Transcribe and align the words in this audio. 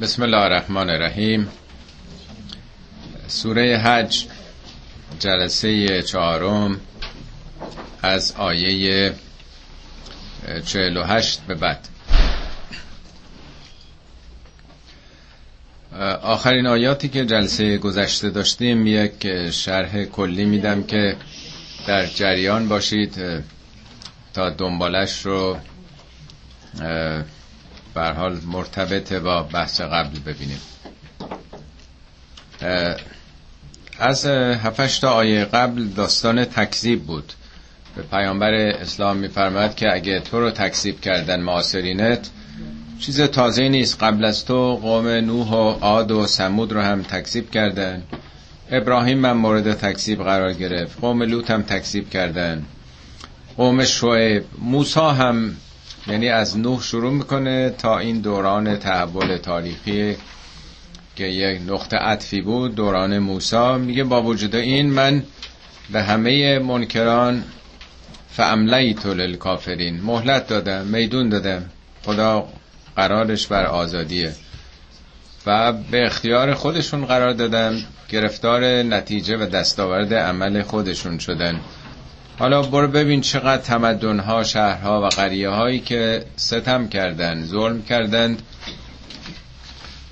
بسم 0.00 0.22
الله 0.22 0.36
الرحمن 0.38 0.90
الرحیم. 0.90 1.48
سوره 3.28 3.78
حج 3.78 4.24
جلسه 5.18 6.02
چهارم 6.02 6.80
از 8.02 8.32
آیه 8.38 9.14
48 10.66 11.40
به 11.40 11.54
بعد. 11.54 11.88
آخرین 16.22 16.66
آیاتی 16.66 17.08
که 17.08 17.24
جلسه 17.24 17.78
گذشته 17.78 18.30
داشتیم 18.30 18.86
یک 18.86 19.50
شرح 19.50 20.04
کلی 20.04 20.44
میدم 20.44 20.82
که 20.82 21.16
در 21.86 22.06
جریان 22.06 22.68
باشید 22.68 23.14
تا 24.34 24.50
دنبالش 24.50 25.26
رو 25.26 25.58
بر 27.94 28.12
حال 28.12 28.38
مرتبط 28.46 29.12
با 29.12 29.42
بحث 29.42 29.80
قبل 29.80 30.18
ببینیم. 30.18 30.60
از 33.98 34.26
هفتش 34.26 34.98
تا 34.98 35.10
آیه 35.10 35.44
قبل 35.44 35.84
داستان 35.84 36.44
تکذیب 36.44 37.02
بود. 37.02 37.32
به 37.96 38.02
پیامبر 38.02 38.54
اسلام 38.54 39.16
میفرماد 39.16 39.74
که 39.74 39.94
اگه 39.94 40.20
تو 40.20 40.40
رو 40.40 40.50
تکذیب 40.50 41.00
کردن 41.00 41.40
معاصرینت 41.40 42.30
چیز 43.00 43.20
تازه 43.20 43.68
نیست. 43.68 44.02
قبل 44.02 44.24
از 44.24 44.44
تو 44.44 44.76
قوم 44.76 45.08
نوح 45.08 45.50
و 45.50 45.70
عاد 45.80 46.10
و 46.10 46.26
سمود 46.26 46.72
رو 46.72 46.80
هم 46.80 47.02
تکذیب 47.02 47.50
کردن. 47.50 48.02
ابراهیم 48.70 49.18
من 49.18 49.32
مورد 49.32 49.74
تکذیب 49.74 50.22
قرار 50.24 50.52
گرفت. 50.52 51.00
قوم 51.00 51.22
لوط 51.22 51.50
هم 51.50 51.62
تکذیب 51.62 52.10
کردن. 52.10 52.64
قوم 53.56 53.84
شعیب. 53.84 54.44
موسا 54.58 55.12
هم 55.12 55.56
یعنی 56.06 56.28
از 56.28 56.58
نوح 56.58 56.82
شروع 56.82 57.12
می‌کنه 57.12 57.70
تا 57.70 57.98
این 57.98 58.20
دوران 58.20 58.76
تحول 58.78 59.36
تاریخی 59.36 60.16
که 61.16 61.24
یک 61.24 61.60
نقطه 61.66 61.96
عطفی 61.96 62.40
بود 62.40 62.74
دوران 62.74 63.18
موسا 63.18 63.78
میگه 63.78 64.04
با 64.04 64.22
وجود 64.22 64.56
این 64.56 64.90
من 64.90 65.22
به 65.92 66.02
همه 66.02 66.58
منکران 66.58 67.44
فعملیت 68.30 69.06
للکافرین. 69.06 70.00
مهلت 70.02 70.46
دادم 70.46 70.86
میدون 70.86 71.28
دادم. 71.28 71.70
خدا 72.04 72.48
قرارش 72.96 73.46
بر 73.46 73.66
آزادیه. 73.66 74.32
و 75.46 75.72
به 75.72 76.06
اختیار 76.06 76.54
خودشون 76.54 77.04
قرار 77.04 77.32
دادم. 77.32 77.76
گرفتار 78.08 78.64
نتیجه 78.82 79.36
و 79.36 79.46
دستاورد 79.46 80.14
عمل 80.14 80.62
خودشون 80.62 81.18
شدن. 81.18 81.60
حالا 82.38 82.62
برو 82.62 82.88
ببین 82.88 83.20
چقدر 83.20 83.62
تمدنها 83.62 84.44
شهرها 84.44 85.02
و 85.02 85.08
قریه 85.08 85.48
هایی 85.48 85.80
که 85.80 86.24
ستم 86.36 86.88
کردن 86.88 87.44
ظلم 87.44 87.82
کردند 87.82 88.42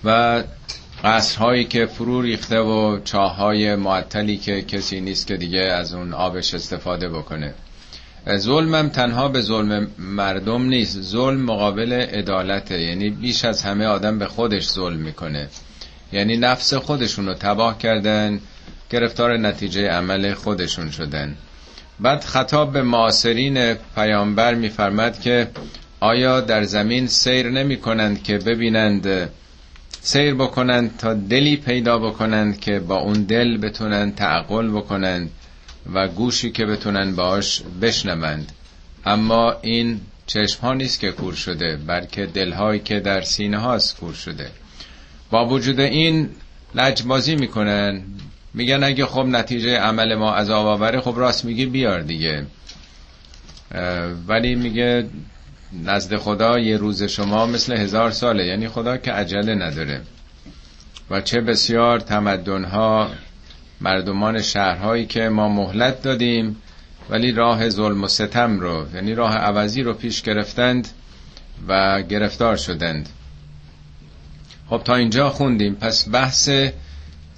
و 0.04 0.42
قصرهایی 1.04 1.64
که 1.64 1.86
فرو 1.86 2.22
ریخته 2.22 2.58
و 2.60 3.00
چاهای 3.04 3.74
معطلی 3.74 4.36
که 4.36 4.62
کسی 4.62 5.00
نیست 5.00 5.26
که 5.26 5.36
دیگه 5.36 5.60
از 5.60 5.94
اون 5.94 6.12
آبش 6.12 6.54
استفاده 6.54 7.08
بکنه. 7.08 7.54
ظلمم 8.36 8.88
تنها 8.88 9.28
به 9.28 9.40
ظلم 9.40 9.86
مردم 9.98 10.62
نیست 10.62 11.00
ظلم 11.00 11.40
مقابل 11.40 11.92
عدالته 11.92 12.80
یعنی 12.80 13.10
بیش 13.10 13.44
از 13.44 13.62
همه 13.62 13.86
آدم 13.86 14.18
به 14.18 14.26
خودش 14.26 14.68
ظلم 14.68 14.96
می‌کنه. 14.96 15.48
یعنی 16.12 16.36
نفس 16.36 16.74
خودشون 16.74 17.26
رو 17.26 17.34
تباه 17.34 17.78
کردن 17.78 18.40
گرفتار 18.90 19.36
نتیجه 19.36 19.88
عمل 19.88 20.34
خودشون 20.34 20.90
شدن. 20.90 21.36
بعد 22.00 22.24
خطاب 22.24 22.72
به 22.72 22.82
معاصرین 22.82 23.74
پیامبر 23.74 24.54
میفرماد 24.54 25.20
که 25.20 25.48
آیا 26.00 26.40
در 26.40 26.62
زمین 26.62 27.06
سیر 27.06 27.50
نمی 27.50 27.76
کنند 27.76 28.22
که 28.22 28.38
ببینند 28.38 29.30
سیر 30.00 30.34
بکنند 30.34 30.96
تا 30.96 31.14
دلی 31.14 31.56
پیدا 31.56 31.98
بکنند 31.98 32.60
که 32.60 32.80
با 32.80 32.96
اون 32.96 33.22
دل 33.22 33.56
بتونن 33.56 34.12
تعقل 34.12 34.70
بکنند 34.70 35.30
و 35.94 36.08
گوشی 36.08 36.50
که 36.50 36.66
بتونن 36.66 37.14
باش 37.14 37.62
بشنوند. 37.82 38.52
اما 39.06 39.56
این 39.62 40.00
چشم 40.26 40.60
ها 40.60 40.74
نیست 40.74 41.00
که 41.00 41.12
کور 41.12 41.34
شده 41.34 41.76
بلکه 41.86 42.26
دلهایی 42.26 42.80
که 42.80 43.00
در 43.00 43.20
سینه 43.20 43.58
هاست 43.58 43.96
کور 43.96 44.14
شده. 44.14 44.50
با 45.30 45.46
وجود 45.46 45.80
این 45.80 46.28
لجبازی 46.74 47.36
می‌کنن 47.36 48.02
میگن 48.54 48.84
اگه 48.84 49.06
خب 49.06 49.26
نتیجه 49.26 49.78
عمل 49.78 50.14
ما 50.14 50.34
عذاب 50.34 50.66
آوره 50.66 51.00
خب 51.00 51.14
راست 51.16 51.44
میگی 51.44 51.66
بیار 51.66 52.00
دیگه. 52.00 52.46
ولی 54.28 54.54
میگه 54.54 55.06
نزد 55.84 56.16
خدا 56.16 56.58
یه 56.58 56.76
روز 56.76 57.02
شما 57.02 57.46
مثل 57.46 57.76
هزار 57.76 58.10
ساله 58.10 58.46
یعنی 58.46 58.68
خدا 58.68 58.96
که 58.96 59.12
عجله 59.12 59.54
نداره. 59.54 60.00
و 61.10 61.20
چه 61.20 61.40
بسیار 61.40 62.00
تمدنها 62.00 63.10
مردمان 63.80 64.42
شهرهایی 64.42 65.06
که 65.06 65.28
ما 65.28 65.48
مهلت 65.48 66.02
دادیم 66.02 66.56
ولی 67.10 67.32
راه 67.32 67.68
ظلم 67.68 68.04
و 68.04 68.08
ستم 68.08 68.60
رو 68.60 68.86
یعنی 68.94 69.14
راه 69.14 69.36
عوضی 69.36 69.82
رو 69.82 69.94
پیش 69.94 70.22
گرفتند 70.22 70.88
و 71.68 72.02
گرفتار 72.02 72.56
شدند. 72.56 73.08
خب 74.70 74.82
تا 74.84 74.94
اینجا 74.94 75.30
خوندیم. 75.30 75.74
پس 75.74 76.08
بحث 76.12 76.50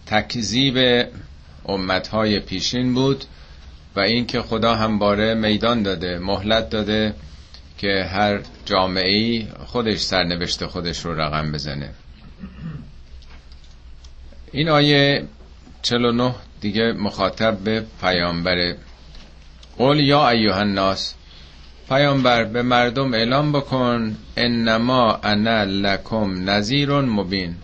تکذیب 0.07 1.07
امتهای 1.67 2.41
پیشین 2.41 2.95
بود 2.95 3.25
و 3.97 4.01
اینکه 4.01 4.43
خدا 4.43 4.75
همباره 4.75 5.35
میدان 5.35 5.83
داده 5.83 6.19
مهلت 6.19 6.71
داده 6.71 7.15
که 7.79 8.05
هر 8.13 8.41
جامعه 8.65 9.11
ای 9.17 9.47
خودش 9.67 9.99
سرنوشت 9.99 10.67
خودش 10.67 11.05
رو 11.05 11.21
رقم 11.21 11.53
بزنه. 11.53 11.91
این 14.53 14.69
آیه 14.69 15.25
49 15.83 16.35
دیگه 16.61 16.93
مخاطب 16.93 17.59
به 17.59 17.85
پیامبر 18.01 18.75
قول 19.79 20.01
یا 20.01 20.29
ایوه 20.29 20.57
الناس 20.57 21.15
پیامبر 21.89 22.45
به 22.45 22.63
مردم 22.63 23.15
اعلام 23.15 23.53
بکن 23.53 24.17
انما 24.37 25.15
انا 25.23 25.65
لکم 25.65 26.51
نذیر 26.51 26.91
مبین. 27.01 27.57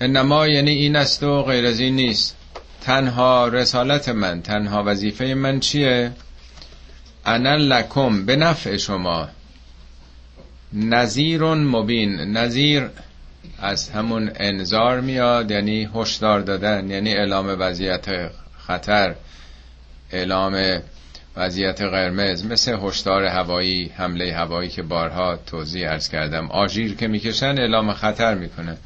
انما 0.00 0.46
یعنی 0.46 0.70
این 0.70 0.96
است 0.96 1.22
و 1.22 1.42
غیر 1.42 1.66
از 1.66 1.80
این 1.80 1.96
نیست. 1.96 2.36
تنها 2.80 3.48
رسالت 3.48 4.08
من 4.08 4.42
تنها 4.42 4.82
وظیفه 4.86 5.24
من 5.24 5.60
چیه؟ 5.60 6.12
انا 7.26 7.56
لکم 7.56 8.26
به 8.26 8.36
نفع 8.36 8.76
شما. 8.76 9.28
نذیر 10.72 11.42
مبین. 11.42 12.20
نذیر 12.20 12.90
از 13.58 13.90
همون 13.90 14.30
انذار 14.34 15.00
میاد 15.00 15.50
یعنی 15.50 15.88
هشدار 15.94 16.40
دادن 16.40 16.90
یعنی 16.90 17.14
اعلام 17.14 17.56
وضعیت 17.58 18.30
خطر 18.66 19.14
اعلام 20.10 20.80
وضعیت 21.36 21.82
قرمز 21.82 22.44
مثل 22.44 22.78
هشدار 22.82 23.24
هوایی 23.24 23.90
حمله 23.96 24.34
هوایی 24.34 24.68
که 24.68 24.82
بارها 24.82 25.36
توضیح 25.36 25.90
ارز 25.90 26.08
کردم. 26.08 26.50
آژیر 26.50 26.94
که 26.94 27.08
می‌کشن 27.08 27.58
اعلام 27.58 27.92
خطر 27.92 28.34
می‌کنه. 28.34 28.76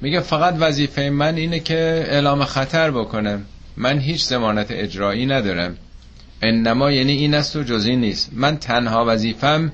میگه 0.00 0.20
فقط 0.20 0.54
وظیفه 0.58 1.10
من 1.10 1.36
اینه 1.36 1.60
که 1.60 2.06
اعلام 2.08 2.44
خطر 2.44 2.90
بکنم. 2.90 3.44
من 3.76 3.98
هیچ 3.98 4.24
زمانت 4.24 4.66
اجرایی 4.70 5.26
ندارم. 5.26 5.76
انما 6.42 6.90
یعنی 6.90 7.12
این 7.12 7.34
است 7.34 7.56
و 7.56 7.62
جزی 7.62 7.96
نیست. 7.96 8.30
من 8.32 8.56
تنها 8.56 9.04
وظیفم 9.08 9.72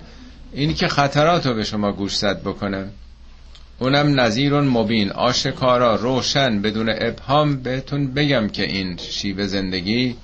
اینی 0.52 0.74
که 0.74 0.88
خطرات 0.88 1.46
رو 1.46 1.54
به 1.54 1.64
شما 1.64 1.92
گوشزد 1.92 2.40
بکنم. 2.40 2.90
اونم 3.78 4.20
نظیر 4.20 4.60
مبین 4.60 5.10
آشکارا 5.12 5.94
روشن 5.94 6.62
بدون 6.62 6.88
ابهام 6.98 7.56
بهتون 7.62 8.14
بگم 8.14 8.48
که 8.48 8.62
این 8.62 8.96
شیوه 8.96 9.46
زندگی 9.46 10.16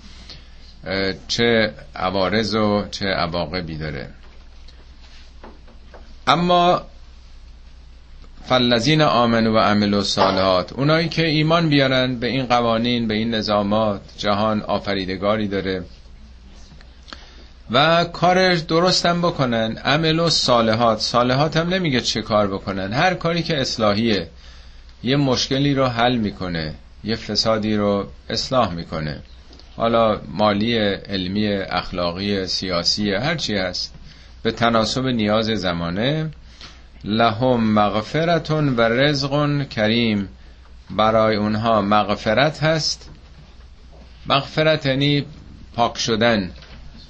چه 1.29 1.75
عوارض 1.97 2.55
و 2.55 2.85
چه 2.91 3.07
عواقبی 3.07 3.77
داره. 3.77 4.09
اما 6.27 6.83
فلذین 8.49 9.03
آمن 9.03 9.47
و 9.47 9.59
عمل 9.59 9.95
و 9.95 10.01
صالحات 10.01 10.73
اونایی 10.73 11.09
که 11.09 11.27
ایمان 11.27 11.69
بیارن 11.69 12.17
به 12.17 12.27
این 12.27 12.47
قوانین 12.47 13.09
به 13.09 13.15
این 13.15 13.35
نظامات 13.35 14.01
جهان 14.19 14.63
آفریدگاری 14.63 15.49
داره 15.49 15.85
و 17.71 18.05
کار 18.05 18.55
درستم 18.55 19.21
بکنن 19.21 19.77
عمل 19.77 20.21
و 20.21 20.31
صالحات 20.31 21.01
صالحات 21.01 21.57
هم 21.57 21.69
نمیگه 21.69 22.01
چه 22.01 22.23
کار 22.23 22.47
بکنن 22.47 22.93
هر 22.93 23.15
کاری 23.15 23.43
که 23.43 23.61
اصلاحیه 23.61 24.29
یه 25.03 25.17
مشکلی 25.17 25.75
رو 25.75 25.87
حل 25.87 26.17
می‌کنه 26.17 26.75
یه 27.05 27.17
فسادی 27.17 27.77
رو 27.77 28.07
اصلاح 28.31 28.75
می‌کنه. 28.75 29.23
حالا 29.77 30.21
مالی 30.29 30.79
علمی 30.79 31.49
اخلاقی 31.49 32.47
سیاسی 32.47 33.13
هر 33.13 33.35
چی 33.35 33.57
هست 33.57 33.95
به 34.43 34.53
تناسب 34.53 35.07
نیاز 35.07 35.47
زمانه. 35.47 36.31
لهم 37.05 37.75
مغفرتون 37.75 38.77
و 38.77 38.81
رزق 38.81 39.69
کریم. 39.69 40.29
برای 40.91 41.37
اونها 41.37 41.83
مغفرت 41.83 42.63
هست. 42.63 43.11
مغفرت 44.27 44.87
یعنی 44.87 45.25
پاک 45.75 45.99
شدن 45.99 46.51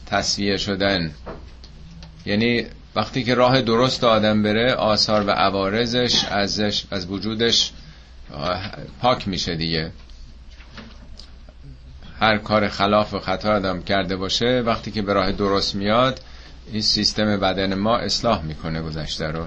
تصویه 0.07 0.57
شدن. 0.57 1.15
یعنی 2.27 2.67
وقتی 2.95 3.25
که 3.25 3.35
راه 3.35 3.63
درست 3.63 4.05
آدم 4.05 4.43
بره 4.43 4.75
آثار 4.75 5.27
و 5.27 5.31
عوارضش 5.31 6.25
ازش 6.25 6.85
از 6.91 7.11
وجودش 7.11 7.73
پاک 9.01 9.29
میشه 9.29 9.55
دیگه. 9.55 9.93
هر 12.21 12.39
کار 12.39 12.69
خلاف 12.69 13.15
و 13.15 13.19
خطا 13.19 13.53
آدم 13.53 13.83
کرده 13.83 14.17
باشه 14.17 14.63
وقتی 14.67 14.91
که 14.91 15.03
به 15.03 15.13
راه 15.13 15.33
درست 15.33 15.75
میاد 15.75 16.21
این 16.73 16.83
سیستم 16.83 17.37
بدن 17.37 17.75
ما 17.75 17.99
اصلاح 17.99 18.43
می‌کنه 18.43 18.83
گذشته 18.83 19.27
رو. 19.27 19.47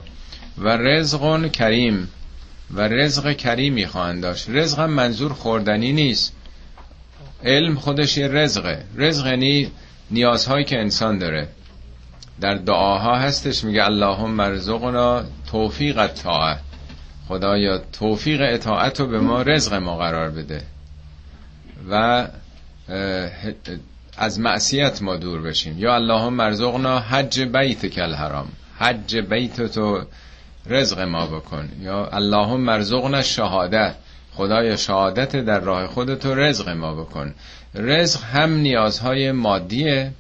و 0.58 0.68
رزق 0.68 1.52
کریم. 1.52 2.10
و 2.72 2.82
رزق 2.82 3.32
کریمی 3.32 3.86
خواهند 3.86 4.22
داشت. 4.22 4.50
رزق 4.50 4.80
هم 4.80 4.90
منظور 4.90 5.34
خوردنی 5.34 5.94
نیست. 5.94 6.34
علم 7.44 7.76
خودش 7.76 8.18
یه 8.18 8.28
رزقه. 8.28 8.84
رزق 8.96 9.28
یعنی 9.28 9.72
نیازهایی 10.12 10.66
که 10.66 10.80
انسان 10.80 11.18
داره. 11.18 11.48
در 12.42 12.56
دعاها 12.56 13.16
هستش 13.16 13.64
میگه 13.64 13.86
اللهم 13.86 14.32
مرزقنا 14.32 15.24
توفیق 15.52 15.98
الطاعه. 15.98 16.58
خدایا 17.28 17.78
توفیق 17.78 18.42
اطاعت 18.42 19.00
رو 19.00 19.08
به 19.08 19.20
ما 19.20 19.42
رزق 19.42 19.74
ما 19.74 19.98
قرار 19.98 20.30
بده. 20.30 20.62
و 21.90 22.28
از 24.18 24.40
معصیت 24.40 25.02
ما 25.02 25.18
دور 25.18 25.42
بشیم. 25.42 25.80
یا 25.80 25.96
اللهم 25.96 26.34
مرزقنا 26.34 27.00
حج 27.00 27.42
بیت 27.42 27.86
کل 27.86 28.14
حرام 28.14 28.48
حج 28.80 29.18
بیت 29.18 29.62
تو 29.62 30.06
رزق 30.68 31.00
ما 31.00 31.28
بکن. 31.28 31.70
یا 31.82 32.06
اللهم 32.06 32.60
مرزقنا 32.60 33.22
شهادت. 33.22 33.96
خدای 34.34 34.78
شهادت 34.78 35.36
در 35.36 35.60
راه 35.60 35.88
خودتو 35.88 36.36
رزق 36.36 36.70
ما 36.70 36.96
بکن. 36.96 37.34
رزق 37.76 38.24
هم 38.24 38.54
نیازهای 38.54 39.32
مادیه 39.32 40.12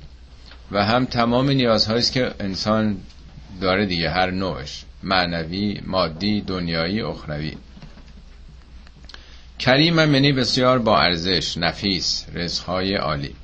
و 0.71 0.86
هم 0.86 1.06
تمام 1.06 1.50
نیازهایی 1.50 2.01
که 2.01 2.31
انسان 2.39 2.97
داره 3.62 3.86
دیگه 3.86 4.09
هر 4.09 4.31
نوعش. 4.31 4.83
معنوی 5.03 5.81
مادی 5.86 6.42
دنیایی 6.42 7.01
اخروی. 7.01 7.53
کریم 9.59 9.94
منی 9.94 10.31
بسیار 10.31 10.80
با 10.80 11.00
ارزش 11.00 11.57
نفیس 11.57 12.25
رزقهای 12.33 12.95
عالی. 12.95 13.36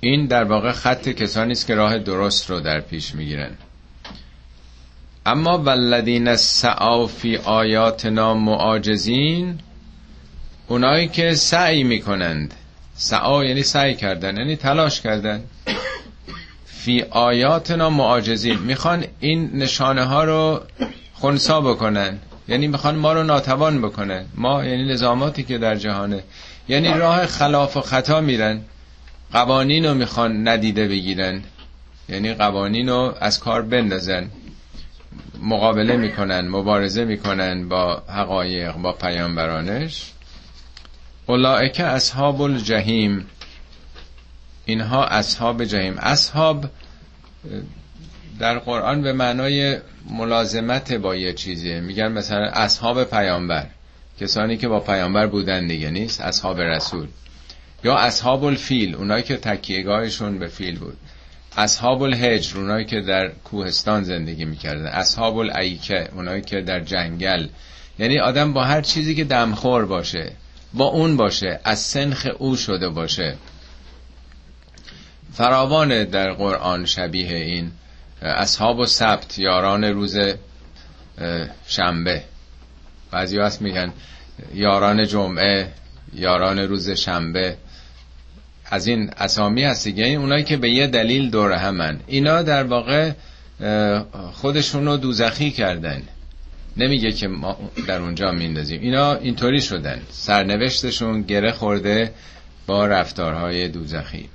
این 0.00 0.26
در 0.26 0.44
واقع 0.44 0.72
خط 0.72 1.08
کسانی 1.08 1.52
است 1.52 1.66
که 1.66 1.74
راه 1.74 1.98
درست 1.98 2.50
رو 2.50 2.60
در 2.60 2.80
پیش 2.80 3.14
می‌گیرن. 3.14 3.50
اما 5.26 5.58
والذین 5.58 6.36
سعوا 6.36 7.06
فی 7.06 7.36
آیاتنا 7.36 8.34
معاجزین 8.34 9.58
اونایی 10.68 11.08
که 11.08 11.34
سعی 11.34 11.84
می‌کنند. 11.84 12.54
سعا 12.94 13.44
یعنی 13.44 13.62
سعی 13.62 13.94
کردن 13.94 14.36
یعنی 14.36 14.56
تلاش 14.56 15.00
کردن. 15.00 15.42
فی 16.66 17.02
آیاتنا 17.10 17.90
معاجزین. 17.90 18.58
می‌خوان 18.58 19.04
این 19.20 19.50
نشانه 19.54 20.04
ها 20.04 20.24
رو 20.24 20.60
خونسا 21.14 21.60
بکنن. 21.60 22.18
یعنی 22.48 22.68
می‌خوان 22.68 22.94
ما 22.94 23.12
رو 23.12 23.22
ناتوان 23.22 23.82
بکنن. 23.82 24.24
ما 24.34 24.64
یعنی 24.64 24.84
نظاماتی 24.84 25.42
که 25.42 25.58
در 25.58 25.74
جهانه. 25.74 26.22
یعنی 26.68 26.88
راه 26.88 27.26
خلاف 27.26 27.76
و 27.76 27.80
خطا 27.80 28.20
میرن. 28.20 28.60
قوانین 29.32 29.86
رو 29.86 29.94
می‌خوان 29.94 30.48
ندیده 30.48 30.88
بگیرن. 30.88 31.42
یعنی 32.08 32.34
قوانین 32.34 32.88
رو 32.88 33.14
از 33.20 33.40
کار 33.40 33.62
بندازن. 33.62 34.30
مقابله 35.40 35.96
می‌کنن 35.96 36.48
مبارزه 36.48 37.04
می‌کنن 37.04 37.68
با 37.68 38.02
حقایق 38.08 38.72
با 38.72 38.92
پیامبرانش. 38.92 40.12
اولائک 41.26 41.80
اصحاب 41.80 42.42
الجحیم. 42.42 43.26
اینها 44.64 45.04
اصحاب 45.04 45.64
جهیم 45.64 45.98
اصحاب 45.98 46.66
در 48.38 48.58
قرآن 48.58 49.02
به 49.02 49.12
معنای 49.12 49.78
ملازمت 50.10 50.92
با 50.92 51.16
یه 51.16 51.32
چیزیه. 51.32 51.80
میگن 51.80 52.12
مثلا 52.12 52.46
اصحاب 52.46 53.04
پیامبر. 53.04 53.66
کسانی 54.20 54.56
که 54.56 54.68
با 54.68 54.80
پیامبر 54.80 55.26
بودن 55.26 55.66
دیگه 55.66 55.90
نیست 55.90 56.20
اصحاب 56.20 56.60
رسول. 56.60 57.06
یا 57.84 57.96
اصحاب 57.96 58.44
الفیل. 58.44 58.94
اونایی 58.94 59.22
که 59.22 59.36
تکیهگاهشون 59.36 60.38
به 60.38 60.46
فیل 60.46 60.78
بود. 60.78 60.96
اصحاب 61.56 62.02
الهجر 62.02 62.58
اونایی 62.58 62.84
که 62.84 63.00
در 63.00 63.28
کوهستان 63.28 64.04
زندگی 64.04 64.44
می‌کردن. 64.44 64.86
اصحاب 64.86 65.36
الایکه 65.36 66.08
اونایی 66.14 66.42
که 66.42 66.60
در 66.60 66.80
جنگل. 66.80 67.46
یعنی 67.98 68.18
آدم 68.18 68.52
با 68.52 68.64
هر 68.64 68.80
چیزی 68.80 69.14
که 69.14 69.24
دمخور 69.24 69.86
باشه 69.86 70.32
با 70.74 70.84
اون 70.84 71.16
باشه 71.16 71.60
از 71.64 71.78
سنخ 71.78 72.28
او 72.38 72.56
شده 72.56 72.88
باشه. 72.88 73.36
فراوان 75.32 76.04
در 76.04 76.32
قرآن 76.32 76.86
شبیه 76.86 77.36
این 77.36 77.72
اصحاب 78.22 78.78
و 78.78 78.86
سبت 78.86 79.38
یاران 79.38 79.84
روز 79.84 80.18
شنبه. 81.66 82.22
بعضی 83.10 83.38
هست 83.38 83.62
میگن 83.62 83.92
یاران 84.54 85.06
جمعه 85.06 85.72
یاران 86.14 86.58
روز 86.58 86.90
شنبه. 86.90 87.56
از 88.72 88.86
این 88.86 89.10
اسامی 89.16 89.64
هست 89.64 89.84
دیگه. 89.84 90.04
این 90.04 90.18
اونایی 90.18 90.44
که 90.44 90.56
به 90.56 90.70
یه 90.70 90.86
دلیل 90.86 91.30
دور 91.30 91.52
همن 91.52 92.00
اینا 92.06 92.42
در 92.42 92.64
واقع 92.64 93.12
خودشون 94.32 94.86
رو 94.86 94.96
دوزخی 94.96 95.50
کردن. 95.50 96.02
نمیگه 96.76 97.12
که 97.12 97.28
ما 97.28 97.58
در 97.88 98.00
اونجا 98.00 98.30
میندازیم. 98.32 98.80
اینا 98.80 99.14
اینطوری 99.14 99.60
شدن. 99.60 100.00
سرنوشتشون 100.10 101.22
گره 101.22 101.52
خورده 101.52 102.12
با 102.66 102.86
رفتارهای 102.86 103.68
دوزخی. 103.68 104.28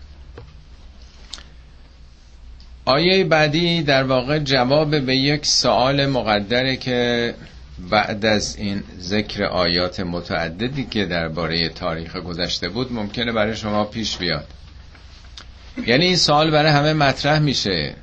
آیه 2.85 3.23
بعدی 3.23 3.83
در 3.83 4.03
واقع 4.03 4.39
جواب 4.39 4.99
به 4.99 5.15
یک 5.15 5.45
سوال 5.45 6.05
مقدره 6.05 6.75
که 6.75 7.33
بعد 7.79 8.25
از 8.25 8.55
این 8.55 8.83
ذکر 8.99 9.43
آیات 9.43 9.99
متعددی 9.99 10.83
که 10.85 11.05
درباره 11.05 11.69
تاریخ 11.69 12.15
گذشته 12.15 12.69
بود 12.69 12.93
ممکنه 12.93 13.31
برای 13.31 13.55
شما 13.55 13.85
پیش 13.85 14.17
بیاد. 14.17 14.47
یعنی 15.87 16.05
این 16.05 16.15
سوال 16.15 16.51
برای 16.51 16.71
همه 16.71 16.93
مطرح 16.93 17.39
میشه 17.39 17.95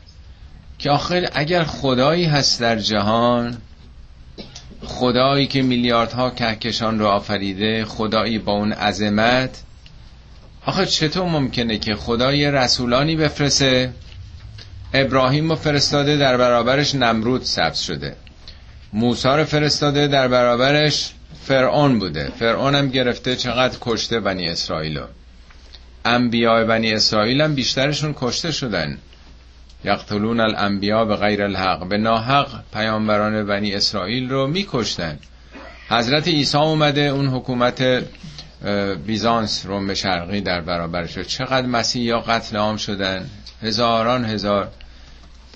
که 0.79 0.91
آخر 0.91 1.29
اگر 1.33 1.65
خدایی 1.65 2.25
هست 2.25 2.61
در 2.61 2.79
جهان 2.79 3.57
خدایی 4.85 5.47
که 5.47 5.63
میلیاردها 5.63 6.31
کهکشان 6.31 6.99
رو 6.99 7.07
آفریده 7.07 7.85
خدایی 7.85 8.39
با 8.39 8.53
اون 8.53 8.73
عظمت 8.73 9.63
آخه 10.67 10.87
چطور 10.87 11.25
ممکنه 11.25 11.79
که 11.79 11.95
خدای 11.95 12.51
رسولانی 12.51 13.17
بفرسه 13.17 13.93
ابراهیم 14.95 15.51
رو 15.51 15.57
فرستاده 15.57 16.17
در 16.17 16.37
برابرش 16.37 16.95
نمرود 16.95 17.43
سبز 17.43 17.79
شده؟ 17.79 18.17
موسی 18.95 19.29
رو 19.29 19.45
فرستاده 19.45 20.07
در 20.07 20.29
برابرش 20.29 21.13
فرعون 21.43 21.99
بوده. 21.99 22.33
فرعون 22.39 22.75
هم 22.75 22.89
گرفته 22.89 23.37
چقدر 23.37 23.79
کشته 23.81 24.21
بنی 24.21 24.49
اسرائیل 24.49 25.01
انبیاء 26.05 26.65
بنی 26.65 26.93
اسرائیل 26.93 27.41
هم 27.41 27.55
بیشترشون 27.55 28.15
کشته 28.19 28.53
شدن. 28.53 28.99
یقتلون 29.85 30.41
الانبیا 30.41 31.05
به 31.05 31.17
غیر 31.17 31.43
الحق. 31.43 31.89
به 31.89 31.99
ناحق 31.99 32.49
پیامبران 32.73 33.47
بنی 33.47 33.75
اسرائیل 33.75 34.31
رو 34.31 34.47
میکشتن. 34.47 35.19
حضرت 35.89 36.29
عیسی 36.29 36.59
اومده 36.59 37.01
اون 37.01 37.27
حکومت 37.27 38.05
بیزانس 39.07 39.67
روم 39.67 39.95
شرقی 39.95 40.41
در 40.41 40.61
برابرش. 40.61 41.19
چقدر 41.19 41.67
مسیح 41.67 42.03
یا 42.03 42.21
قتل 42.21 42.57
عام 42.57 42.77
شدن. 42.77 43.31
هزاران 43.63 44.25
هزار 44.25 44.69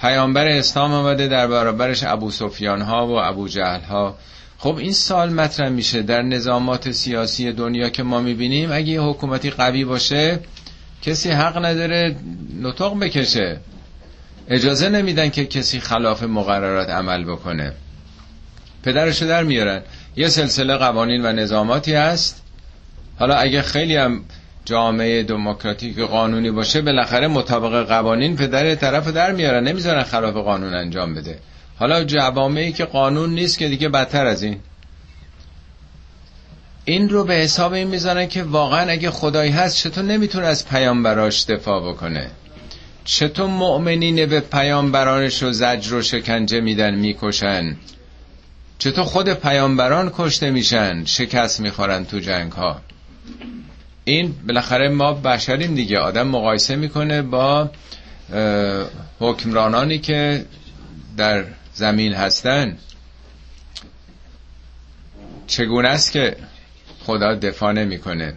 پیامبر 0.00 0.48
اسلام 0.48 0.92
آمده 0.92 1.28
در 1.28 1.46
برابرش 1.46 2.04
ابو 2.04 2.30
سفیان 2.30 2.82
ها 2.82 3.06
و 3.06 3.10
ابو 3.10 3.48
جهل 3.48 3.80
ها 3.80 4.16
خب 4.58 4.76
این 4.76 4.92
سال 4.92 5.32
مطرح 5.32 5.68
میشه 5.68 6.02
در 6.02 6.22
نظامات 6.22 6.90
سیاسی 6.90 7.52
دنیا 7.52 7.88
که 7.88 8.02
ما 8.02 8.20
می‌بینیم 8.20 8.72
اگه 8.72 8.88
یه 8.88 9.00
حکومتی 9.00 9.50
قوی 9.50 9.84
باشه 9.84 10.38
کسی 11.02 11.30
حق 11.30 11.64
نداره 11.64 12.16
نطق 12.60 12.98
بکشه. 12.98 13.60
اجازه 14.48 14.88
نمیدن 14.88 15.28
که 15.28 15.46
کسی 15.46 15.80
خلاف 15.80 16.22
مقررات 16.22 16.88
عمل 16.88 17.24
بکنه. 17.24 17.72
پدرشو 18.82 19.26
در 19.26 19.44
میارن. 19.44 19.82
یه 20.16 20.28
سلسله 20.28 20.76
قوانین 20.76 21.26
و 21.26 21.32
نظاماتی 21.32 21.94
هست. 21.94 22.42
حالا 23.18 23.36
اگه 23.36 23.62
خیلی 23.62 23.96
هم 23.96 24.24
جامعه 24.68 25.22
دموکراتیک 25.22 25.98
قانونی 25.98 26.50
باشه 26.50 26.82
بالاخره 26.82 27.28
مطابق 27.28 27.88
قوانین 27.88 28.36
پدر 28.36 28.74
طرف 28.74 29.08
در 29.08 29.32
میارن 29.32 29.68
نمی‌ذارن 29.68 30.02
خلاف 30.02 30.34
قانون 30.34 30.74
انجام 30.74 31.14
بده. 31.14 31.38
حالا 31.78 32.04
جوامعی 32.04 32.72
که 32.72 32.84
قانون 32.84 33.30
نیست 33.30 33.58
که 33.58 33.68
دیگه 33.68 33.88
بدتر 33.88 34.26
از 34.26 34.42
این. 34.42 34.56
این 36.84 37.08
رو 37.08 37.24
به 37.24 37.34
حساب 37.34 37.72
این 37.72 37.88
می‌ذارن 37.88 38.26
که 38.26 38.42
واقعا 38.42 38.90
اگه 38.90 39.10
خدایی 39.10 39.50
هست 39.50 39.76
چطور 39.76 40.04
نمی‌تونه 40.04 40.46
از 40.46 40.68
پیامبراش 40.68 41.44
دفاع 41.44 41.92
بکنه؟ 41.92 42.30
چطور 43.04 43.46
مؤمنین 43.46 44.26
به 44.26 44.40
پیامبرانش 44.40 45.42
رو 45.42 45.52
زجر 45.52 45.94
و 45.94 46.02
شکنجه 46.02 46.60
میدن 46.60 46.94
می‌کشن؟ 46.94 47.76
چطور 48.78 49.04
خود 49.04 49.32
پیامبران 49.32 50.12
کشته 50.14 50.50
میشن 50.50 51.04
شکست 51.04 51.60
می‌خورن 51.60 52.04
تو 52.04 52.18
جنگ 52.18 52.52
ها 52.52 52.80
این 54.08 54.34
بالاخره 54.46 54.88
ما 54.88 55.12
بشریم 55.12 55.74
دیگه. 55.74 55.98
آدم 55.98 56.28
مقایسه 56.28 56.76
می‌کنه 56.76 57.22
با 57.22 57.70
حکمرانانی 59.20 59.98
که 59.98 60.44
در 61.16 61.44
زمین 61.74 62.12
هستن. 62.12 62.78
چگونه 65.46 65.88
است 65.88 66.12
که 66.12 66.36
خدا 67.04 67.34
دفاع 67.34 67.72
نمی‌کنه؟ 67.72 68.34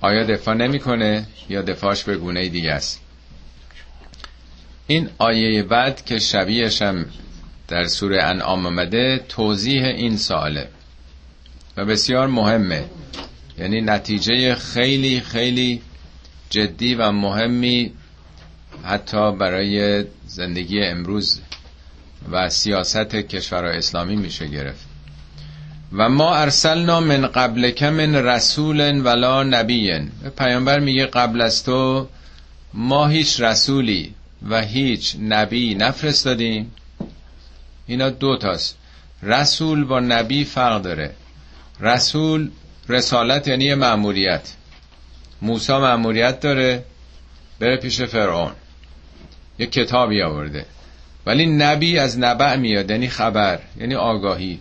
آیا 0.00 0.24
دفاع 0.24 0.54
نمی‌کنه 0.54 1.26
یا 1.48 1.62
دفاعش 1.62 2.04
به 2.04 2.16
گونه 2.16 2.48
دیگه 2.48 2.72
است؟ 2.72 3.00
این 4.86 5.10
آیه 5.18 5.62
بعد 5.62 6.04
که 6.04 6.18
شبیهش 6.18 6.82
هم 6.82 7.06
در 7.68 7.84
سوره 7.84 8.22
انعام 8.22 8.66
آمده 8.66 9.24
توضیح 9.28 9.84
این 9.84 10.16
ساله 10.16 10.68
و 11.76 11.84
بسیار 11.84 12.26
مهمه. 12.26 12.84
یعنی 13.58 13.80
نتیجه 13.80 14.54
خیلی 14.54 15.20
خیلی 15.20 15.82
جدی 16.50 16.94
و 16.94 17.10
مهمی 17.10 17.92
حتی 18.84 19.32
برای 19.32 20.04
زندگی 20.26 20.82
امروز 20.82 21.40
و 22.32 22.48
سیاست 22.48 23.14
کشورهای 23.14 23.76
اسلامی 23.76 24.16
میشه 24.16 24.46
گرفت. 24.46 24.88
و 25.92 26.08
ما 26.08 26.36
ارسلنا 26.36 27.00
من 27.00 27.26
قبل 27.26 27.90
من 27.90 28.14
رسول 28.14 29.00
ولا 29.04 29.42
نبی 29.42 30.10
پیامبر 30.38 30.80
میگه 30.80 31.06
قبل 31.06 31.40
از 31.40 31.64
تو 31.64 32.08
ما 32.74 33.06
هیچ 33.06 33.40
رسولی 33.40 34.14
و 34.48 34.62
هیچ 34.62 35.16
نبی 35.20 35.74
نفرستادیم. 35.74 36.72
اینا 37.86 38.10
دو 38.10 38.36
تاست. 38.36 38.76
رسول 39.22 39.84
با 39.84 40.00
نبی 40.00 40.44
فرق 40.44 40.82
داره. 40.82 41.14
رسول 41.80 42.50
رسالت 42.88 43.48
یعنی 43.48 43.74
مأموریت. 43.74 44.52
موسی 45.42 45.72
مأموریت 45.72 46.40
داره 46.40 46.84
بره 47.60 47.76
پیش 47.76 48.00
فرعون. 48.00 48.52
یه 49.58 49.66
کتابی 49.66 50.22
آورده. 50.22 50.66
ولی 51.26 51.46
نبی 51.46 51.98
از 51.98 52.18
نبع 52.18 52.56
میاد 52.56 52.90
یعنی 52.90 53.08
خبر 53.08 53.58
یعنی 53.76 53.94
آگاهی. 53.94 54.60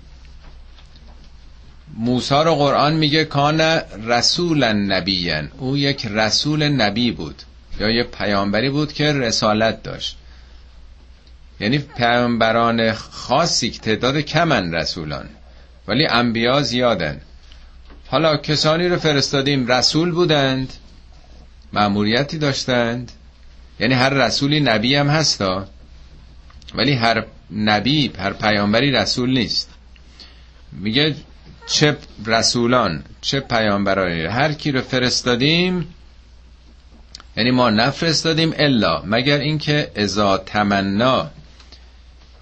موسی 1.98 2.36
رو 2.36 2.56
قرآن 2.56 2.94
میگه 2.94 3.26
کان 3.26 3.62
رسولا 4.08 4.74
نبیین. 4.74 5.50
او 5.58 5.78
یک 5.78 6.06
رسول 6.06 6.64
نبی 6.68 7.12
بود. 7.12 7.42
یا 7.80 7.90
یه 7.90 8.04
پیامبری 8.04 8.70
بود 8.70 8.94
که 8.94 9.14
رسالت 9.14 9.84
داشت. 9.84 10.18
یعنی 11.60 11.78
پیامبران 11.78 12.92
خاصی 12.94 13.70
که 13.70 13.80
تعداد 13.80 14.18
کمن 14.18 14.76
رسولان. 14.76 15.30
ولی 15.88 16.08
انبیا 16.08 16.62
زیادن. 16.62 17.22
حالا 18.10 18.38
کسانی 18.38 18.88
رو 18.88 18.98
فرستادیم 19.00 19.72
رسول 19.72 20.12
بودند 20.12 20.74
معموریتی 21.74 22.38
داشتند. 22.38 23.12
یعنی 23.80 23.94
هر 23.94 24.10
رسولی 24.10 24.60
نبی 24.60 24.96
هم 24.96 25.08
هستا 25.08 25.68
ولی 26.76 26.94
هر 26.94 27.26
نبی 27.56 28.12
هر 28.20 28.34
پیامبری 28.34 28.92
رسول 28.92 29.30
نیست. 29.38 29.70
میگه 30.72 31.16
چه 31.68 31.98
رسولان 32.26 33.04
چه 33.22 33.40
پیامبرانی 33.40 34.26
هر 34.26 34.54
کی 34.54 34.72
رو 34.72 34.82
فرستادیم 34.82 35.94
یعنی 37.38 37.52
ما 37.52 37.70
نفرستادیم 37.70 38.54
الا 38.58 39.02
مگر 39.06 39.40
اینکه 39.40 39.92
ازا 39.96 40.38
تمنا. 40.38 41.30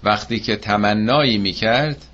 وقتی 0.04 0.40
که 0.40 0.56
تمنایی 0.56 1.38
می‌کرد 1.38 2.04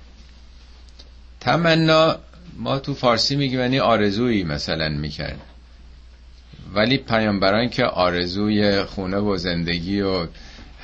تمنا 1.39 2.17
ما 2.57 2.79
تو 2.79 2.93
فارسی 2.93 3.35
میگیم 3.35 3.59
یعنی 3.59 3.79
آرزویی 3.79 4.43
مثلا 4.43 4.89
می‌کرد. 4.89 5.39
ولی 6.73 6.97
پیامبران 6.97 7.69
که 7.69 7.85
آرزوی 7.85 8.83
خونه 8.83 9.17
و 9.17 9.37
زندگی 9.37 10.01
و 10.01 10.27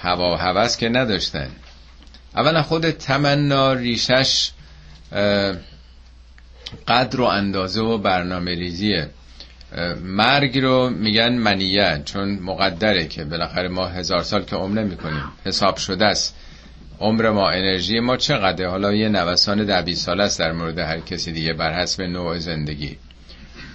هوا 0.02 0.34
و 0.34 0.38
هوس 0.38 0.78
که 0.78 0.90
نداشتن. 0.90 1.50
اولا 2.36 2.62
خود 2.62 2.92
تمنا 2.92 3.74
ریشش 3.74 4.52
قدر 6.88 7.22
و 7.22 7.24
اندازه 7.24 7.82
و 7.82 7.98
برنامه 7.98 8.56
ریزیه 8.56 9.10
مرگ 10.04 10.60
رو 10.60 10.90
میگن 10.90 11.34
منیه 11.34 12.02
چون 12.06 12.40
مقدره 12.40 13.08
که 13.08 13.24
بالاخره 13.24 13.68
ما 13.68 13.88
هزار 13.88 14.24
سال 14.24 14.44
که 14.44 14.56
عمر 14.56 14.82
نمی 14.82 14.98
کنیم 14.98 15.24
حساب 15.46 15.78
شده 15.78 16.06
است. 16.06 16.36
عمر 17.00 17.30
ما 17.30 17.50
انرژی 17.50 18.00
ما 18.00 18.18
چقدر 18.18 18.66
حالا 18.66 18.94
یه 18.94 19.10
نوسان 19.10 19.66
ده 19.66 19.82
20 19.82 20.06
سال 20.06 20.22
است 20.22 20.40
در 20.40 20.52
مورد 20.52 20.80
هر 20.80 21.00
کسی 21.00 21.32
دیگه 21.32 21.54
بر 21.54 21.82
حسب 21.82 22.02
نوع 22.02 22.38
زندگی. 22.38 22.98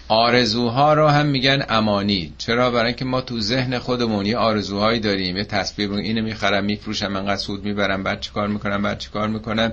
آرزوها 0.09 0.95
رو 0.95 1.09
هم 1.09 1.27
میگن 1.27 1.65
امانی. 1.69 2.33
چرا؟ 2.39 2.71
برای 2.71 2.87
اینکه 2.87 3.05
ما 3.05 3.21
تو 3.21 3.41
ذهن 3.41 3.79
خودمون 3.79 4.27
یه 4.27 4.37
آرزوهایی 4.37 5.01
داریم 5.01 5.37
یه 5.37 5.45
تصویر 5.45 5.93
اینو 5.93 6.23
می‌خرم 6.23 6.65
میفروشم 6.65 7.17
انقدر 7.17 7.37
سود 7.37 7.65
می‌برم 7.65 8.03
بعد 8.03 8.21
چیکار 8.21 8.49
می‌کنم 8.49 8.83
بعد 8.83 8.99
چیکار 8.99 9.29
می‌کنم. 9.29 9.73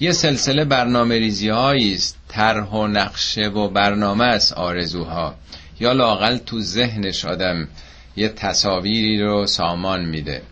یه 0.00 0.12
سلسله 0.12 0.64
برنامه 0.64 1.14
ریزی 1.14 1.50
است. 1.50 2.18
طرح 2.28 2.68
و 2.68 2.86
نقشه 2.86 3.48
و 3.48 3.68
برنامه 3.68 4.24
است 4.24 4.52
آرزوها. 4.52 5.34
یا 5.80 5.92
لاقل 5.92 6.36
تو 6.36 6.60
ذهنش 6.60 7.24
آدم 7.24 7.68
یه 8.16 8.28
تصاویری 8.28 9.22
رو 9.22 9.46
سامان 9.46 10.04
میده. 10.04 10.42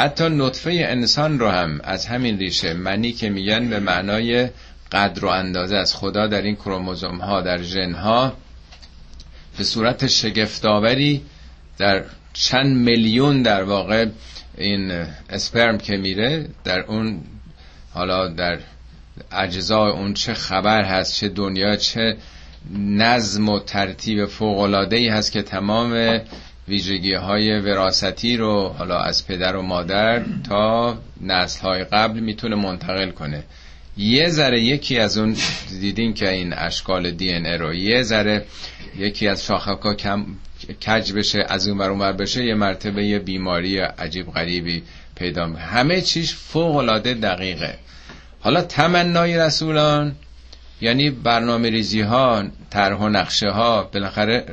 حتی 0.00 0.28
نطفه 0.28 0.70
انسان 0.70 1.38
رو 1.38 1.48
هم 1.48 1.80
از 1.84 2.06
همین 2.06 2.38
ریشه 2.38 2.74
منی 2.74 3.12
که 3.12 3.30
میگن 3.30 3.70
به 3.70 3.80
معنای 3.80 4.48
قدر 4.92 5.24
و 5.24 5.28
اندازه 5.28 5.76
از 5.76 5.94
خدا 5.94 6.26
در 6.26 6.42
این 6.42 6.56
کروموزوم 6.56 7.18
ها 7.18 7.40
در 7.40 7.62
ژن 7.62 7.92
ها 7.92 8.32
به 9.58 9.64
صورت 9.64 10.06
شگفتآوری 10.06 11.22
در 11.78 12.04
چند 12.32 12.76
میلیون 12.76 13.42
در 13.42 13.62
واقع 13.62 14.06
این 14.58 14.90
اسپرم 15.30 15.78
که 15.78 15.96
میره 15.96 16.48
در 16.64 16.80
اون 16.80 17.20
حالا 17.94 18.28
در 18.28 18.58
اجزای 19.32 19.90
اون 19.90 20.14
چه 20.14 20.34
خبر 20.34 20.84
هست 20.84 21.14
چه 21.14 21.28
دنیا 21.28 21.76
چه 21.76 22.16
نظم 22.78 23.48
و 23.48 23.58
ترتیب 23.58 24.26
فوقلاده 24.26 24.96
ای 24.96 25.08
هست 25.08 25.32
که 25.32 25.42
تمام 25.42 26.20
ویژگی 26.70 27.14
های 27.14 27.60
وراثتی 27.60 28.36
رو 28.36 28.68
حالا 28.68 28.98
از 28.98 29.26
پدر 29.26 29.56
و 29.56 29.62
مادر 29.62 30.22
تا 30.48 30.98
نسل 31.20 31.60
های 31.60 31.84
قبل 31.84 32.20
می‌تونه 32.20 32.56
منتقل 32.56 33.10
کنه. 33.10 33.44
یه 33.96 34.28
ذره 34.28 34.60
یکی 34.60 34.98
از 34.98 35.18
اون 35.18 35.36
دیدین 35.80 36.14
که 36.14 36.30
این 36.30 36.52
اشکال 36.52 37.10
دی 37.10 37.32
ان 37.32 37.46
رو 37.46 37.74
یه 37.74 38.02
ذره 38.02 38.44
یکی 38.98 39.28
از 39.28 39.44
شاخک 39.44 39.82
ها 39.82 39.94
کم 39.94 40.26
کج 40.86 41.12
بشه 41.12 41.44
از 41.48 41.68
اون 41.68 41.78
بر 41.78 41.90
اون 41.90 42.12
بشه 42.12 42.44
یه 42.44 42.54
مرتبه 42.54 43.04
یه 43.04 43.18
بیماری 43.18 43.78
عجیب 43.78 44.30
غریبی 44.30 44.82
پیدا 45.14 45.46
همه 45.46 46.00
چیش 46.00 46.34
فوق 46.34 46.76
العاده 46.76 47.14
دقیقه. 47.14 47.78
حالا 48.40 48.62
تمنای 48.62 49.38
رسولان 49.38 50.14
یعنی 50.80 51.10
برنامه 51.10 51.70
ریزی 51.70 52.00
ها 52.00 52.44
طرح 52.70 52.96
و 52.96 53.08
نقشه 53.08 53.50
ها 53.50 53.82
بالاخره 53.82 54.44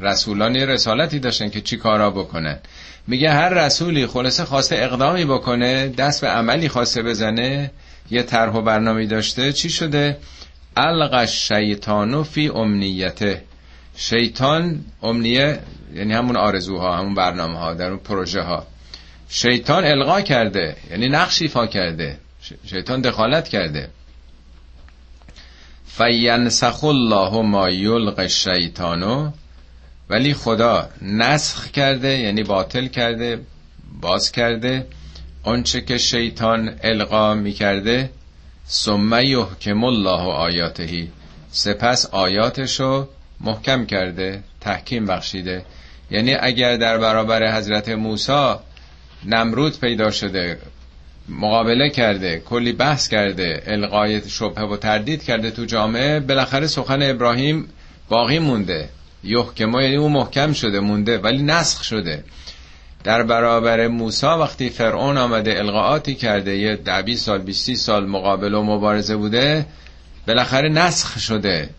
رسولان 0.00 0.54
یه 0.54 0.66
رسالتی 0.66 1.18
داشتن 1.18 1.48
که 1.48 1.60
چی 1.60 1.76
کارا 1.76 2.10
بکنن. 2.10 2.58
میگه 3.06 3.30
هر 3.30 3.48
رسولی 3.48 4.06
خلاصه 4.06 4.44
خواسته 4.44 4.76
اقدامی 4.76 5.24
بکنه 5.24 5.88
دست 5.88 6.20
به 6.20 6.28
عملی 6.28 6.68
خواسته 6.68 7.02
بزنه 7.02 7.70
یه 8.10 8.22
طرح 8.22 8.52
و 8.52 8.62
برنامه 8.62 9.06
داشته 9.06 9.52
چی 9.52 9.70
شده؟ 9.70 10.16
الق 10.76 11.24
شیطانو 11.24 12.22
فی 12.22 12.48
امنیته. 12.48 13.42
شیطان 13.96 14.84
امنیه 15.02 15.58
یعنی 15.94 16.12
همون 16.12 16.36
آرزوها 16.36 16.96
همون 16.96 17.14
برنامه 17.14 17.58
ها 17.58 17.74
در 17.74 17.90
اون 17.90 17.98
پروژه 17.98 18.42
ها 18.42 18.66
شیطان 19.28 19.84
القا 19.84 20.20
کرده 20.20 20.76
یعنی 20.90 21.08
نقش 21.08 21.42
ایفا 21.42 21.66
کرده. 21.66 22.18
شیطان 22.66 23.00
دخالت 23.00 23.48
کرده. 23.48 23.88
فینسخ 25.86 26.84
الله 26.84 27.42
ما 27.42 27.70
یلق 27.70 28.18
الشیطانو 28.18 29.30
ولی 30.10 30.34
خدا 30.34 30.88
نسخ 31.02 31.70
کرده 31.70 32.18
یعنی 32.18 32.42
باطل 32.42 32.86
کرده 32.86 33.40
باز 34.00 34.32
کرده. 34.32 34.86
آنچه 35.42 35.80
که 35.80 35.98
شیطان 35.98 36.74
القا 36.82 37.34
می‌کرده 37.34 38.10
ثم 38.68 39.20
یحکم 39.22 39.84
الله 39.84 40.32
آیاتهی. 40.32 41.08
سپس 41.50 42.06
آیاتشو 42.06 43.08
محکم 43.40 43.86
کرده 43.86 44.42
تحکیم 44.60 45.06
بخشیده. 45.06 45.64
یعنی 46.10 46.34
اگر 46.34 46.76
در 46.76 46.98
برابر 46.98 47.56
حضرت 47.56 47.88
موسی 47.88 48.54
نمرود 49.24 49.80
پیدا 49.80 50.10
شده 50.10 50.58
مقابله 51.28 51.90
کرده 51.90 52.42
کلی 52.46 52.72
بحث 52.72 53.08
کرده 53.08 53.62
القای 53.66 54.28
شبه 54.28 54.62
و 54.62 54.76
تردید 54.76 55.22
کرده 55.22 55.50
تو 55.50 55.64
جامعه 55.64 56.20
بالاخره 56.20 56.66
سخن 56.66 57.02
ابراهیم 57.02 57.68
باقی 58.08 58.38
مونده. 58.38 58.88
یحکما 59.24 59.82
یعنی 59.82 59.96
اون 59.96 60.12
محکم 60.12 60.52
شده 60.52 60.80
مونده 60.80 61.18
ولی 61.18 61.42
نسخ 61.42 61.82
شده. 61.82 62.24
در 63.04 63.22
برابر 63.22 63.88
موسی 63.88 64.26
وقتی 64.26 64.70
فرعون 64.70 65.16
آمده 65.16 65.58
القاعاتی 65.58 66.14
کرده 66.14 66.56
یه 66.56 66.76
ده 66.76 67.16
سال 67.16 67.38
20 67.38 67.74
سال 67.74 68.06
مقابل 68.06 68.54
و 68.54 68.62
مبارزه 68.62 69.16
بوده 69.16 69.66
بالاخره 70.26 70.68
نسخ 70.68 71.18
شده. 71.18 71.70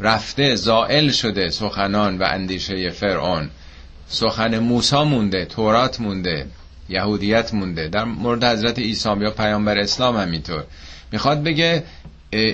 رفته 0.00 0.54
زائل 0.54 1.10
شده 1.10 1.50
سخنان 1.50 2.18
و 2.18 2.22
اندیشه 2.22 2.90
فرعون. 2.90 3.50
سخن 4.08 4.58
موسی 4.58 5.02
مونده 5.02 5.44
تورات 5.44 6.00
مونده 6.00 6.46
یهودیت 6.88 7.54
مونده. 7.54 7.88
در 7.88 8.04
مورد 8.04 8.44
حضرت 8.44 8.78
عیسی 8.78 9.08
یا 9.20 9.30
پیامبر 9.30 9.78
اسلام 9.78 10.16
همینطور. 10.16 10.64
می‌خواد 11.12 11.42
بگه 11.42 11.84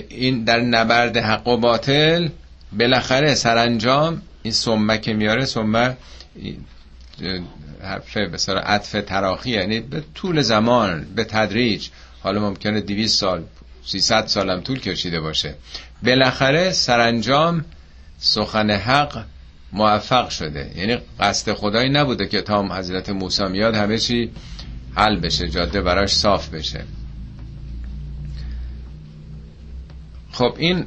این 0.09 0.43
در 0.43 0.59
نبرد 0.59 1.17
حق 1.17 1.47
و 1.47 1.57
باطل 1.57 2.29
بالاخره 2.79 3.35
سرانجام 3.35 4.21
این 4.43 4.53
سمه 4.53 4.97
که 4.97 5.13
میاره 5.13 5.45
سمه 5.45 5.97
حرف 7.83 8.17
به 8.17 8.53
عطف 8.53 8.91
تراخی 8.91 9.49
یعنی 9.49 9.79
به 9.79 10.03
طول 10.15 10.41
زمان 10.41 11.07
به 11.15 11.23
تدریج. 11.23 11.89
حالا 12.23 12.41
ممکنه 12.41 12.81
200 12.81 13.19
سال 13.19 13.43
300 13.85 14.25
سالم 14.27 14.61
طول 14.61 14.79
کشیده 14.79 15.19
باشه. 15.19 15.55
بالاخره 16.03 16.71
سرانجام 16.71 17.65
سخن 18.19 18.71
حق 18.71 19.25
موفق 19.73 20.29
شده. 20.29 20.71
یعنی 20.75 20.97
قصد 21.19 21.53
خدایی 21.53 21.89
نبوده 21.89 22.27
که 22.27 22.41
تا 22.41 22.77
حضرت 22.77 23.09
موسی 23.09 23.43
میاد 23.43 23.75
همه 23.75 23.97
چی 23.97 24.31
حل 24.95 25.19
بشه 25.19 25.49
جاده 25.49 25.81
براش 25.81 26.13
صاف 26.13 26.49
بشه. 26.49 26.83
خب 30.31 30.55
این 30.57 30.85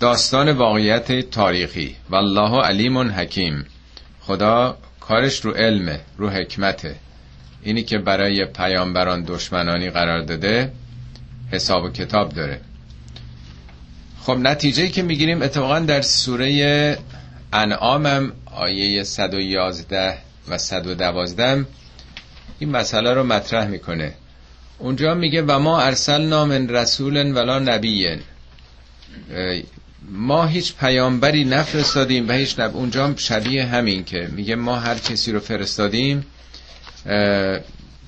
داستان 0.00 0.52
واقعیت 0.52 1.30
تاریخی. 1.30 1.96
والله 2.10 2.62
علیم 2.62 2.98
حکیم. 2.98 3.66
خدا 4.20 4.78
کارش 5.00 5.40
رو 5.40 5.50
علمه 5.50 6.00
رو 6.16 6.30
حکمته. 6.30 6.96
اینی 7.62 7.82
که 7.82 7.98
برای 7.98 8.44
پیامبران 8.44 9.24
دشمنانی 9.24 9.90
قرار 9.90 10.22
داده 10.22 10.72
حساب 11.52 11.84
و 11.84 11.90
کتاب 11.90 12.32
داره. 12.32 12.60
خب 14.20 14.32
نتیجه 14.32 14.88
که 14.88 15.02
می‌گیریم 15.02 15.42
اتفاقا 15.42 15.78
در 15.78 16.02
سوره 16.02 16.98
انعامم 17.52 18.32
آیه 18.46 19.02
111 19.02 20.18
و 20.48 20.58
112 20.58 21.66
این 22.58 22.70
مسئله 22.70 23.14
رو 23.14 23.24
مطرح 23.24 23.68
می‌کنه. 23.68 24.14
اونجا 24.78 25.14
میگه 25.14 25.42
و 25.42 25.58
ما 25.58 25.80
ارسلنا 25.80 26.44
من 26.44 26.68
رسول 26.68 27.32
ولا 27.32 27.58
نبی 27.58 28.18
ما 30.10 30.46
هیچ 30.46 30.74
پیامبری 30.76 31.44
نفرستادیم 31.44 32.28
و 32.28 32.32
هیچ 32.32 32.58
نب... 32.60 32.76
اونجا 32.76 33.14
شبیه 33.16 33.64
همین 33.66 34.04
که 34.04 34.28
میگه 34.32 34.54
ما 34.56 34.76
هر 34.76 34.98
کسی 34.98 35.32
رو 35.32 35.40
فرستادیم 35.40 36.26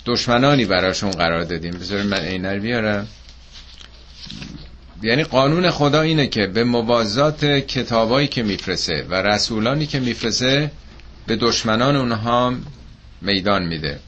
دشمنانی 0.06 0.64
براشون 0.64 1.10
قرار 1.10 1.44
دادیم. 1.44 1.70
بذارید 1.74 2.06
من 2.06 2.20
اینر 2.24 2.58
بیارم. 2.58 3.06
یعنی 5.02 5.24
قانون 5.24 5.70
خدا 5.70 6.00
اینه 6.00 6.26
که 6.26 6.46
به 6.46 6.64
موازات 6.64 7.44
کتابایی 7.44 8.28
که 8.28 8.42
میفرسه 8.42 9.06
و 9.10 9.14
رسولانی 9.14 9.86
که 9.86 10.00
میفرسه 10.00 10.70
به 11.26 11.36
دشمنان 11.36 11.96
اونها 11.96 12.54
میدان 13.20 13.62
میده. 13.66 13.98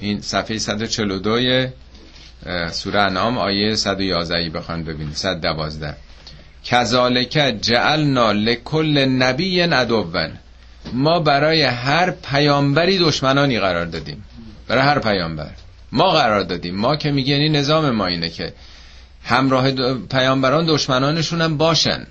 این 0.00 0.20
صفحه 0.20 0.58
142 0.58 1.66
سوره 2.72 3.00
انعام 3.00 3.38
آیه 3.38 3.74
111 3.76 4.50
بخوان 4.50 4.84
ببینید. 4.84 5.14
112 5.14 5.96
کذالک 6.66 7.58
جعلنا 7.62 8.32
لکل 8.32 8.98
نبی 8.98 9.60
عدوا 9.60 10.28
ما 10.92 11.20
برای 11.20 11.62
هر 11.62 12.10
پیامبری 12.10 12.98
دشمنانی 12.98 13.60
قرار 13.60 13.86
دادیم. 13.86 14.24
برای 14.68 14.82
هر 14.82 14.98
پیامبر. 14.98 15.50
ما 15.92 16.10
قرار 16.10 16.42
دادیم. 16.42 16.76
ما 16.76 16.96
که 16.96 17.10
میگه 17.10 17.34
این 17.34 17.56
نظام 17.56 17.90
ما 17.90 18.06
اینه 18.06 18.28
که 18.28 18.52
همراه 19.24 19.72
پیامبران 19.98 20.66
دشمنانشون 20.66 21.40
هم 21.40 21.56
باشن. 21.56 22.06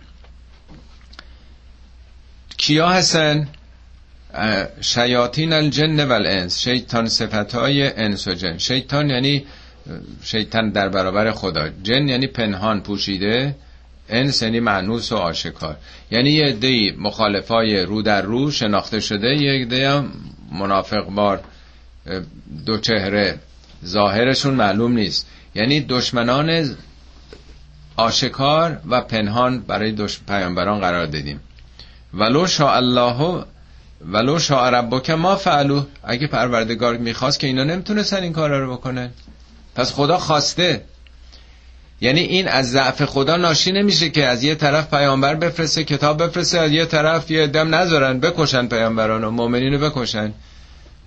کیا 2.57 2.89
هستن؟ 2.89 3.47
شیاطین 4.81 5.53
الجن 5.53 6.07
و 6.11 6.49
شیطان 6.49 7.07
صفت 7.07 7.55
های 7.55 7.93
انس 7.97 8.27
و 8.27 8.33
جن. 8.33 8.57
شیطان 8.57 9.09
یعنی 9.09 9.45
شیطان 10.23 10.69
در 10.69 10.89
برابر 10.89 11.31
خدا. 11.31 11.69
جن 11.83 12.07
یعنی 12.07 12.27
پنهان 12.27 12.81
پوشیده. 12.81 13.55
انس 14.09 14.41
یعنی 14.41 14.59
معنوس 14.59 15.11
و 15.11 15.15
آشکار. 15.15 15.77
یعنی 16.11 16.29
یه 16.29 16.45
عده 16.45 16.93
مخالفای 16.97 17.79
رو 17.85 18.01
در 18.01 18.21
رو 18.21 18.51
شناخته 18.51 18.99
شده 18.99 19.27
یه 19.27 19.61
عده 19.61 19.89
هم 19.89 20.11
منافق 20.51 21.05
بار 21.05 21.43
دو 22.65 22.77
چهره. 22.77 23.39
ظاهرشون 23.85 24.53
معلوم 24.53 24.93
نیست. 24.93 25.27
یعنی 25.55 25.81
دشمنان 25.81 26.75
آشکار 27.97 28.77
و 28.89 29.01
پنهان 29.01 29.59
برای 29.59 29.91
دش... 29.91 30.19
پیامبران 30.27 30.79
قرار 30.79 31.05
دادیم. 31.05 31.39
ولو 32.13 32.47
شاء 32.47 32.75
الله 32.75 33.43
ولو 34.11 34.39
شاء 34.39 34.69
ربک 34.69 35.09
ما 35.09 35.35
فعلو 35.35 35.83
اگه 36.03 36.27
پروردگار 36.27 36.97
می‌خواست 36.97 37.39
که 37.39 37.47
اینا 37.47 37.63
نمی‌تونستن 37.63 38.23
این 38.23 38.33
کارا 38.33 38.59
رو 38.59 38.73
بکنن. 38.73 39.09
پس 39.75 39.93
خدا 39.93 40.17
خواسته 40.17 40.81
یعنی 42.01 42.19
این 42.19 42.47
از 42.47 42.71
ضعف 42.71 43.05
خدا 43.05 43.37
ناشی 43.37 43.71
نمیشه 43.71 44.09
که 44.09 44.25
از 44.25 44.43
یه 44.43 44.55
طرف 44.55 44.89
پیامبر 44.89 45.35
بفرسته 45.35 45.83
کتاب 45.83 46.23
بفرسته 46.23 46.59
از 46.59 46.71
یه 46.71 46.85
طرف 46.85 47.31
یه 47.31 47.47
دم 47.47 47.75
نذارن 47.75 48.19
بکشن 48.19 48.67
پیامبران 48.67 49.23
و 49.23 49.31
مؤمنین 49.31 49.73
رو 49.73 49.89
بکشن. 49.89 50.33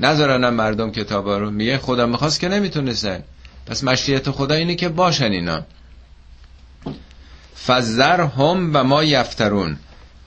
نذارن 0.01 0.49
مردم 0.51 0.91
کتابا 0.91 1.39
رو. 1.39 1.51
میگه 1.51 1.79
خدا 1.79 2.07
می‌خواست 2.07 2.41
که 2.41 2.49
نمی‌تونستن. 2.49 3.23
پس 3.67 3.85
مشیت 3.85 4.31
خدا 4.31 4.55
اینه 4.55 4.75
که 4.75 4.89
باشن 4.89 5.33
اینا. 5.33 5.65
فزر 7.67 8.21
هم 8.21 8.71
و 8.75 8.85
ما 8.85 9.05
یفترون. 9.05 9.77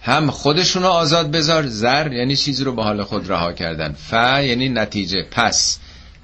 هم 0.02 0.32
خودشونو 0.32 0.88
آزاد 0.88 1.32
بذار. 1.32 1.67
زر 1.67 2.12
یعنی 2.13 2.36
چیزی 2.36 2.63
رو 2.63 2.76
به 2.76 2.84
حال 2.84 3.04
خود 3.04 3.30
رها 3.30 3.54
کردن. 3.54 3.93
ف 3.93 4.13
یعنی 4.13 4.69
نتیجه. 4.69 5.26
پس. 5.32 5.80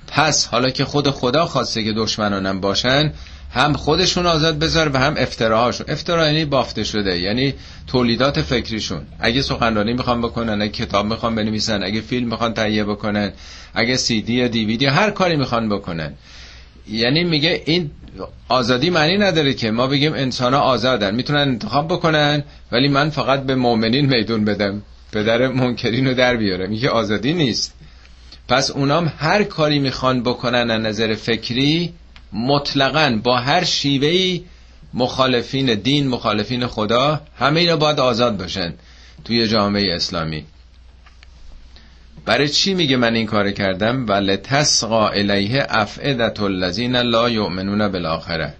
پس 0.07 0.47
حالا 0.47 0.69
که 0.69 0.85
خود 0.85 1.09
خدا 1.09 1.45
خواسته 1.45 1.83
که 1.83 1.93
دشمنانم 1.93 2.61
باشن 2.61 3.13
هم 3.51 3.73
خودشون 3.73 4.25
آزاد 4.25 4.59
بذار 4.59 4.89
و 4.93 4.97
هم 4.97 5.15
افتراهاشون. 5.17 5.85
افترا 5.89 6.25
یعنی 6.25 6.45
بافته 6.45 6.83
شده 6.83 7.19
یعنی 7.19 7.53
تولیدات 7.87 8.41
فکریشون. 8.41 9.01
اگه 9.19 9.41
سخنرانی 9.41 9.93
می‌خوان 9.93 10.21
بکنن 10.21 10.61
اگه 10.61 10.71
کتاب 10.71 11.05
می‌خوان 11.05 11.35
بنویسن 11.35 11.83
اگه 11.83 12.01
فیلم 12.01 12.27
می‌خوان 12.29 12.53
تهیه 12.53 12.83
بکنن 12.83 13.33
اگه 13.73 13.95
سی 13.95 14.21
دی 14.21 14.33
یا 14.33 14.47
دیویدی 14.47 14.85
هر 14.85 15.11
کاری 15.11 15.35
می‌خوان 15.35 15.69
بکنن. 15.69 16.13
یعنی 16.89 17.23
میگه 17.23 17.61
این 17.65 17.91
آزادی 18.47 18.89
معنی 18.89 19.17
نداره 19.17 19.53
که 19.53 19.71
ما 19.71 19.87
بگیم 19.87 20.13
انسان 20.13 20.53
ها 20.53 20.59
آزادن. 20.59 21.15
می‌تونن 21.15 21.39
انتخاب 21.39 21.87
بکنن 21.87 22.43
ولی 22.71 22.87
من 22.87 23.09
فقط 23.09 23.43
به 23.43 23.55
مؤمنین 23.55 24.05
میدون 24.05 24.45
بدم. 24.45 24.81
پدر 25.11 25.47
منکرین 25.47 26.07
رو 26.07 26.13
در 26.13 26.35
بیارم 26.35 26.69
میگه 26.69 26.89
آزادی 26.89 27.33
نیست. 27.33 27.73
پس 28.47 28.71
اونام 28.71 29.13
هر 29.17 29.43
کاری 29.43 29.79
می‌خوان 29.79 30.23
بکنن 30.23 30.71
از 30.71 30.81
نظر 30.81 31.15
فکری 31.15 31.93
مطلقا 32.33 33.19
با 33.23 33.39
هر 33.39 33.63
شیوهی 33.63 34.45
مخالفین 34.93 35.73
دین 35.73 36.07
مخالفین 36.07 36.67
خدا 36.67 37.21
همه 37.39 37.59
اینا 37.59 37.75
باید 37.75 37.99
آزاد 37.99 38.37
باشن 38.37 38.73
توی 39.25 39.47
جامعه 39.47 39.95
اسلامی. 39.95 40.45
برای 42.25 42.49
چی 42.49 42.73
میگه 42.73 42.97
من 42.97 43.15
این 43.15 43.25
کار 43.25 43.51
کردم؟ 43.51 44.07
و 44.07 44.11
لتسقا 44.11 45.07
الیه 45.09 45.67
افعدت 45.69 46.39
الذین 46.39 46.95
لا 46.95 47.29
یؤمنون 47.29 47.87
بالاخره 47.87 48.53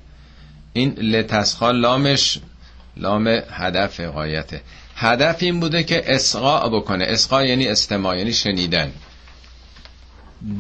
این 0.74 0.94
لتسقا 0.94 1.72
لامش 1.72 2.40
لام 2.98 3.28
هدف 3.52 4.00
قایته 4.00 4.62
هدف 4.96 5.38
این 5.40 5.60
بوده 5.60 5.84
که 5.84 6.16
اسقا 6.16 6.70
بکنه. 6.70 7.06
اسقا 7.06 7.44
یعنی 7.44 7.68
استماع 7.68 8.18
یعنی 8.18 8.34
شنیدن. 8.34 8.92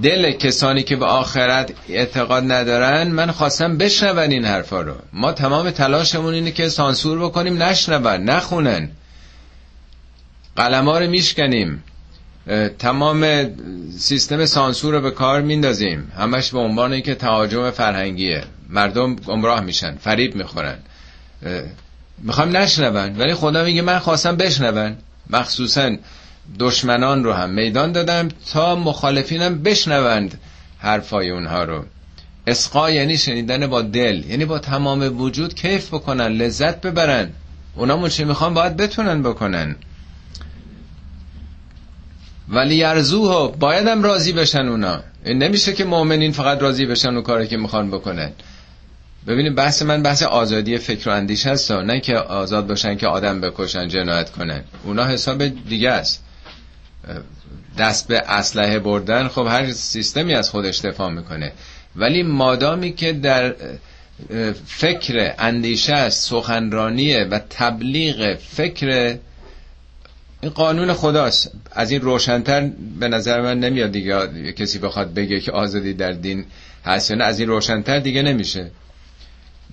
دل 0.03 0.31
کسانی 0.31 0.83
که 0.83 0.95
به 0.95 1.05
آخرت 1.05 1.73
اعتقاد 1.89 2.51
ندارن 2.51 3.07
من 3.07 3.31
خواستم 3.31 3.77
بشنون 3.77 4.19
این 4.31 4.45
حرفا 4.45 4.81
رو. 4.81 4.95
ما 5.13 5.31
تمام 5.31 5.69
تلاشمون 5.69 6.33
اینه 6.33 6.51
که 6.51 6.69
سانسور 6.69 7.19
بکنیم 7.19 7.63
نشنون 7.63 8.23
نخونن. 8.23 8.89
قلما 10.55 10.99
رو 10.99 11.09
میشکنیم. 11.09 11.83
تمام 12.79 13.49
سیستم 13.97 14.45
سانسور 14.45 14.93
رو 14.93 15.01
به 15.01 15.11
کار 15.11 15.41
میندازیم. 15.41 16.11
همش 16.17 16.51
به 16.51 16.59
عنوان 16.59 16.93
اینکه 16.93 17.15
تهاجم 17.15 17.71
فرهنگیه. 17.71 18.43
مردم 18.69 19.15
گمراه 19.15 19.59
میشن 19.61 19.95
فریب 19.95 20.35
می‌خورن. 20.35 20.77
می‌خوام 22.17 22.57
نشنون 22.57 23.17
ولی 23.17 23.33
خدا 23.33 23.63
میگه 23.63 23.81
من 23.81 23.99
خواستم 23.99 24.35
بشنون. 24.35 24.95
مخصوصا 25.29 25.95
دشمنان 26.60 27.23
رو 27.23 27.33
هم 27.33 27.49
میدان 27.49 27.91
دادم 27.91 28.27
تا 28.51 28.75
مخالفینم 28.75 29.63
بشنوند 29.63 30.39
حرفای 30.79 31.29
اونها 31.29 31.63
رو. 31.63 31.86
اسقا 32.47 32.91
یعنی 32.91 33.17
شنیدن 33.17 33.67
با 33.67 33.81
دل 33.81 34.23
یعنی 34.29 34.45
با 34.45 34.60
تمام 34.60 35.21
وجود 35.21 35.55
کیف 35.55 35.88
بکنن 35.88 36.27
لذت 36.27 36.81
ببرن. 36.81 37.29
اونا 37.75 38.10
چه 38.10 38.25
می‌خوان 38.25 38.53
باید 38.53 38.77
بتونن 38.77 39.23
بکنن. 39.23 39.75
ولی 42.49 42.83
ارزوها 42.83 43.47
بایدم 43.47 44.03
راضی 44.03 44.33
بشن 44.33 44.67
اونا. 44.67 44.99
نمیشه 45.25 45.73
که 45.73 45.83
مؤمنین 45.86 46.31
فقط 46.31 46.62
راضی 46.62 46.86
بشن 46.86 47.15
و 47.15 47.21
کاری 47.21 47.47
که 47.47 47.57
می‌خوان 47.57 47.91
بکنن. 47.91 48.31
ببینید 49.27 49.55
بحث 49.55 49.81
من 49.81 50.03
بحث 50.03 50.23
آزادی 50.23 50.77
فکر 50.77 51.10
و 51.10 51.12
اندیش 51.12 51.47
هست 51.47 51.71
نه 51.71 51.99
که 51.99 52.17
آزاد 52.17 52.67
باشن 52.67 52.97
که 52.97 53.07
آدم 53.07 53.41
بکشن 53.41 53.88
جنایت 53.88 54.29
کنن. 54.29 54.63
اونا 54.83 55.05
حساب 55.05 55.47
دیگه 55.47 55.89
است. 55.89 56.23
دست 57.78 58.08
به 58.08 58.20
اسلحه 58.20 58.80
بردن 58.80 59.28
خب 59.28 59.48
هر 59.50 59.72
سیستمی 59.72 60.34
از 60.34 60.50
خودش 60.50 60.80
دفاع 60.80 61.12
می‌کنه. 61.12 61.52
ولی 61.96 62.24
مادامی 62.24 62.93
که 62.93 63.13
در 63.13 63.56
فکر 64.65 65.34
اندیشه 65.39 65.93
است 65.93 66.30
سخنرانیه 66.30 67.24
و 67.24 67.39
تبلیغ 67.50 68.36
فکر 68.36 69.17
این 70.41 70.52
قانون 70.52 70.93
خداست. 70.93 71.52
از 71.72 71.91
این 71.91 72.02
روشنتر 72.02 72.70
به 73.00 73.08
نظر 73.08 73.41
من 73.41 73.60
نمیاد 73.60 73.91
دیگه 73.91 74.54
کسی 74.54 74.80
بخواد 74.80 75.13
بگه 75.13 75.39
که 75.39 75.52
آزادی 75.52 75.93
در 75.93 76.12
دین 76.12 76.46
هست 76.86 77.12
نه. 77.12 77.24
از 77.24 77.39
این 77.39 77.50
روشنتر 77.50 78.00
دیگه 78.00 78.22
نمیشه. 78.22 78.72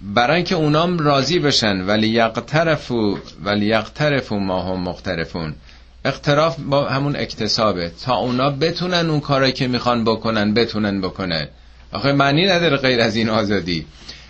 برای 0.02 0.36
اینکه 0.36 0.54
اونام 0.54 0.98
راضی 0.98 1.38
بشن. 1.38 1.80
ولی 1.80 2.08
یقترفو 2.08 3.18
ولی 3.44 3.66
یقترفو 3.66 4.38
ما 4.38 4.62
هم 4.62 4.80
مخترفون. 4.80 5.54
اقتراف 6.04 6.56
با 6.58 6.88
همون 6.88 7.16
اکتسابه. 7.16 7.92
تا 8.04 8.16
اونا 8.16 8.50
بتونن 8.50 9.10
اون 9.10 9.20
کارایی 9.20 9.52
که 9.52 9.68
می‌خوان 9.68 10.04
بکنن 10.04 10.54
بتونن 10.54 11.00
بکنن 11.00 11.48
آخه 11.92 12.12
معنی 12.12 12.46
نداره 12.46 12.76
غیر 12.76 13.00
از 13.00 13.16
این 13.16 13.28
آزادی. 13.28 13.86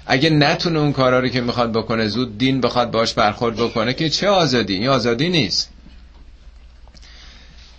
اگه 0.06 0.30
نتونه 0.30 0.78
اون 0.78 0.92
کارا 0.92 1.20
رو 1.20 1.28
که 1.28 1.40
می‌خواد 1.40 1.72
بکنه 1.72 2.06
زود 2.06 2.38
دین 2.38 2.60
بخواد 2.60 2.90
باش 2.90 3.14
برخورد 3.14 3.56
بکنه 3.56 3.94
که 3.94 4.08
چه 4.08 4.28
آزادی؟ 4.28 4.74
این 4.74 4.88
آزادی 4.88 5.28
نیست. 5.28 5.70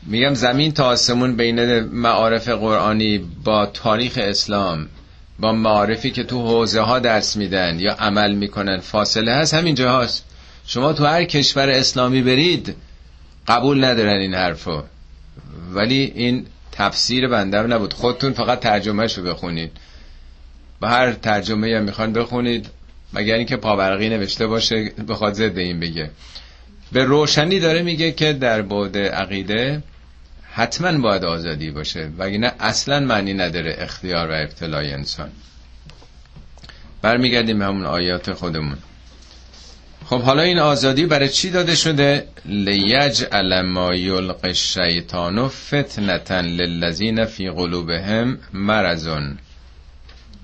میگم 0.04 0.34
زمین 0.34 0.72
تا 0.72 0.86
آسمون 0.86 1.36
بین 1.36 1.80
معارف 1.80 2.50
قرآنی 2.50 3.18
با 3.44 3.66
تاریخ 3.66 4.14
اسلام 4.22 4.88
با 5.40 5.52
معارفی 5.52 6.12
که 6.12 6.24
تو 6.24 6.42
حوزه 6.42 6.82
ها 6.82 7.00
درس 7.00 7.36
میدن 7.36 7.80
یا 7.80 7.94
عمل 7.94 8.36
می‌کنن 8.36 8.80
فاصله 8.80 9.34
هست. 9.34 9.54
همین 9.54 9.78
هاست 9.78 10.26
شما 10.66 10.94
تو 10.94 11.06
هر 11.06 11.24
کشور 11.24 11.70
اسلامی 11.70 12.22
برید 12.22 12.76
قبول 13.48 13.86
ندارن 13.86 14.20
این 14.20 14.34
حرفو. 14.34 14.84
ولی 15.74 16.12
این 16.16 16.46
تفسیر 16.72 17.28
بنده 17.28 17.62
نبود. 17.62 17.94
خودتون 17.94 18.34
فقط 18.34 18.60
ترجمه 18.60 19.08
شو 19.08 19.24
بخونید. 19.24 19.72
با 20.80 20.88
هر 20.88 21.12
ترجمه 21.12 21.78
هم 21.78 21.84
می‌خوان 21.84 22.14
بخونید 22.14 22.70
مگر 23.14 23.36
اینکه 23.36 23.58
پاورقی 23.58 24.10
نوشته 24.10 24.48
باشه 24.48 24.92
بخواد 25.08 25.34
ضد 25.34 25.58
این 25.58 25.80
بگه. 25.80 26.10
به 26.92 27.04
روشنی 27.04 27.60
داره 27.60 27.82
میگه 27.82 28.12
که 28.12 28.34
در 28.34 28.62
بعد 28.62 28.98
عقیده 28.98 29.84
حتما 30.52 31.02
باید 31.02 31.26
آزادی 31.26 31.72
باشه. 31.72 32.10
وگرنه 32.18 32.54
اصلا 32.60 33.00
معنی 33.00 33.34
نداره 33.34 33.76
اختیار 33.80 34.30
و 34.30 34.34
ابتلای 34.34 34.92
انسان. 34.92 35.32
برمیگردیم 37.02 37.60
به 37.60 37.66
همون 37.66 37.86
آیات 37.86 38.34
خودمون. 38.34 38.78
خب 40.06 40.22
حالا 40.22 40.42
این 40.42 40.60
آزادی 40.60 41.06
برای 41.06 41.30
چی 41.30 41.50
داده 41.50 41.76
شده؟ 41.76 42.28
لیجعل 42.46 43.62
ما 43.62 43.96
یلق 43.96 44.40
الشیطان 44.44 45.48
فتنتا 45.48 46.40
للذین 46.40 47.26
فی 47.26 47.50
قلوبهم 47.50 48.38
مرزون 48.54 49.38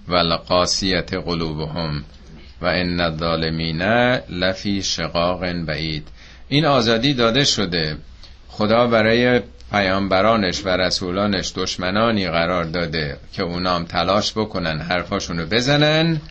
والقاسیت 0.08 1.13
قلوبهم 1.13 2.04
و 2.62 2.65
ان 2.65 3.00
الظالمین 3.00 3.82
لفی 4.30 4.84
شقاق 4.84 5.52
بعید. 5.52 6.08
این 6.50 6.65
آزادی 6.65 7.13
داده 7.13 7.43
شده. 7.43 7.97
خدا 8.47 8.88
برای 8.88 9.41
پیامبرانش 9.71 10.65
و 10.65 10.69
رسولانش 10.69 11.54
دشمنانی 11.56 12.30
قرار 12.30 12.63
داده 12.63 13.17
که 13.34 13.43
اونام 13.43 13.86
تلاش 13.86 14.32
بکنن 14.32 14.80
حرفاشونو 14.80 15.45
بزنن 15.45 16.21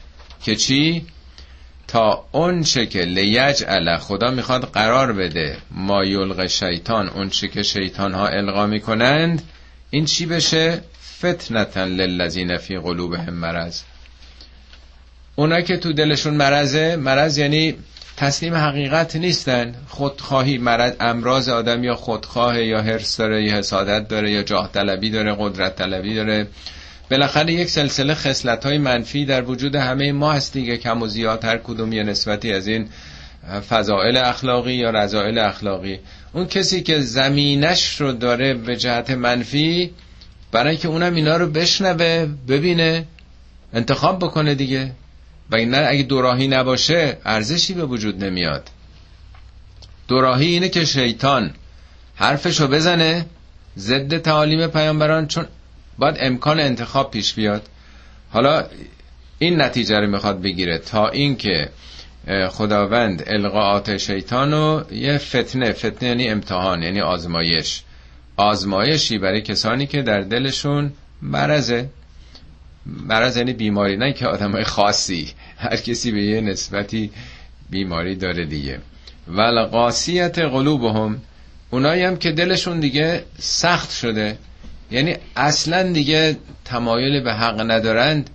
که 0.42 0.56
چی؟ 0.56 1.06
تا 1.90 2.24
اون 2.32 2.62
چه 2.62 2.86
که 2.86 3.00
لیجعل 3.00 3.96
خدا 3.96 4.30
می‌خواد 4.30 4.64
قرار 4.64 5.12
بده 5.12 5.56
ما 5.70 6.04
یلغ 6.04 6.46
شیطان 6.46 7.08
اون 7.08 7.28
چه 7.28 7.48
که 7.48 7.62
شیطان 7.62 8.14
ها 8.14 8.28
القا 8.28 8.66
می‌کنند 8.66 9.42
این 9.90 10.04
چی 10.04 10.26
بشه؟ 10.26 10.82
فتنتا 11.18 11.84
للذین 11.84 12.56
فی 12.56 12.78
قلوبهم 12.78 13.34
مرض. 13.34 13.80
اونا 15.36 15.60
که 15.60 15.76
تو 15.76 15.92
دلشون 15.92 16.34
مرضه 16.34 16.96
مرض 16.96 17.38
یعنی 17.38 17.74
تسلیم 18.16 18.54
حقیقت 18.54 19.16
نیستن. 19.16 19.74
خودخواهی 19.88 20.58
مرض 20.58 20.92
امراض 21.00 21.48
آدم 21.48 21.84
یا 21.84 21.94
خودخواه 21.94 22.62
یا 22.62 22.82
حرس 22.82 23.16
داره 23.16 23.44
یا 23.44 23.56
حسادت 23.56 24.08
داره 24.08 24.30
یا 24.30 24.42
جاه 24.42 24.72
طلبی 24.72 25.10
داره 25.10 25.36
قدرت 25.38 25.76
طلبی 25.76 26.14
داره. 26.14 26.46
بالاخره 27.10 27.52
یک 27.52 27.70
سلسله 27.70 28.14
خصلت 28.14 28.66
های 28.66 28.78
منفی 28.78 29.24
در 29.24 29.42
وجود 29.42 29.74
همه 29.74 30.12
ما 30.12 30.32
هست 30.32 30.52
دیگه. 30.52 30.76
کم 30.76 31.02
و 31.02 31.06
زیاد 31.06 31.44
هر 31.44 31.58
کدوم 31.58 31.92
یه 31.92 32.02
نسبتی 32.02 32.52
از 32.52 32.66
این 32.66 32.88
فضائل 33.68 34.16
اخلاقی 34.16 34.74
یا 34.74 34.90
رضائل 34.90 35.38
اخلاقی. 35.38 35.98
اون 36.32 36.46
کسی 36.46 36.82
که 36.82 37.00
زمینش 37.00 38.00
رو 38.00 38.12
داره 38.12 38.54
به 38.54 38.76
جهت 38.76 39.10
منفی 39.10 39.90
برای 40.52 40.76
که 40.76 40.88
اونم 40.88 41.14
اینا 41.14 41.36
رو 41.36 41.46
بشنوه 41.50 42.26
ببینه 42.48 43.04
انتخاب 43.72 44.18
بکنه 44.18 44.54
دیگه. 44.54 44.92
و 45.50 45.56
این 45.56 45.74
اگه 45.74 46.02
دوراهی 46.02 46.48
نباشه 46.48 47.16
ارزشی 47.24 47.74
به 47.74 47.84
وجود 47.84 48.24
نمیاد. 48.24 48.68
دوراهی 50.08 50.46
اینه 50.46 50.68
که 50.68 50.84
شیطان 50.84 51.50
حرفشو 52.14 52.68
بزنه 52.68 53.26
ضد 53.78 54.18
تعالیم 54.18 54.66
پیامبران 54.66 55.26
چون 55.26 55.46
باید 56.00 56.16
امکان 56.18 56.60
انتخاب 56.60 57.10
پیش 57.10 57.34
بیاد. 57.34 57.62
حالا 58.30 58.64
این 59.38 59.60
نتیجه 59.60 60.00
رو 60.00 60.06
می‌خواد 60.06 60.42
بگیره 60.42 60.78
تا 60.78 61.08
اینکه 61.08 61.68
خداوند 62.48 63.24
القاعات 63.26 63.96
شیطان 63.96 64.52
رو 64.52 64.84
یه 64.92 65.18
فتنه 65.18 65.72
فتنه 65.72 66.08
یعنی 66.08 66.28
امتحان 66.28 66.82
یعنی 66.82 67.00
آزمایش. 67.00 67.82
آزمایشی 68.36 69.18
برای 69.18 69.42
کسانی 69.42 69.86
که 69.86 70.02
در 70.02 70.20
دلشون 70.20 70.92
مرزه 71.22 71.88
مرض 72.86 73.36
یعنی 73.36 73.52
بیماری 73.52 73.96
نه 73.96 74.12
که 74.12 74.26
آدم 74.26 74.62
خاصی. 74.62 75.32
هر 75.56 75.76
کسی 75.76 76.12
به 76.12 76.22
یه 76.22 76.40
نسبتی 76.40 77.10
بیماری 77.70 78.16
داره 78.16 78.44
دیگه. 78.44 78.80
ول 79.28 79.62
قاسیت 79.62 80.38
قلوبهم. 80.38 81.20
اونایی 81.70 82.02
هم 82.02 82.16
که 82.16 82.32
دلشون 82.32 82.80
دیگه 82.80 83.24
سخت 83.38 83.90
شده. 83.90 84.38
یعنی 84.90 85.16
اصلا 85.36 85.82
دیگه 85.82 86.36
تمایل 86.64 87.20
به 87.20 87.32
حق 87.32 87.70
ندارند. 87.70 88.30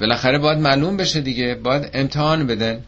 بالاخره 0.00 0.38
باید 0.38 0.58
معلوم 0.58 0.96
بشه 0.96 1.20
دیگه 1.20 1.54
باید 1.54 1.90
امتحان 1.94 2.46
بدن. 2.46 2.80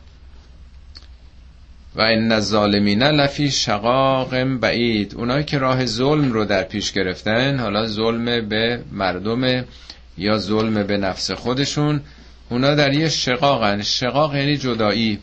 و 1.96 2.00
این 2.00 2.32
الظالمین 2.32 3.02
لفی 3.02 3.50
شقاق 3.50 4.44
بعید. 4.44 5.14
اونایی 5.14 5.44
که 5.44 5.58
راه 5.58 5.86
ظلم 5.86 6.32
رو 6.32 6.44
در 6.44 6.62
پیش 6.62 6.92
گرفتن 6.92 7.58
حالا 7.58 7.86
ظلم 7.86 8.48
به 8.48 8.82
مردم 8.92 9.64
یا 10.18 10.38
ظلم 10.38 10.82
به 10.82 10.96
نفس 10.96 11.30
خودشون 11.30 12.00
اونا 12.50 12.74
در 12.74 12.92
یه 12.92 13.08
شقاقن. 13.08 13.82
شقاق 13.82 14.34
یعنی 14.34 14.56
جدایی 14.56 15.18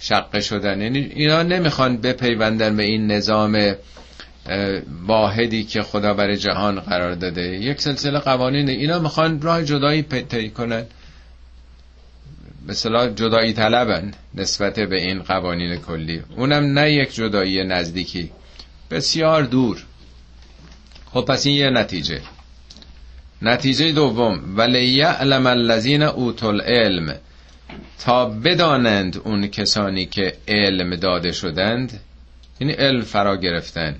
شقه 0.00 0.40
شدن. 0.40 0.80
یعنی 0.80 0.98
اینا 0.98 1.42
نمی‌خوان 1.42 1.96
بپیوندن 1.96 2.76
به 2.76 2.82
این 2.82 3.06
نظام 3.06 3.74
واحدی 5.06 5.64
که 5.64 5.82
خدا 5.82 6.14
برای 6.14 6.36
جهان 6.36 6.80
قرار 6.80 7.14
داده. 7.14 7.42
یک 7.42 7.80
سلسله 7.80 8.18
قوانین 8.18 8.68
اینا 8.68 8.98
می‌خوان 8.98 9.40
راه 9.40 9.64
جدایی 9.64 10.02
پیدا 10.02 10.48
کنن. 10.48 10.84
مثلا 12.68 13.08
جدایی 13.08 13.52
طلبن 13.52 14.10
نسبت 14.34 14.80
به 14.80 14.96
این 14.96 15.22
قوانین 15.22 15.76
کلی. 15.76 16.22
اونم 16.36 16.78
نه 16.78 16.92
یک 16.92 17.14
جدایی 17.14 17.64
نزدیکی. 17.64 18.30
بسیار 18.90 19.42
دور. 19.42 19.84
خب 21.12 21.20
پس 21.20 21.46
این 21.46 21.56
یه 21.56 21.70
نتیجه. 21.70 22.20
نتیجه 23.42 23.92
دوم. 23.92 24.56
ولی 24.56 24.84
یعلم 24.84 25.46
الذین 25.46 26.02
اوتل 26.02 26.60
علم 26.60 27.14
تا 27.98 28.24
بدانند 28.24 29.20
اون 29.24 29.46
کسانی 29.46 30.06
که 30.06 30.36
علم 30.48 30.96
داده 30.96 31.32
شدند 31.32 32.00
یعنی 32.60 32.72
علم 32.72 33.02
فرا 33.02 33.36
گرفتن. 33.36 33.96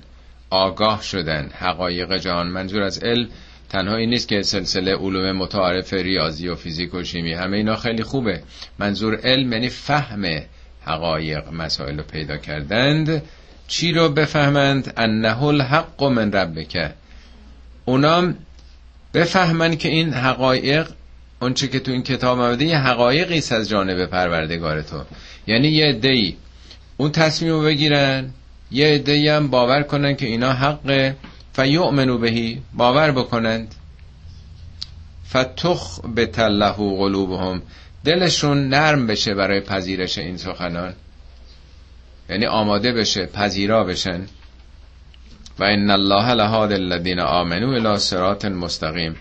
آگاه 0.55 1.03
شدن. 1.03 1.49
حقایق 1.59 2.17
جهان. 2.17 2.47
منظور 2.47 2.81
از 2.81 2.99
علم 3.03 3.27
تنها 3.69 3.95
این 3.95 4.09
نیست 4.09 4.27
که 4.27 4.41
سلسله 4.41 4.95
علوم 4.95 5.31
متعارف 5.31 5.93
ریاضی 5.93 6.47
و 6.47 6.55
فیزیک 6.55 6.93
و 6.93 7.03
شیمی 7.03 7.33
همه 7.33 7.57
اینا 7.57 7.75
خیلی 7.75 8.03
خوبه. 8.03 8.43
منظور 8.79 9.15
علم 9.15 9.53
یعنی 9.53 9.69
فهم 9.69 10.41
حقایق. 10.85 11.53
مسائل 11.53 11.97
رو 11.97 12.03
پیدا 12.03 12.37
کردند. 12.37 13.23
چی 13.67 13.91
رو 13.91 14.09
بفهمند؟ 14.09 14.93
انه 14.97 15.43
الحق 15.43 16.03
من 16.03 16.31
ربک. 16.31 16.91
اونام 17.85 18.35
بفهمن 19.13 19.75
که 19.75 19.89
این 19.89 20.13
حقایق 20.13 20.87
اونچه 21.41 21.67
که 21.67 21.79
تو 21.79 21.91
این 21.91 22.03
کتاب 22.03 22.39
آمده 22.39 22.65
یه 22.65 22.77
حقایقی 22.77 23.41
از 23.51 23.69
جانب 23.69 24.05
پروردگار 24.05 24.81
تو. 24.81 25.03
یعنی 25.47 25.67
یه 25.67 25.85
عده‌ای 25.85 26.35
اون 26.97 27.11
تصمیم 27.11 27.51
رو 27.51 27.61
بگیرن. 27.61 28.29
یه 28.71 28.87
عده‌ای 28.87 29.29
هم 29.29 29.47
باور 29.47 29.83
کنن 29.83 30.15
که 30.15 30.25
اینا 30.25 30.53
حقه. 30.53 31.15
فیؤمنو 31.53 32.17
بهی 32.17 32.61
باور 32.73 33.11
بکنند. 33.11 33.75
فتخ 35.29 35.99
به 36.15 36.25
تله 36.25 36.71
قلوبهم. 36.71 37.61
دلشون 38.03 38.69
نرم 38.69 39.07
بشه 39.07 39.33
برای 39.33 39.61
پذیرش 39.61 40.17
این 40.17 40.37
سخنان. 40.37 40.93
یعنی 42.29 42.45
آماده 42.45 42.93
بشه 42.93 43.25
پذیرا 43.25 43.83
بشن. 43.83 44.21
و 45.59 45.63
ان 45.63 45.89
الله 45.89 46.33
لهاد 46.33 46.71
الذین 46.71 47.19
آمنوا 47.19 47.75
الى 47.75 47.99
صراط 47.99 48.45
مستقیم. 48.45 49.15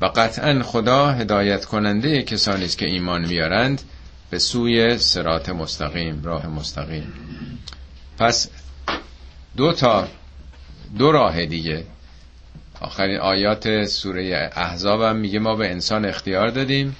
و 0.00 0.06
قطعا 0.06 0.62
خدا 0.62 1.12
هدایت 1.12 1.64
کننده 1.64 2.22
کسانی 2.22 2.64
است 2.64 2.78
که 2.78 2.86
ایمان 2.86 3.26
میارند 3.26 3.82
به 4.30 4.38
سوی 4.38 4.98
صراط 4.98 5.48
مستقیم 5.48 6.22
راه 6.24 6.46
مستقیم. 6.46 7.12
پس 8.18 8.48
دو 9.56 9.72
تا 9.72 10.08
دو 10.98 11.12
راه 11.12 11.46
دیگه. 11.46 11.84
آخرین 12.80 13.18
آیات 13.18 13.84
سوره 13.84 14.50
احزاب 14.56 15.02
هم 15.02 15.16
میگه 15.16 15.38
ما 15.38 15.56
به 15.56 15.70
انسان 15.70 16.04
اختیار 16.04 16.48
دادیم. 16.48 16.96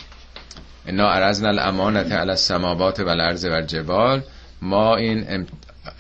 انا 0.87 1.09
عرضنا 1.09 1.49
الامانت 1.49 2.13
علی 2.13 2.31
السماوات 2.31 3.01
و 3.01 3.09
الارض 3.09 3.45
و 3.45 3.53
الجبال. 3.53 4.23
ما 4.63 4.97
این 4.97 5.47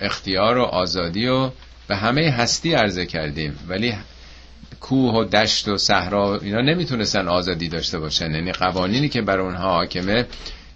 اختیار 0.00 0.58
و 0.58 0.62
آزادی 0.62 1.26
و 1.26 1.50
به 1.88 1.96
همه 1.96 2.30
هستی 2.30 2.74
عرضه 2.74 3.06
کردیم. 3.06 3.58
ولی 3.68 3.94
کوه 4.80 5.14
و 5.14 5.24
دشت 5.24 5.68
و 5.68 5.78
صحرا 5.78 6.38
اینا 6.42 6.60
نمی‌تونستن 6.60 7.28
آزادی 7.28 7.68
داشته 7.68 7.98
باشن. 7.98 8.34
یعنی 8.34 8.52
قوانینی 8.52 9.08
که 9.08 9.22
بر 9.22 9.40
اونها 9.40 9.72
حاکمه 9.72 10.26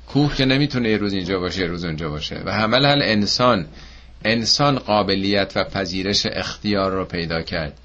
کوه 0.08 0.34
که 0.34 0.44
نمی‌تونه 0.44 0.90
یه 0.90 0.96
روز 0.96 1.12
اینجا 1.12 1.38
باشه 1.38 1.60
یه 1.60 1.66
روز 1.66 1.84
اونجا 1.84 2.08
باشه. 2.08 2.42
و 2.44 2.52
حمل 2.52 2.86
هل 2.86 3.02
انسان 3.02 3.66
انسان 4.24 4.78
قابلیت 4.78 5.52
و 5.56 5.64
پذیرش 5.64 6.26
اختیار 6.26 6.92
رو 6.92 7.04
پیدا 7.04 7.42
کرد. 7.42 7.78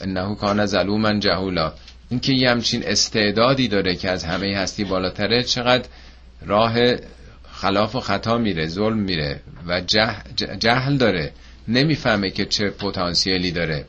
انه 0.00 0.34
کان 0.34 0.66
ظلوما 0.66 1.18
جهولا. 1.18 1.72
اینکه 2.08 2.32
یه 2.32 2.50
همچین 2.50 2.82
استعدادی 2.86 3.68
داره 3.68 3.96
که 3.96 4.10
از 4.10 4.24
همه 4.24 4.56
هستی 4.56 4.84
بالاتره 4.84 5.42
چقدر 5.42 5.88
راه 6.46 6.74
خلاف 7.52 7.94
و 7.94 8.00
خطا 8.00 8.38
میره 8.38 8.66
ظلم 8.66 8.98
میره 8.98 9.40
و 9.66 9.80
جهل 10.58 10.96
داره. 10.96 11.32
نمی‌فهمه 11.68 12.30
که 12.30 12.44
چه 12.44 12.70
پتانسیلی 12.70 13.50
داره 13.50 13.84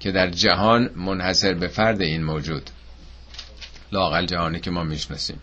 که 0.00 0.12
در 0.12 0.30
جهان 0.30 0.90
منحصر 0.96 1.54
به 1.54 1.68
فرد 1.68 2.00
این 2.02 2.24
موجود. 2.24 2.70
لاقل 3.92 4.26
جهانی 4.26 4.60
که 4.60 4.70
ما 4.70 4.84
می‌شناسیم. 4.84 5.40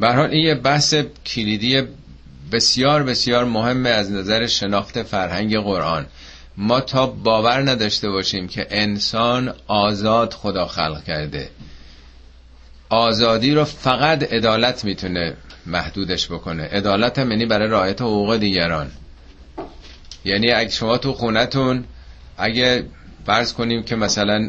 به 0.00 0.12
حال 0.12 0.30
این 0.30 0.46
یه 0.46 0.54
بحث 0.54 0.94
کلیدی 1.26 1.82
بسیار 2.52 3.02
بسیار 3.02 3.44
مهمه 3.44 3.90
از 3.90 4.10
نظر 4.10 4.46
شناخت 4.46 5.02
فرهنگ 5.02 5.58
قرآن. 5.58 6.06
ما 6.56 6.80
تا 6.80 7.06
باور 7.06 7.70
نداشته 7.70 8.10
باشیم 8.10 8.48
که 8.48 8.66
انسان 8.70 9.54
آزاد 9.66 10.32
خدا 10.32 10.66
خلق 10.66 11.04
کرده. 11.04 11.50
آزادی 12.88 13.54
رو 13.54 13.64
فقط 13.64 14.32
عدالت 14.32 14.84
می‌تونه 14.84 15.36
محدودش 15.66 16.26
بکنه. 16.26 16.62
عدالت 16.62 17.18
هم 17.18 17.30
یعنی 17.30 17.46
برای 17.46 17.68
رعایت 17.68 18.00
حقوق 18.00 18.36
دیگران. 18.36 18.90
یعنی 20.24 20.50
اگه 20.50 20.70
شما 20.70 20.98
تو 20.98 21.12
خونتون 21.12 21.84
اگه 22.38 22.84
فرض 23.26 23.52
کنیم 23.52 23.82
که 23.82 23.96
مثلا 23.96 24.48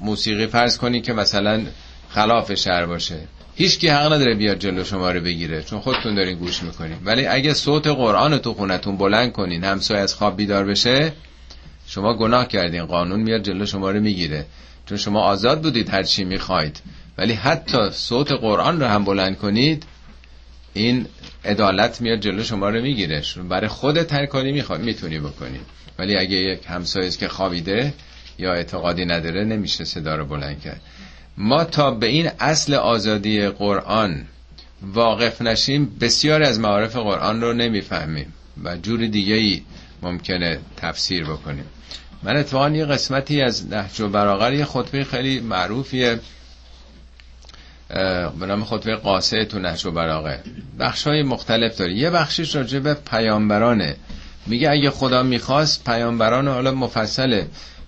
موسیقی 0.00 0.46
فرض 0.46 0.78
کنیم 0.78 1.02
که 1.02 1.12
مثلا 1.12 1.66
خلاف 2.08 2.54
شهر 2.54 2.86
باشه. 2.86 3.18
هیچ 3.58 3.78
کی 3.78 3.88
حق 3.88 4.12
نداره 4.12 4.34
بیاد 4.34 4.58
جلو 4.58 4.84
شما 4.84 5.10
رو 5.10 5.20
بگیره 5.20 5.62
چون 5.62 5.80
خودتون 5.80 6.14
دارین 6.14 6.38
گوش 6.38 6.62
می‌کنین. 6.62 6.96
ولی 7.04 7.26
اگه 7.26 7.54
صوت 7.54 7.86
قرآن 7.86 8.38
تو 8.38 8.54
خونتون 8.54 8.96
بلند 8.96 9.32
کنین 9.32 9.64
همسایه 9.64 10.00
از 10.00 10.14
خواب 10.14 10.36
بیدار 10.36 10.64
بشه 10.64 11.12
شما 11.86 12.14
گناه 12.14 12.48
کردین. 12.48 12.84
قانون 12.84 13.20
میاد 13.20 13.42
جلو 13.42 13.66
شما 13.66 13.90
رو 13.90 14.00
می‌گیره. 14.00 14.46
چون 14.86 14.98
شما 14.98 15.20
آزاد 15.20 15.62
بودید 15.62 15.90
هر 15.90 16.02
چی 16.02 16.24
می‌خواید. 16.24 16.80
ولی 17.18 17.32
حتی 17.32 17.90
صوت 17.92 18.32
قرآن 18.32 18.80
رو 18.80 18.86
هم 18.86 19.04
بلند 19.04 19.38
کنید 19.38 19.84
این 20.74 21.06
عدالت 21.44 22.00
میاد 22.00 22.20
جلو 22.20 22.42
شما 22.42 22.70
رو 22.70 22.82
می‌گیره. 22.82 23.22
برای 23.48 23.68
خودت 23.68 24.12
هر 24.12 24.26
کاری 24.26 24.52
می‌خواد 24.52 24.80
می‌تونی 24.80 25.18
بکنی. 25.18 25.60
ولی 25.98 26.16
اگه 26.16 26.36
یک 26.36 26.60
همسایه 26.66 27.10
که 27.10 27.28
خوابیده 27.28 27.94
یا 28.38 28.52
اعتقادی 28.52 29.04
نداره 29.04 29.44
نمیشه 29.44 29.84
صدا 29.84 30.16
رو 30.16 30.24
بلند 30.26 30.60
کرد. 30.60 30.80
ما 31.38 31.64
تا 31.64 31.90
به 31.90 32.06
این 32.06 32.30
اصل 32.40 32.74
آزادی 32.74 33.48
قرآن 33.48 34.26
واقف 34.82 35.42
نشیم 35.42 35.96
بسیار 36.00 36.42
از 36.42 36.60
معارف 36.60 36.96
قرآن 36.96 37.40
رو 37.40 37.52
نمی‌فهمیم 37.52 38.32
و 38.64 38.76
جور 38.76 39.06
دیگه 39.06 39.62
ممکنه 40.02 40.58
تفسیر 40.76 41.24
بکنیم. 41.24 41.64
من 42.22 42.36
اتفاقا 42.36 42.70
یه 42.70 42.84
قسمتی 42.84 43.42
از 43.42 43.66
نهج 43.72 44.00
و 44.00 44.08
براغر 44.08 44.52
یه 44.52 44.64
خطبه 44.64 45.04
خیلی 45.04 45.40
معروفیه 45.40 46.20
به 48.40 48.46
نام 48.46 48.64
خطبه 48.64 48.96
قاسه 48.96 49.44
تو 49.44 49.58
نهج 49.58 49.86
و 49.86 49.90
براغه 49.90 50.42
بخش 50.78 51.06
های 51.06 51.22
مختلف 51.22 51.76
داره. 51.76 51.92
یه 51.92 52.10
بخشش 52.10 52.56
راجع 52.56 52.78
به 52.78 52.94
پیامبرانه. 52.94 53.96
میگه 54.46 54.70
اگه 54.70 54.90
خدا 54.90 55.22
می‌خواست 55.22 55.84
پیامبران 55.84 56.48
حالا 56.48 56.72
مفصله. 56.72 57.46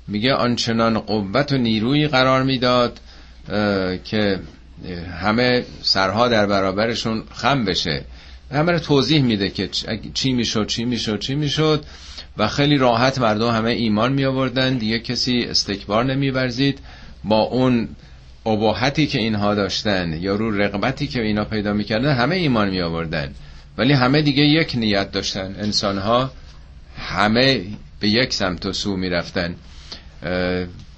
میگه 0.09 0.35
آنچنان 0.35 0.99
قوت 0.99 1.53
و 1.53 1.57
نیروی 1.57 2.09
قرار 2.09 2.43
می‌داد. 2.43 3.01
که 4.05 4.41
همه 5.21 5.65
سرها 5.83 6.29
در 6.29 6.47
برابرشون 6.47 7.23
خم 7.35 7.65
بشه. 7.65 8.05
همه 8.53 8.73
رو 8.73 8.79
توضیح 8.79 9.23
میده 9.23 9.51
که 9.51 9.69
چی 10.15 10.33
می‌شد 10.33 10.67
چی 10.67 10.85
می‌شد 10.85 11.19
چی 11.19 11.35
می‌شد. 11.35 11.85
و 12.37 12.49
خیلی 12.49 12.77
راحت 12.77 13.19
مردم 13.19 13.51
همه 13.51 13.71
ایمان 13.71 14.13
می 14.13 14.25
آوردن 14.25 14.79
دیگه 14.79 14.99
کسی 14.99 15.47
استکبار 15.51 16.05
نمیورزید. 16.05 16.79
با 17.25 17.41
اون 17.41 17.89
اباحتی 18.47 19.07
که 19.07 19.19
اینها 19.19 19.55
داشتن 19.55 20.13
یا 20.13 20.37
رو 20.37 20.51
رقبتی 20.51 21.07
که 21.07 21.23
اینا 21.23 21.45
پیدا 21.45 21.73
می‌کردن 21.73 22.15
همه 22.15 22.37
ایمان 22.37 22.71
می 22.71 22.81
آوردن 22.81 23.35
ولی 23.79 23.93
همه 23.93 24.23
دیگه 24.23 24.43
یک 24.43 24.73
نیت 24.77 25.11
داشتن. 25.11 25.55
انسان 25.59 25.99
ها 25.99 26.31
همه 26.99 27.63
به 28.01 28.09
یک 28.09 28.33
سمت 28.33 28.67
و 28.67 28.73
سو 28.73 28.97
می‌رفتن. 28.97 29.55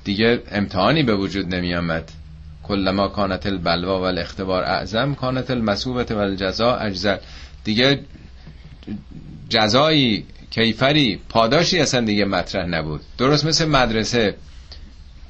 دیگه 0.04 0.42
امتحانی 0.52 1.02
به 1.02 1.14
وجود 1.14 1.54
نمی 1.54 1.74
آمد 1.74 2.12
کلما 2.70 3.08
کانت 3.08 3.46
البلوا 3.46 4.00
و 4.00 4.02
الاختبار 4.02 4.62
اعظم 4.64 5.14
کانت 5.14 5.50
المصوبت 5.50 6.12
و 6.12 6.18
الجزا 6.18 6.76
اجزل. 6.76 7.16
دیگه 7.64 8.00
جزایی 9.48 10.24
کیفری 10.50 11.20
پاداشی 11.28 11.78
اصلا 11.78 12.00
دیگه 12.00 12.24
مطرح 12.24 12.66
نبود. 12.66 13.00
درست 13.18 13.44
مثل 13.44 13.68
مدرسه. 13.68 14.34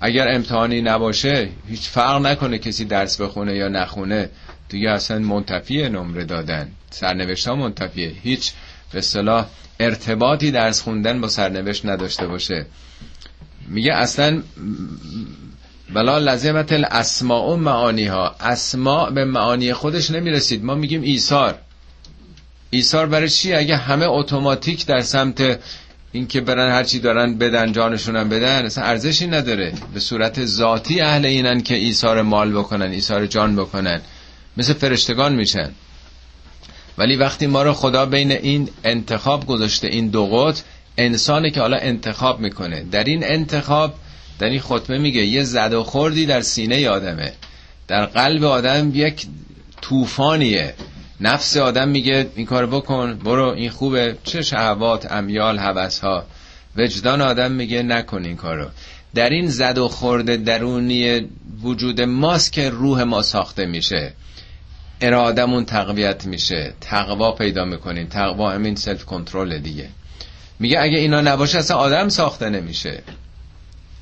اگر 0.00 0.28
امتحانی 0.34 0.82
نباشه 0.82 1.48
هیچ 1.68 1.88
فرق 1.88 2.26
نکنه 2.26 2.58
کسی 2.58 2.84
درس 2.84 3.20
بخونه 3.20 3.54
یا 3.56 3.68
نخونه. 3.68 4.28
دیگه 4.68 4.90
اصلا 4.90 5.18
منتفیه 5.18 5.88
نمره 5.88 6.24
دادن. 6.24 6.68
سرنوشت 6.90 7.48
ها 7.48 7.54
منتفیه. 7.54 8.12
هیچ 8.22 8.52
به 8.92 8.98
اصطلاح 8.98 9.46
ارتباطی 9.80 10.50
درس 10.50 10.80
خوندن 10.82 11.20
با 11.20 11.28
سرنوشت 11.28 11.86
نداشته 11.86 12.26
باشه. 12.26 12.66
میگه 13.68 13.92
اصلا 13.94 14.42
بلا 15.94 16.18
لازمت 16.18 16.72
الاسماء 16.72 17.52
و 17.52 17.56
معانی 17.56 18.06
ها 18.06 18.36
اسماء 18.40 19.10
به 19.10 19.24
معانی 19.24 19.72
خودش 19.72 20.10
نمی‌رسید. 20.10 20.64
ما 20.64 20.74
میگیم 20.74 21.02
ایثار. 21.02 21.54
ایثار 22.70 23.06
برای 23.06 23.28
چی؟ 23.28 23.54
اگه 23.54 23.76
همه 23.76 24.06
اتوماتیک 24.08 24.86
در 24.86 25.00
سمت 25.00 25.58
اینکه 26.12 26.40
برن 26.40 26.70
هرچی 26.70 26.98
دارن 26.98 27.38
بدن 27.38 27.72
جانشونم 27.72 28.28
بدن 28.28 28.64
اصلا 28.66 28.84
ارزشی 28.84 29.26
نداره. 29.26 29.72
به 29.94 30.00
صورت 30.00 30.44
ذاتی 30.44 31.00
اهل 31.00 31.26
اینن 31.26 31.60
که 31.60 31.74
ایثار 31.74 32.22
مال 32.22 32.52
بکنن 32.52 32.90
ایثار 32.90 33.26
جان 33.26 33.56
بکنن. 33.56 34.00
مثل 34.56 34.72
فرشتگان 34.72 35.34
میشن. 35.34 35.70
ولی 36.98 37.16
وقتی 37.16 37.46
ما 37.46 37.62
رو 37.62 37.72
خدا 37.72 38.06
بین 38.06 38.32
این 38.32 38.68
انتخاب 38.84 39.46
گذاشته 39.46 39.86
این 39.86 40.08
دو 40.08 40.26
قط 40.26 40.60
انسانی 40.98 41.50
که 41.50 41.60
حالا 41.60 41.76
انتخاب 41.76 42.40
می‌کنه. 42.40 42.84
در 42.90 43.04
این 43.04 43.24
انتخاب 43.24 43.94
در 44.40 44.48
این 44.48 44.60
خطبه 44.60 44.98
میگه 44.98 45.24
یه 45.24 45.42
زد 45.42 45.72
و 45.72 45.84
خوردی 45.84 46.26
در 46.26 46.40
سینه 46.40 46.88
آدمه. 46.88 47.32
در 47.88 48.06
قلب 48.06 48.44
آدم 48.44 48.90
یک 48.94 49.26
طوفانیه. 49.80 50.74
نفس 51.20 51.56
آدم 51.56 51.88
میگه 51.88 52.26
این 52.34 52.46
کار 52.46 52.66
بکن 52.66 53.18
برو 53.24 53.48
این 53.48 53.70
خوبه. 53.70 54.16
چه 54.24 54.42
شهوات 54.42 55.12
امیال 55.12 55.58
هوس 55.58 55.98
ها 55.98 56.24
وجدان 56.76 57.20
آدم 57.20 57.52
میگه 57.52 57.82
نکن 57.82 58.24
این 58.24 58.36
کارو. 58.36 58.66
در 59.14 59.30
این 59.30 59.48
زد 59.48 59.78
و 59.78 59.88
خورده 59.88 60.36
درونی 60.36 61.28
وجود 61.62 62.00
ماست 62.00 62.52
که 62.52 62.70
روح 62.70 63.02
ما 63.02 63.22
ساخته 63.22 63.66
میشه. 63.66 64.12
ارادمون 65.00 65.64
تقویت 65.64 66.26
میشه. 66.26 66.74
تقوا 66.80 67.32
پیدا 67.32 67.64
می‌کنیم. 67.64 68.06
تقوا 68.06 68.50
همین 68.50 68.74
سلف 68.74 69.04
کنترل 69.04 69.58
دیگه. 69.58 69.88
میگه 70.58 70.80
اگه 70.80 70.98
اینا 70.98 71.20
نباشه 71.20 71.58
اصلا 71.58 71.76
آدم 71.76 72.08
ساخته 72.08 72.48
نمیشه. 72.50 73.02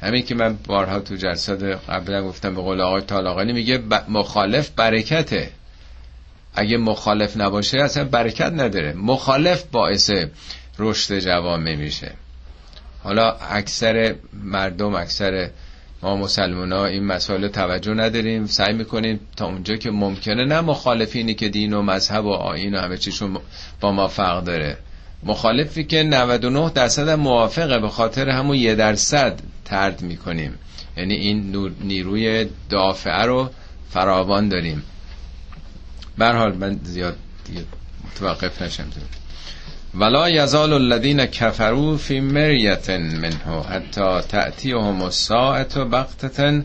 همین 0.01 0.23
که 0.23 0.35
من 0.35 0.59
بارها 0.67 1.01
تو 1.01 1.17
جلسات 1.17 1.63
قبلا 1.63 2.23
گفتم 2.23 2.55
به 2.55 2.61
قول 2.61 2.81
آقای 2.81 3.03
طالاقانی 3.03 3.53
میگه 3.53 3.83
مخالف 4.09 4.71
برکته. 4.71 5.51
اگه 6.55 6.77
مخالف 6.77 7.37
نباشه 7.37 7.79
اصلا 7.79 8.05
برکت 8.05 8.53
نداره. 8.53 8.93
مخالف 8.93 9.65
باعث 9.73 10.11
رشد 10.79 11.19
جوامع 11.19 11.75
میشه. 11.75 12.13
حالا 13.03 13.31
اکثر 13.33 14.15
مردم 14.33 14.95
اکثر 14.95 15.51
ما 16.03 16.17
مسلمان 16.17 16.73
ها 16.73 16.87
این 16.87 17.05
مسائل 17.05 17.49
توجه 17.49 17.95
نداریم. 17.95 18.47
سعی 18.47 18.75
می‌کنیم 18.75 19.21
تا 19.37 19.47
اونجا 19.47 19.77
که 19.77 19.91
ممکنه 19.91 20.45
نه 20.45 20.61
مخالفینی 20.61 21.35
که 21.35 21.49
دین 21.49 21.73
و 21.73 21.83
مذهب 21.83 22.25
و 22.25 22.31
آین 22.31 22.75
و 22.75 22.81
همه 22.81 22.97
چیشون 22.97 23.39
با 23.81 23.93
ما 23.93 24.09
فرق 24.09 24.45
داره. 24.45 24.77
مخالفی 25.23 25.85
که 25.85 26.03
99 26.03 26.71
درصد 26.71 27.11
موافقه 27.11 27.79
به 27.79 27.89
خاطر 27.89 28.29
همون 28.29 28.57
یه 28.57 28.75
درصد 28.75 29.41
ترد 29.65 30.03
می‌کنیم. 30.03 30.55
یعنی 30.97 31.15
این 31.15 31.71
نیروی 31.81 32.47
دافعه 32.71 33.23
رو 33.23 33.51
فراوان 33.91 34.49
داریم. 34.49 34.83
حال 36.19 36.55
من 36.57 36.81
زیاد 36.83 37.17
متوقف 38.05 38.63
نشم. 38.63 38.87
ولا 39.95 40.31
یزال 40.31 40.73
الذین 40.73 41.27
کفروا 41.27 41.97
فی 41.97 42.21
مریت 42.21 42.91
منه 42.91 43.63
حتی 43.71 44.21
تأتیهم 44.29 45.03
الساعت 45.03 45.79
بغتة 45.79 46.63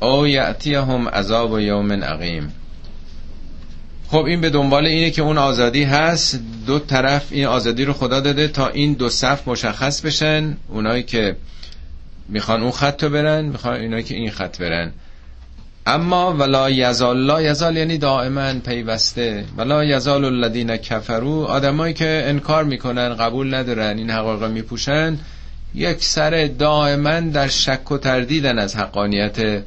او 0.00 0.26
یأتیهم 0.26 1.08
عذاب 1.08 1.58
یوم 1.58 1.92
عقیم 1.92 2.52
خب 4.12 4.24
این 4.24 4.40
به 4.40 4.50
دنبال 4.50 4.86
اینه 4.86 5.10
که 5.10 5.22
اون 5.22 5.38
آزادی 5.38 5.84
هست. 5.84 6.40
دو 6.66 6.78
طرف 6.78 7.26
این 7.30 7.46
آزادی 7.46 7.84
رو 7.84 7.92
خدا 7.92 8.20
داده 8.20 8.48
تا 8.48 8.68
این 8.68 8.92
دو 8.92 9.08
صف 9.08 9.48
مشخص 9.48 10.00
بشن. 10.00 10.56
اونایی 10.68 11.02
که 11.02 11.36
می‌خوان 12.28 12.62
اون 12.62 12.70
خط 12.70 13.02
رو 13.02 13.10
برن 13.10 13.44
می‌خوان 13.44 13.74
اینایی 13.74 14.04
که 14.04 14.14
این 14.14 14.30
خط 14.30 14.58
برن. 14.58 14.92
اما 15.86 16.32
ولا 16.32 16.70
یزال 16.70 17.16
لا 17.16 17.42
یزال 17.42 17.76
یعنی 17.76 17.98
دائما 17.98 18.54
پیوسته. 18.54 19.44
ولا 19.56 19.84
یزال 19.84 20.24
الذین 20.24 20.76
کفرو 20.76 21.42
آدمایی 21.42 21.94
که 21.94 22.22
انکار 22.26 22.64
می‌کنن 22.64 23.14
قبول 23.14 23.54
ندارن 23.54 23.98
این 23.98 24.10
حقایق 24.10 24.44
میپوشن 24.44 25.18
یک 25.74 26.04
سر 26.04 26.50
دائما 26.58 27.20
در 27.20 27.48
شک 27.48 27.92
و 27.92 27.98
تردیدن 27.98 28.58
از 28.58 28.76
حقانیت 28.76 29.62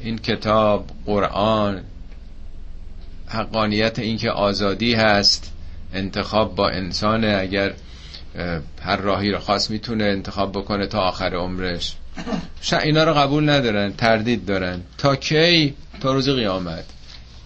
این 0.00 0.18
کتاب 0.18 0.90
قرآن. 1.06 1.80
حقانیت 3.28 3.98
اینکه 3.98 4.30
آزادی 4.30 4.94
هست 4.94 5.52
انتخاب 5.94 6.54
با 6.54 6.68
انسان 6.68 7.24
اگر 7.24 7.72
هر 8.82 8.96
راهی 8.96 9.30
رو 9.30 9.38
خواست 9.38 9.70
می‌تونه 9.70 10.04
انتخاب 10.04 10.52
بکنه 10.52 10.86
تا 10.86 11.00
آخر 11.00 11.34
عمرش. 11.34 11.96
اینا 12.82 13.04
رو 13.04 13.14
قبول 13.14 13.50
ندارن 13.50 13.92
تردید 13.92 14.46
دارن. 14.46 14.80
تا 14.98 15.16
کی؟ 15.16 15.74
تا 16.00 16.12
روز 16.12 16.28
قیامت. 16.28 16.84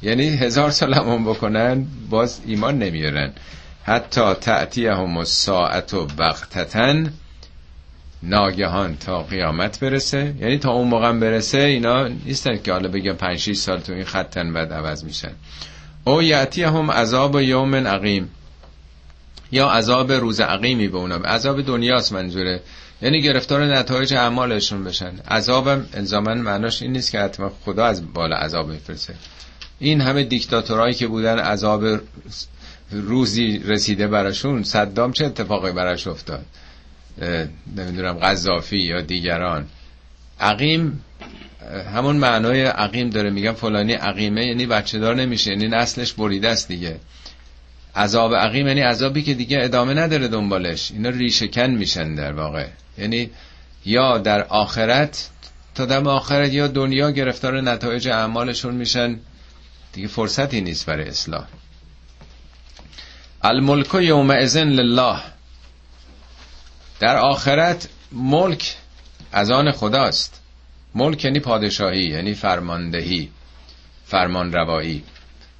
یعنی 0.02 0.28
هزار 0.28 0.70
سال 0.70 0.94
هم 0.94 1.24
بکنن 1.24 1.86
باز 2.10 2.40
ایمان 2.46 2.78
نمیارن. 2.78 3.32
حتی 3.84 4.34
تعتی 4.34 4.86
هم 4.86 5.24
ساعت 5.24 5.94
و 5.94 6.06
بغتتن 6.06 7.12
ناگهان 8.22 8.96
تا 8.96 9.22
قیامت 9.22 9.80
برسه. 9.80 10.34
یعنی 10.40 10.58
تا 10.58 10.70
اون 10.72 10.88
موقع 10.88 11.12
برسه 11.12 11.58
اینا 11.58 12.08
نیستن 12.08 12.56
که 12.56 12.72
حالا 12.72 12.88
بگم 12.88 13.12
5 13.12 13.52
سال 13.52 13.80
تو 13.80 13.92
این 13.92 14.04
خطن 14.04 14.52
بعد 14.52 14.72
عوض 14.72 15.04
میشن. 15.04 15.32
او 16.04 16.22
یعتی 16.22 16.62
هم 16.62 16.90
عذاب 16.90 17.40
یوم 17.40 17.74
عقیم. 17.74 18.30
یا 19.52 19.68
عذاب 19.68 20.12
روز 20.12 20.40
عقیمی 20.40 20.88
به 20.88 20.98
اونا. 20.98 21.16
عذاب 21.16 21.62
دنیاست 21.62 22.12
منظوره. 22.12 22.60
یعنی 23.02 23.22
گرفتار 23.22 23.64
نتایج 23.64 24.14
اعمالشون 24.14 24.84
بشن. 24.84 25.12
عذابم 25.30 25.86
الزاما 25.94 26.34
معناش 26.34 26.82
این 26.82 26.92
نیست 26.92 27.10
که 27.12 27.20
حتما 27.20 27.52
خدا 27.64 27.84
از 27.84 28.12
بالا 28.12 28.36
عذاب 28.36 28.68
میفرسه 28.68 29.14
این 29.80 30.00
همه 30.00 30.24
دیکتاتورایی 30.24 30.94
که 30.94 31.06
بودن 31.06 31.38
عذاب 31.38 31.84
روزی 32.90 33.58
رسیده 33.58 34.06
براشون 34.06 34.62
صدام 34.62 35.12
چه 35.12 35.26
اتفاقی 35.26 35.72
براش 35.72 36.06
افتاد؟ 36.06 36.44
نمی‌دونم 37.76 38.12
قذافی 38.12 38.78
یا 38.78 39.00
دیگران. 39.00 39.66
عقیم 40.40 41.04
همون 41.94 42.16
معنای 42.16 42.62
عقیم 42.62 43.10
داره 43.10 43.30
میگم 43.30 43.52
فلانی 43.52 43.92
عقیمه 43.92 44.46
یعنی 44.46 44.66
بچه 44.66 44.98
دار 44.98 45.14
نمیشه 45.14 45.50
یعنی 45.50 45.68
نسلش 45.68 46.12
بریده 46.12 46.48
است 46.48 46.68
دیگه. 46.68 47.00
عذاب 47.96 48.34
عقیم 48.34 48.66
یعنی 48.66 48.80
عذابی 48.80 49.22
که 49.22 49.34
دیگه 49.34 49.58
ادامه 49.62 49.94
نداره 49.94 50.28
دنبالش. 50.28 50.90
اینا 50.90 51.08
ریشکن 51.08 51.70
میشن 51.70 52.14
در 52.14 52.32
واقع. 52.32 52.66
یعنی 52.98 53.30
یا 53.84 54.18
در 54.18 54.42
آخرت 54.42 55.30
تا 55.74 55.86
دم 55.86 56.06
آخرت 56.06 56.52
یا 56.52 56.66
دنیا 56.66 57.10
گرفتار 57.10 57.60
نتایج 57.60 58.08
اعمالشون 58.08 58.74
میشن. 58.74 59.18
دیگه 59.92 60.08
فرصتی 60.08 60.60
نیست 60.60 60.86
برای 60.86 61.08
اصلاح. 61.08 61.46
الملک 63.42 63.94
یوم 63.94 64.30
ازن 64.30 64.68
لله. 64.68 65.16
در 67.00 67.16
آخرت 67.16 67.88
ملک 68.12 68.76
از 69.32 69.50
آن 69.50 69.72
خداست. 69.72 70.40
ملک 70.94 71.24
یعنی 71.24 71.40
پادشاهی 71.40 72.02
یعنی 72.02 72.34
فرماندهی 72.34 73.30
فرمان 74.06 74.52
روایی 74.52 75.04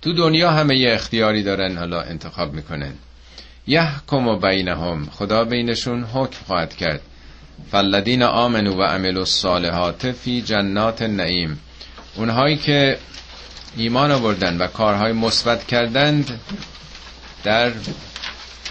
تو 0.03 0.12
دنیا 0.12 0.50
همه 0.50 0.79
یه 0.79 0.94
اختیاری 0.94 1.42
دارن 1.42 1.79
حالا 1.79 2.00
انتخاب 2.03 2.53
می‌کنن. 2.53 2.92
یحکم 3.66 4.29
و 4.29 4.37
بینهم 4.37 5.09
خدا 5.11 5.44
بینشون 5.44 6.05
حکم 6.05 6.44
خواهد 6.46 6.76
کرد. 6.76 7.00
فالذین 7.70 8.22
آمنو 8.22 8.74
و 8.74 8.83
عملوا 8.83 9.20
الصالحات 9.20 10.12
فی 10.12 10.42
جنات 10.42 11.03
نعیم 11.03 11.61
اونهایی 12.16 12.57
که 12.57 12.98
ایمان 13.76 14.11
آوردن 14.11 14.59
و 14.59 14.66
کارهای 14.66 15.12
مثبت 15.12 15.66
کردند 15.66 16.40
در 17.44 17.72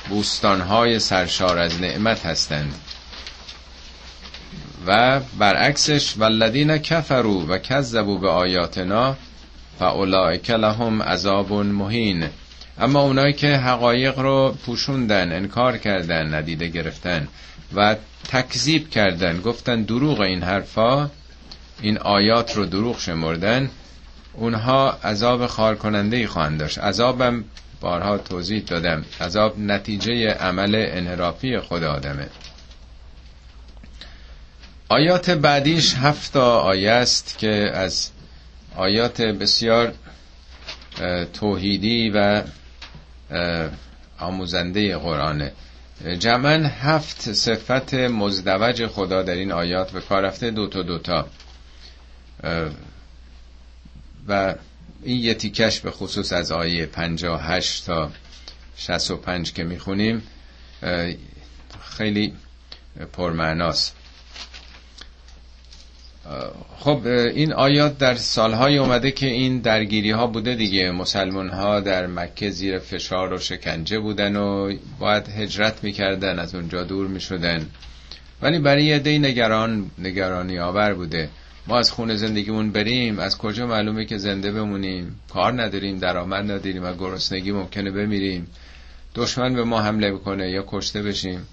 بوستانهای 0.10 1.00
سرشار 1.00 1.58
از 1.58 1.82
نعمت 1.82 2.26
هستند. 2.26 2.76
و 4.88 5.20
برعکسش 5.20 6.18
والذین 6.18 6.78
کفروا 6.78 7.46
و 7.50 7.58
کذبوا 7.58 8.18
به 8.18 8.30
آیاتنا 8.30 9.16
فاولائک 9.80 10.50
لهم 10.50 11.04
عذاب 11.04 11.54
مهین. 11.54 12.30
اما 12.80 13.02
اونایی 13.02 13.34
که 13.34 13.56
حقایق 13.56 14.20
رو 14.20 14.56
پوشوندن 14.66 15.32
انکار 15.32 15.78
کردن 15.78 16.34
ندیده 16.34 16.68
گرفتن 16.68 17.28
و 17.76 17.96
تکذیب 18.30 18.90
کردن 18.90 19.42
گفتن 19.42 19.82
دروغ 19.82 20.20
این 20.20 20.44
حرفا 20.44 21.10
این 21.82 21.98
آیات 21.98 22.56
رو 22.56 22.66
دروغ 22.66 23.00
شمردن 23.00 23.70
اونها 24.34 24.92
عذاب 25.04 25.48
خار 25.48 25.76
کننده 25.76 26.18
ای 26.18 26.28
خواهند 26.28 26.60
داشت. 26.60 26.80
عذابم 26.80 27.44
بارها 27.82 28.18
توضیح 28.18 28.64
دادم. 28.64 29.06
عذاب 29.22 29.60
نتیجه 29.60 30.34
عمل 30.34 30.76
انحرافی 30.76 31.60
خود 31.60 31.84
آدمه. 31.84 32.28
آیات 34.90 35.30
بعدیش 35.30 35.96
هفت 35.96 36.38
آیه 36.38 36.92
است 36.92 37.38
که 37.38 37.72
از 37.74 38.10
آیات 38.76 39.22
بسیار 39.22 39.94
توحیدی 41.34 42.10
و 42.10 42.44
آموزنده 44.20 44.98
قرآنه. 44.98 45.52
جمعا 46.20 46.68
هفت 46.68 47.34
صفت 47.34 47.94
مزدوج 47.94 48.88
خدا 48.88 49.24
در 49.24 49.34
این 49.34 49.52
آیات 49.52 49.92
به 49.92 50.02
کار 50.02 50.22
رفته 50.24 50.52
دوتا 50.52 50.82
دوتا 50.82 51.28
و 54.28 54.56
این 55.04 55.18
یه 55.18 55.34
تیکش 55.34 55.80
به 55.80 55.92
خصوص 55.92 56.34
از 56.34 56.52
آیه 56.52 56.86
58 56.86 57.86
تا 57.86 58.12
65 58.78 59.54
که 59.54 59.64
می‌خونیم 59.64 60.24
خیلی 61.98 62.34
پرمعناست. 63.14 63.96
خب 66.80 67.08
این 67.08 67.54
آیات 67.54 67.98
در 67.98 68.16
سالهای 68.16 68.78
اومده 68.78 69.12
که 69.12 69.26
این 69.26 69.60
درگیری 69.60 70.12
ها 70.12 70.28
بوده 70.28 70.56
دیگه. 70.56 70.92
مسلمان 70.92 71.50
ها 71.50 71.80
در 71.80 72.08
مکه 72.08 72.50
زیر 72.50 72.80
فشار 72.80 73.34
و 73.34 73.38
شکنجه 73.38 74.00
بودن 74.00 74.36
و 74.36 74.74
باید 75.00 75.28
هجرت 75.28 75.84
می‌کردن 75.84 76.40
از 76.40 76.56
اونجا 76.56 76.84
دور 76.84 77.08
می‌شدن. 77.08 77.70
ولی 78.42 78.60
برای 78.60 78.84
یه 78.84 79.00
دی 79.00 79.20
نگران 79.20 79.92
نگرانی 79.98 80.60
آور 80.60 80.94
بوده. 80.94 81.30
ما 81.70 81.80
از 81.80 81.92
خونه 81.92 82.16
زندگیمون 82.16 82.72
بریم 82.72 83.20
از 83.20 83.38
کجا 83.38 83.68
معلومه 83.68 84.06
که 84.06 84.18
زنده 84.18 84.52
بمونیم؟ 84.52 85.20
کار 85.34 85.62
نداریم 85.62 86.00
درآمد 86.00 86.52
نداریم 86.52 86.84
و 86.84 86.94
گرسنگی 86.94 87.52
ممکنه 87.52 87.92
بمیریم. 87.92 88.48
دشمن 89.16 89.54
به 89.54 89.64
ما 89.64 89.82
حمله 89.82 90.12
بکنه 90.12 90.50
یا 90.50 90.64
کشته 90.68 91.02
بشیم. 91.02 91.48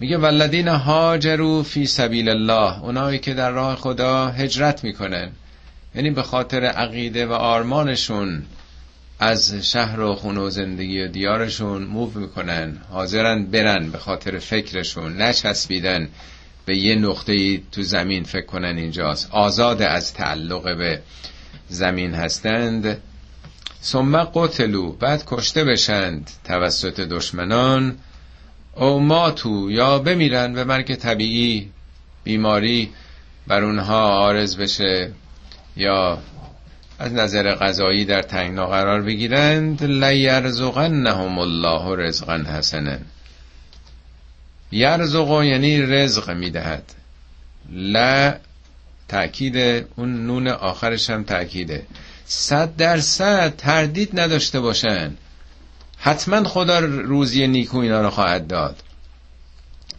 میگه 0.00 0.18
ولدین 0.18 0.68
هاجرو 0.68 1.62
فی 1.62 1.86
سبیل 1.86 2.28
الله 2.28 2.84
اونایی 2.84 3.18
که 3.18 3.34
در 3.34 3.50
راه 3.50 3.76
خدا 3.76 4.28
هجرت 4.28 4.84
می‌کنن. 4.84 5.30
یعنی 5.94 6.10
به 6.10 6.22
خاطر 6.22 6.64
عقیده 6.64 7.26
و 7.26 7.32
آرمانشون 7.32 8.42
از 9.20 9.54
شهر 9.54 10.00
و 10.00 10.14
خونه 10.14 10.40
و 10.40 10.50
زندگی 10.50 11.02
و 11.02 11.08
دیارشون 11.08 11.82
موو 11.82 12.18
می‌کنن. 12.18 12.76
حاضرن 12.90 13.44
برن 13.44 13.90
به 13.90 13.98
خاطر 13.98 14.38
فکرشون 14.38 15.22
نچسبیدن. 15.22 16.08
به 16.68 16.76
یه 16.76 16.94
نقطه 16.94 17.56
تو 17.72 17.82
زمین 17.82 18.24
فکر 18.24 18.46
کنن 18.46 18.78
اینجاست. 18.78 19.28
آزاد 19.32 19.82
از 19.82 20.14
تعلق 20.14 20.76
به 20.76 21.00
زمین 21.68 22.14
هستند. 22.14 23.00
ثم 23.82 24.24
قتلو 24.24 24.92
بعد 24.92 25.22
کشته 25.26 25.64
بشند 25.64 26.30
توسط 26.44 27.00
دشمنان. 27.00 27.98
او 28.76 29.00
ماتو 29.00 29.70
یا 29.70 29.98
بمیرن 29.98 30.52
به 30.52 30.64
مرگ 30.64 30.94
طبیعی 30.94 31.70
بیماری 32.24 32.90
بر 33.46 33.64
اونها 33.64 34.08
آرز 34.08 34.56
بشه 34.56 35.12
یا 35.76 36.18
از 36.98 37.12
نظر 37.12 37.54
غذایی 37.54 38.04
در 38.04 38.22
تنگنا 38.22 38.66
قرار 38.66 39.02
بگیرند. 39.02 39.84
لیرزقنهم 39.84 41.38
الله 41.38 41.96
رزقا 41.96 42.36
حسنا. 42.36 42.98
یرزق 44.72 45.42
یعنی 45.42 45.82
رزق 45.82 46.30
می‌دهد. 46.30 46.92
لا 47.72 48.34
تأکید 49.08 49.86
اون 49.96 50.26
نون 50.26 50.48
آخرش 50.48 51.10
هم 51.10 51.24
تأکیده. 51.24 51.86
صد 52.24 52.76
درصد 52.76 53.56
تردید 53.56 54.20
نداشته 54.20 54.60
باشن. 54.60 55.14
حتما 55.98 56.44
خدا 56.44 56.78
روزی 56.78 57.46
نیکو 57.46 57.78
اینا 57.78 58.02
رو 58.02 58.10
خواهد 58.10 58.46
داد. 58.46 58.76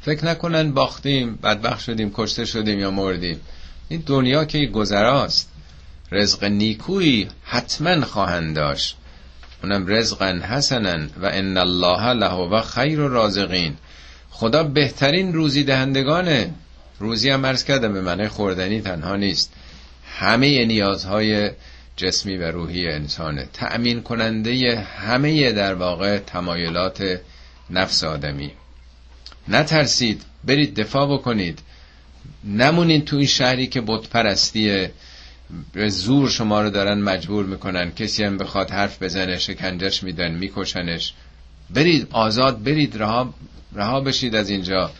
فکر 0.01 0.25
نکنن 0.25 0.71
باختیم 0.71 1.35
بدبخت 1.35 1.79
شدیم 1.79 2.11
کشته 2.13 2.45
شدیم 2.45 2.79
یا 2.79 2.91
مردیم. 2.91 3.39
این 3.89 4.03
دنیا 4.05 4.45
که 4.45 4.65
گذراست. 4.65 5.49
رزق 6.11 6.43
نیکویی 6.43 7.27
حتما 7.43 8.05
خواهند 8.05 8.55
داشت. 8.55 8.97
اونم 9.63 9.87
رزقا 9.87 10.39
حسنا 10.43 11.07
و 11.21 11.25
ان 11.25 11.57
الله 11.57 12.13
له 12.13 12.33
و 12.33 12.61
خیر 12.61 12.99
رازقین 12.99 13.77
خدا 14.29 14.63
بهترین 14.63 15.33
روزی 15.33 15.63
دهندگانه. 15.63 16.53
روزی 16.99 17.29
هم 17.29 17.45
عرض 17.45 17.63
کردم 17.63 17.93
به 17.93 18.01
معنی 18.01 18.27
خوردنی 18.27 18.81
تنها 18.81 19.15
نیست. 19.15 19.53
همه 20.05 20.65
نیازهای 20.65 21.51
جسمی 21.95 22.37
و 22.37 22.51
روحی 22.51 22.87
انسانه. 22.87 23.47
تأمین 23.53 24.01
کننده 24.01 24.79
همه 24.79 25.51
در 25.51 25.73
واقع 25.73 26.17
تمایلات 26.17 27.19
نفس 27.69 28.03
آدمی. 28.03 28.51
نترسید 29.47 30.21
برید 30.43 30.75
دفاع 30.75 31.13
بکنید. 31.13 31.59
نمونید 32.43 33.05
تو 33.05 33.15
این 33.15 33.25
شهری 33.25 33.67
که 33.67 33.81
بت 33.81 34.09
پرستیه 34.09 34.91
به 35.73 35.89
زور 35.89 36.29
شما 36.29 36.61
رو 36.61 36.69
دارن 36.69 37.01
مجبور 37.01 37.45
می‌کنن. 37.45 37.91
کسی 37.91 38.23
هم 38.23 38.37
بخواد 38.37 38.69
حرف 38.71 39.03
بزنه 39.03 39.37
شکنجش 39.37 40.03
میدن 40.03 40.31
میکشنش. 40.31 41.13
برید 41.73 42.07
آزاد 42.11 42.63
برید 42.63 42.97
رها, 42.97 43.33
رها 43.75 44.01
بشید 44.01 44.35
از 44.35 44.49
اینجا. 44.49 44.91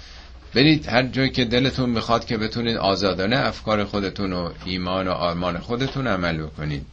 برید 0.55 0.88
هر 0.88 1.03
جایی 1.03 1.30
که 1.30 1.45
دلتون 1.45 1.89
می‌خواد 1.89 2.26
که 2.26 2.38
بتونید 2.38 2.78
آزادانه 2.78 3.38
افکار 3.38 3.84
خودتون 3.84 4.34
و 4.34 4.49
ایمان 4.65 5.07
و 5.07 5.11
آرمان 5.11 5.57
خودتون 5.57 6.07
عمل 6.07 6.38
بکنید. 6.38 6.86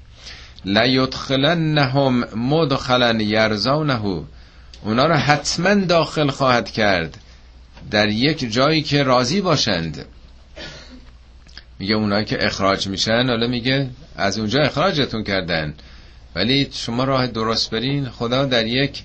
لیدخلنهم 0.64 2.24
مدخلا 2.36 3.22
یرزونه. 3.22 4.24
اونا 4.82 5.06
رو 5.06 5.14
حتما 5.14 5.74
داخل 5.74 6.30
خواهد 6.30 6.70
کرد. 6.70 7.18
در 7.90 8.08
یک 8.08 8.52
جایی 8.52 8.82
که 8.82 9.02
راضی 9.02 9.40
باشند. 9.40 10.04
میگه 11.78 11.94
اونایی 11.94 12.24
که 12.24 12.46
اخراج 12.46 12.88
میشن 12.88 13.26
حالا 13.28 13.46
میگه 13.46 13.88
از 14.16 14.38
اونجا 14.38 14.60
اخراجتون 14.60 15.24
کردن. 15.24 15.74
ولی 16.34 16.68
شما 16.72 17.04
راه 17.04 17.26
درست 17.26 17.70
برین 17.70 18.08
خدا 18.08 18.44
در 18.44 18.66
یک 18.66 19.02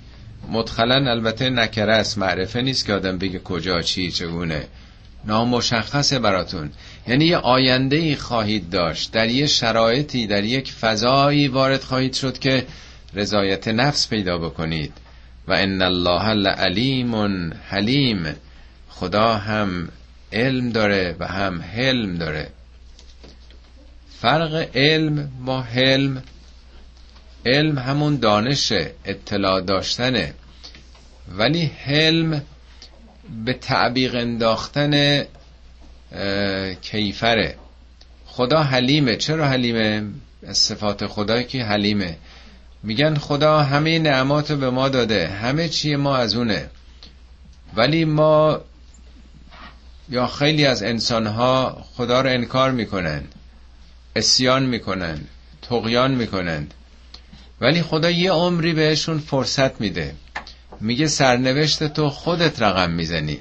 مدخلن 0.52 1.08
البته 1.08 1.50
نکره 1.50 1.94
است 1.94 2.18
معرفه 2.18 2.62
نیست 2.62 2.86
که 2.86 2.94
آدم 2.94 3.18
بگه 3.18 3.40
کجا 3.40 3.82
چی 3.82 4.12
چگونه. 4.12 4.68
نامشخصه 5.26 6.20
براتون. 6.20 6.70
یعنی 7.08 7.26
یه 7.26 7.38
آینده 7.38 7.96
ای 7.96 8.16
خواهید 8.16 8.70
داشت. 8.70 9.12
در 9.12 9.30
یه 9.30 9.48
شرایطی 9.48 10.28
در 10.28 10.44
یک 10.44 10.72
فضایی 10.72 11.48
وارد 11.48 11.84
خواهید 11.84 12.14
شد 12.14 12.40
که 12.40 12.66
رضایت 13.14 13.68
نفس 13.68 14.08
پیدا 14.08 14.38
بکنید. 14.38 14.94
و 15.48 15.54
ان 15.54 15.82
الله 15.82 16.34
لعلیم 16.34 17.16
حلیم. 17.70 18.36
خدا 18.90 19.34
هم 19.34 19.90
علم 20.34 20.70
داره 20.70 21.16
و 21.20 21.28
هم 21.28 21.62
حلم 21.62 22.18
داره. 22.18 22.50
فرق 24.22 24.70
علم 24.76 25.32
با 25.46 25.62
حلم 25.62 26.24
علم 27.46 27.78
همون 27.78 28.16
دانش 28.16 28.74
اطلاع 29.06 29.62
داشتنه. 29.62 30.34
ولی 31.38 31.66
حلم 31.66 32.42
به 33.46 33.54
تعبیق 33.54 34.16
انداختن 34.16 35.24
کیفره. 36.82 37.56
خدا 38.26 38.64
حلیمه. 38.64 39.16
چرا 39.16 39.48
حلیمه؟ 39.48 40.04
صفات 40.52 41.08
خدا 41.08 41.42
که 41.42 41.64
حلیمه. 41.64 42.18
میگن 42.84 43.16
خدا 43.16 43.64
همه 43.64 44.00
نعمات 44.00 44.52
به 44.52 44.70
ما 44.70 44.90
داده 44.90 45.28
همه 45.28 45.70
چی 45.70 45.96
ما 45.96 46.18
از 46.18 46.36
اونه. 46.36 46.70
ولی 47.76 48.06
ما 48.06 48.62
یا 50.10 50.28
خیلی 50.28 50.66
از 50.66 50.84
انسانها 50.84 51.86
خدا 51.96 52.22
رو 52.22 52.30
انکار 52.30 52.72
می‌کنن 52.72 53.24
اسیان 54.16 54.66
می‌کنن 54.66 55.22
تقیان 55.62 56.12
می‌کنن. 56.12 56.68
ولی 57.62 57.82
خدا 57.82 58.10
یه 58.12 58.32
عمری 58.32 58.74
بهشون 58.74 59.20
فرصت 59.20 59.82
میده. 59.82 60.16
میگه 60.82 61.08
سرنوشت 61.08 61.84
تو 61.84 62.10
خودت 62.10 62.62
رقم 62.62 62.92
می‌زنی. 62.92 63.40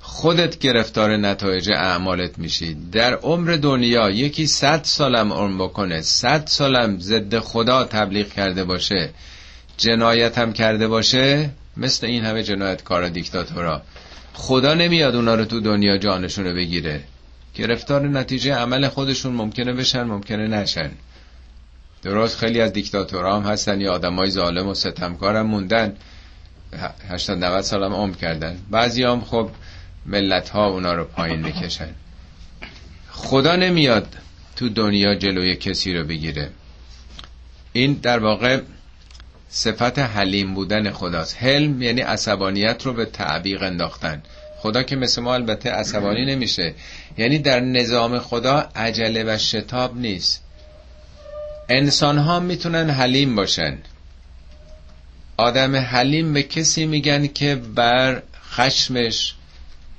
خودت 0.00 0.58
گرفتار 0.58 1.16
نتایج 1.16 1.70
اعمالت 1.70 2.38
میشی. 2.38 2.76
در 2.92 3.14
عمر 3.14 3.50
دنیا 3.52 4.10
یکی 4.10 4.46
صد 4.46 4.80
سالم 4.84 5.32
عمر 5.32 5.64
بکنه. 5.64 6.00
صد 6.00 6.46
سالم 6.46 7.00
ضد 7.00 7.38
خدا 7.38 7.84
تبلیغ 7.84 8.28
کرده 8.28 8.64
باشه. 8.64 9.10
جنایت 9.76 10.38
هم 10.38 10.52
کرده 10.52 10.88
باشه. 10.88 11.50
مثل 11.76 12.06
این 12.06 12.24
همه 12.24 12.42
جنایت 12.42 12.82
کار 12.82 13.08
دیکتاتورا. 13.08 13.82
خدا 14.34 14.74
نمیاد 14.74 15.14
اونا 15.14 15.34
رو 15.34 15.44
تو 15.44 15.60
دنیا 15.60 15.98
جانشون 15.98 16.44
رو 16.44 16.54
بگیره. 16.54 17.00
گرفتار 17.54 18.08
نتیجه 18.08 18.54
عمل 18.54 18.88
خودشون 18.88 19.32
ممکنه 19.32 19.72
بشن 19.72 20.02
ممکنه 20.02 20.46
نشن. 20.46 20.90
درست 22.02 22.38
خیلی 22.38 22.60
از 22.60 22.72
دیکتاتورها 22.72 23.40
هم 23.40 23.50
هستن 23.50 23.80
یا 23.80 23.92
آدمای 23.92 24.30
ظالم 24.30 24.66
و 24.68 24.74
ستمکار 24.74 25.36
هم 25.36 25.46
موندن. 25.46 25.96
80 27.08 27.44
90 27.44 27.60
سال 27.60 27.84
هم 27.84 27.94
عمر 27.94 28.14
کردن. 28.14 28.58
بعضی 28.70 29.02
هم 29.02 29.20
خب 29.20 29.50
ملت 30.06 30.48
ها 30.48 30.66
اونا 30.66 30.94
رو 30.94 31.04
پایین 31.04 31.40
می‌کشن. 31.40 31.88
خدا 33.10 33.56
نمیاد 33.56 34.16
تو 34.56 34.68
دنیا 34.68 35.14
جلوی 35.14 35.56
کسی 35.56 35.94
رو 35.94 36.04
بگیره. 36.04 36.50
این 37.72 37.92
در 37.92 38.18
واقع 38.18 38.60
صفت 39.48 39.98
حلیم 39.98 40.54
بودن 40.54 40.90
خداست. 40.90 41.36
حلم 41.40 41.82
یعنی 41.82 42.00
عصبانیت 42.00 42.86
رو 42.86 42.92
به 42.92 43.04
تعبیق 43.04 43.62
انداختن. 43.62 44.22
خدا 44.58 44.82
که 44.82 44.96
مثل 44.96 45.22
ما 45.22 45.34
البته 45.34 45.70
عصبانی 45.70 46.24
نمیشه. 46.24 46.74
یعنی 47.18 47.38
در 47.38 47.60
نظام 47.60 48.18
خدا 48.18 48.68
عجله 48.76 49.24
و 49.34 49.38
شتاب 49.38 49.96
نیست. 49.96 50.47
انسان 51.68 52.18
ها 52.18 52.40
می‌تونن 52.40 52.90
حلیم 52.90 53.36
باشن. 53.36 53.78
آدم 55.36 55.76
حلیم 55.76 56.32
به 56.32 56.42
کسی 56.42 56.86
میگن 56.86 57.26
که 57.26 57.54
بر 57.54 58.22
خشمش 58.50 59.34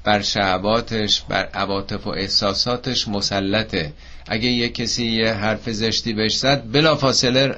بر 0.03 0.21
شعباتش 0.21 1.21
بر 1.21 1.45
عواطف 1.45 2.07
و 2.07 2.09
احساساتش 2.09 3.07
مسلطه. 3.07 3.93
اگه 4.27 4.47
یه 4.49 4.69
کسی 4.69 5.05
یه 5.05 5.33
حرف 5.33 5.69
زشتی 5.69 6.13
بهش 6.13 6.37
زد 6.37 6.71
بلا 6.71 6.95
فاصله 6.95 7.55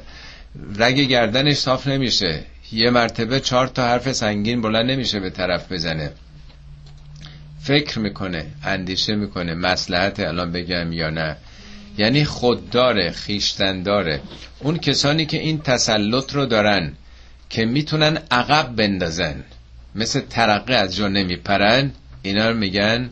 رگ 0.78 0.96
گردنش 0.96 1.58
صاف 1.58 1.88
نمیشه. 1.88 2.44
یه 2.72 2.90
مرتبه 2.90 3.40
چهار 3.40 3.68
تا 3.68 3.88
حرف 3.88 4.12
سنگین 4.12 4.62
بلند 4.62 4.92
نمیشه 4.92 5.20
به 5.20 5.30
طرف 5.30 5.72
بزنه. 5.72 6.12
فکر 7.62 8.00
می‌کنه 8.00 8.46
اندیشه 8.64 9.16
می‌کنه 9.16 9.54
مسلحت 9.54 10.20
الان 10.20 10.52
بگم 10.52 10.94
یا 10.94 11.10
نه. 11.10 11.38
یعنی 12.02 12.26
خودداره 12.26 13.12
خیشتنداره. 13.12 14.22
اون 14.60 14.78
کسانی 14.78 15.26
که 15.26 15.38
این 15.38 15.62
تسلط 15.62 16.34
رو 16.34 16.46
دارن 16.46 16.94
که 17.50 17.66
می‌تونن 17.66 18.18
عقب 18.32 18.76
بندازن. 18.76 19.44
مثل 19.96 20.20
ترقه 20.20 20.74
از 20.74 20.96
جا 20.96 21.08
نمیپرن 21.08 21.92
اینا 22.22 22.50
رو 22.50 22.58
میگن 22.58 23.10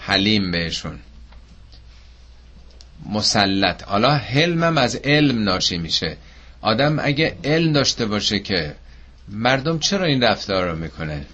حلیم 0.00 0.50
بهشون. 0.50 0.98
مسلط. 3.10 3.82
حالا 3.82 4.10
حلمم 4.14 4.78
از 4.78 4.96
علم 4.96 5.42
ناشی 5.44 5.78
میشه. 5.78 6.16
آدم 6.60 6.98
اگه 6.98 7.36
علم 7.44 7.72
داشته 7.72 8.06
باشه 8.06 8.38
که 8.38 8.74
مردم 9.28 9.78
چرا 9.78 10.06
این 10.06 10.22
رفتار 10.22 10.70
رو 10.70 10.76
می‌کنه؟ 10.76 11.26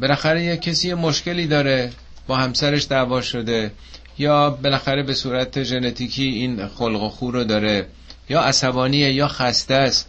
بالاخره 0.00 0.44
یه 0.44 0.56
کسی 0.56 0.94
مشکلی 0.94 1.46
داره 1.46 1.92
با 2.26 2.36
همسرش 2.36 2.86
دعوا 2.86 3.20
شده. 3.20 3.70
یا 4.18 4.50
بالاخره 4.50 5.02
به 5.02 5.14
صورت 5.14 5.62
ژنتیکی 5.62 6.24
این 6.24 6.66
خلق 6.66 7.02
و 7.02 7.08
خور 7.08 7.34
رو 7.34 7.44
داره 7.44 7.86
یا 8.28 8.40
عصبانیه 8.40 9.12
یا 9.12 9.28
خسته 9.28 9.74
است. 9.74 10.08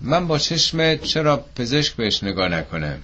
من 0.00 0.26
با 0.26 0.38
چشم 0.38 0.96
چرا 0.96 1.44
پزشک 1.56 1.96
بهش 1.96 2.22
نگاه 2.22 2.48
نکنم 2.48 2.98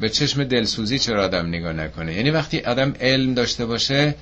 به 0.00 0.08
چشم 0.08 0.44
دلسوزی 0.44 0.98
چرا 0.98 1.24
آدم 1.24 1.46
نگاه 1.46 1.72
نکنه؟ 1.72 2.14
یعنی 2.14 2.30
وقتی 2.30 2.60
آدم 2.60 2.94
علم 3.00 3.34
داشته 3.34 3.66
باشه 3.66 4.14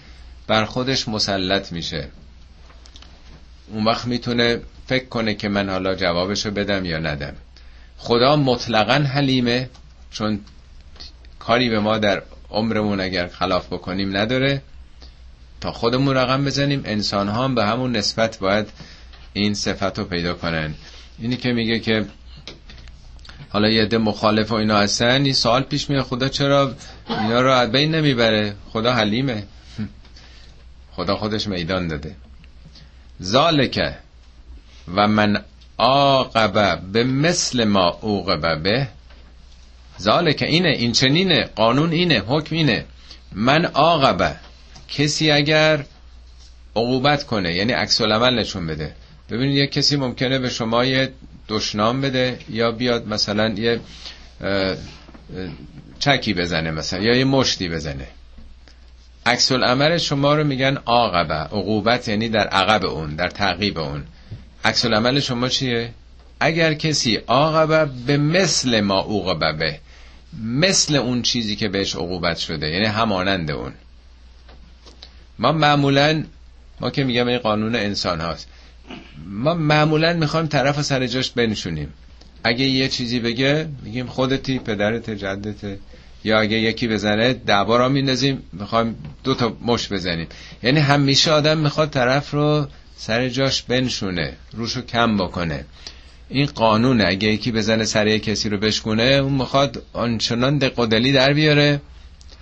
بر 0.47 0.65
خودش 0.65 1.09
مسلط 1.09 1.73
میشه. 1.73 2.09
اون 3.69 3.85
وقت 3.85 4.07
می‌تونه 4.07 4.61
فکر 4.87 5.05
کنه 5.05 5.35
که 5.35 5.49
من 5.49 5.71
حالا 5.71 5.95
جوابشو 5.95 6.51
بدم 6.51 6.85
یا 6.85 6.99
ندم. 6.99 7.35
خدا 7.99 8.37
مطلقا 8.37 8.95
حلیمه 8.95 9.71
چون 10.11 10.41
کاری 11.39 11.71
به 11.71 11.81
ما 11.81 11.99
در 11.99 12.23
عمرمون 12.51 13.01
اگر 13.01 13.29
خلاف 13.29 13.67
بکنیم 13.67 14.17
نداره. 14.17 14.63
تا 15.63 15.73
خودمون 15.73 16.17
رقم 16.17 16.45
بزنیم 16.45 16.83
انسان 16.85 17.29
ها 17.29 17.45
هم 17.45 17.55
به 17.55 17.65
همون 17.65 17.97
نسبت 17.97 18.39
باید 18.39 18.67
این 19.33 19.55
صفت 19.55 19.99
رو 19.99 20.05
پیدا 20.05 20.35
کنن. 20.35 20.75
اینی 21.19 21.37
که 21.37 21.53
میگه 21.53 21.79
که 21.79 22.05
حالا 23.49 23.69
یه 23.69 23.83
عده 23.83 23.99
مخالف 23.99 24.53
و 24.53 24.55
اینا 24.55 24.79
هستن 24.79 25.25
این 25.25 25.35
سوال 25.35 25.63
پیش 25.63 25.91
میاد 25.91 26.05
خدا 26.05 26.29
چرا 26.29 26.75
اینا 27.09 27.41
رو 27.41 27.53
از 27.53 27.73
بین 27.73 27.95
نمی‌بره؟ 27.95 28.55
خدا 28.71 28.93
حلیمه. 28.93 29.43
خدا 30.97 31.17
خودش 31.17 31.47
میدان 31.47 31.89
داده. 31.89 32.17
ذالکه 33.23 33.97
و 34.95 35.09
من 35.09 35.43
آقبه 35.79 36.79
به 36.93 37.05
مثل 37.05 37.65
ما 37.65 37.99
اوقبه 38.01 38.57
به. 38.57 38.89
ذالکه 40.01 40.47
اینه 40.47 40.69
این 40.69 40.93
چنینه 40.93 41.51
قانون 41.57 41.93
اینه 41.93 42.23
حکم 42.27 42.57
اینه. 42.57 42.85
من 43.33 43.67
آقبه 43.67 44.37
کسی 44.93 45.31
اگر 45.31 45.85
عقوبت 46.77 47.25
کنه 47.25 47.55
یعنی 47.55 47.73
عکس 47.73 48.01
العمل 48.01 48.39
نشون 48.39 48.67
بده. 48.67 48.95
ببینید 49.31 49.57
یه 49.57 49.67
کسی 49.67 49.97
ممکنه 49.97 50.39
به 50.39 50.49
شما 50.49 50.85
یه 50.85 51.13
دشنام 51.49 52.01
بده 52.01 52.39
یا 52.49 52.73
بیاد 52.73 53.09
مثلا 53.09 53.49
یه 53.49 53.81
چکی 55.99 56.35
بزنه 56.35 56.71
مثلا 56.71 57.01
یا 57.01 57.17
یه 57.17 57.25
مشتی 57.25 57.69
بزنه. 57.69 58.07
عکس 59.27 59.53
العمل 59.53 59.99
شما 59.99 60.35
رو 60.35 60.45
میگن 60.45 60.77
عاقبه. 60.87 61.35
عقوبت 61.35 62.09
یعنی 62.09 62.29
در 62.29 62.49
عقب 62.49 62.85
اون 62.85 63.15
در 63.15 63.29
تعقیب 63.29 63.79
اون. 63.79 64.05
عکس 64.65 64.85
العمل 64.85 65.21
شما 65.21 65.49
چیه؟ 65.49 65.91
اگر 66.41 66.75
کسی 66.75 67.17
عاقبه 67.17 67.93
به 68.07 68.17
مثل 68.17 68.81
ما 68.81 69.01
عوقبه 69.01 69.53
به. 69.53 69.79
مثل 70.43 70.97
اون 70.97 71.23
چیزی 71.23 71.57
که 71.57 71.69
بهش 71.69 71.95
عقوبت 71.95 72.39
شده 72.39 72.69
یعنی 72.69 72.87
همانند 72.87 73.51
اون. 73.51 73.73
ما 75.39 75.53
معمولا 75.53 76.25
ما 76.81 76.91
که 76.91 77.05
میگم 77.05 77.27
این 77.27 77.39
قانون 77.39 77.75
انسان 77.75 78.21
هاست. 78.21 78.49
ما 79.27 79.55
معمولا 79.55 80.13
می‌خوایم 80.13 80.47
طرف 80.47 80.83
سر 80.83 81.07
جاش 81.07 81.31
بنشونیم. 81.31 81.93
اگه 82.45 82.65
یه 82.65 82.89
چیزی 82.89 83.21
بگه 83.21 83.69
میگیم 83.83 84.07
خودتی 84.07 84.59
پدرت 84.59 85.11
جدت. 85.11 85.79
یا 86.25 86.41
اگه 86.41 86.57
یکی 86.57 86.89
بزنه 86.89 87.33
دعوا 87.33 87.77
را 87.77 87.89
میندازیم 87.89 88.43
می‌خوایم 88.53 88.97
دو 89.25 89.35
تا 89.35 89.57
مش 89.63 89.93
بزنیم. 89.93 90.27
یعنی 90.63 90.81
همیشه 90.81 91.31
آدم 91.31 91.59
می‌خواد 91.59 91.91
طرف 91.91 92.31
رو 92.31 92.67
سر 92.97 93.29
جاش 93.29 93.63
بنشونه 93.63 94.33
روشو 94.53 94.83
کم 94.83 95.17
بکنه. 95.17 95.65
این 96.29 96.47
قانونه 96.47 97.05
اگه 97.07 97.29
یکی 97.29 97.53
بزنه 97.53 97.85
سر 97.85 98.19
کسی 98.19 98.49
رو 98.49 98.59
بشکونه 98.59 99.03
اون 99.03 99.33
می‌خواد 99.33 99.83
آنچنان 99.93 100.59
دق 100.59 100.79
و 100.79 100.87
دلی 100.87 101.13
در 101.13 101.33
بیاره. 101.33 101.81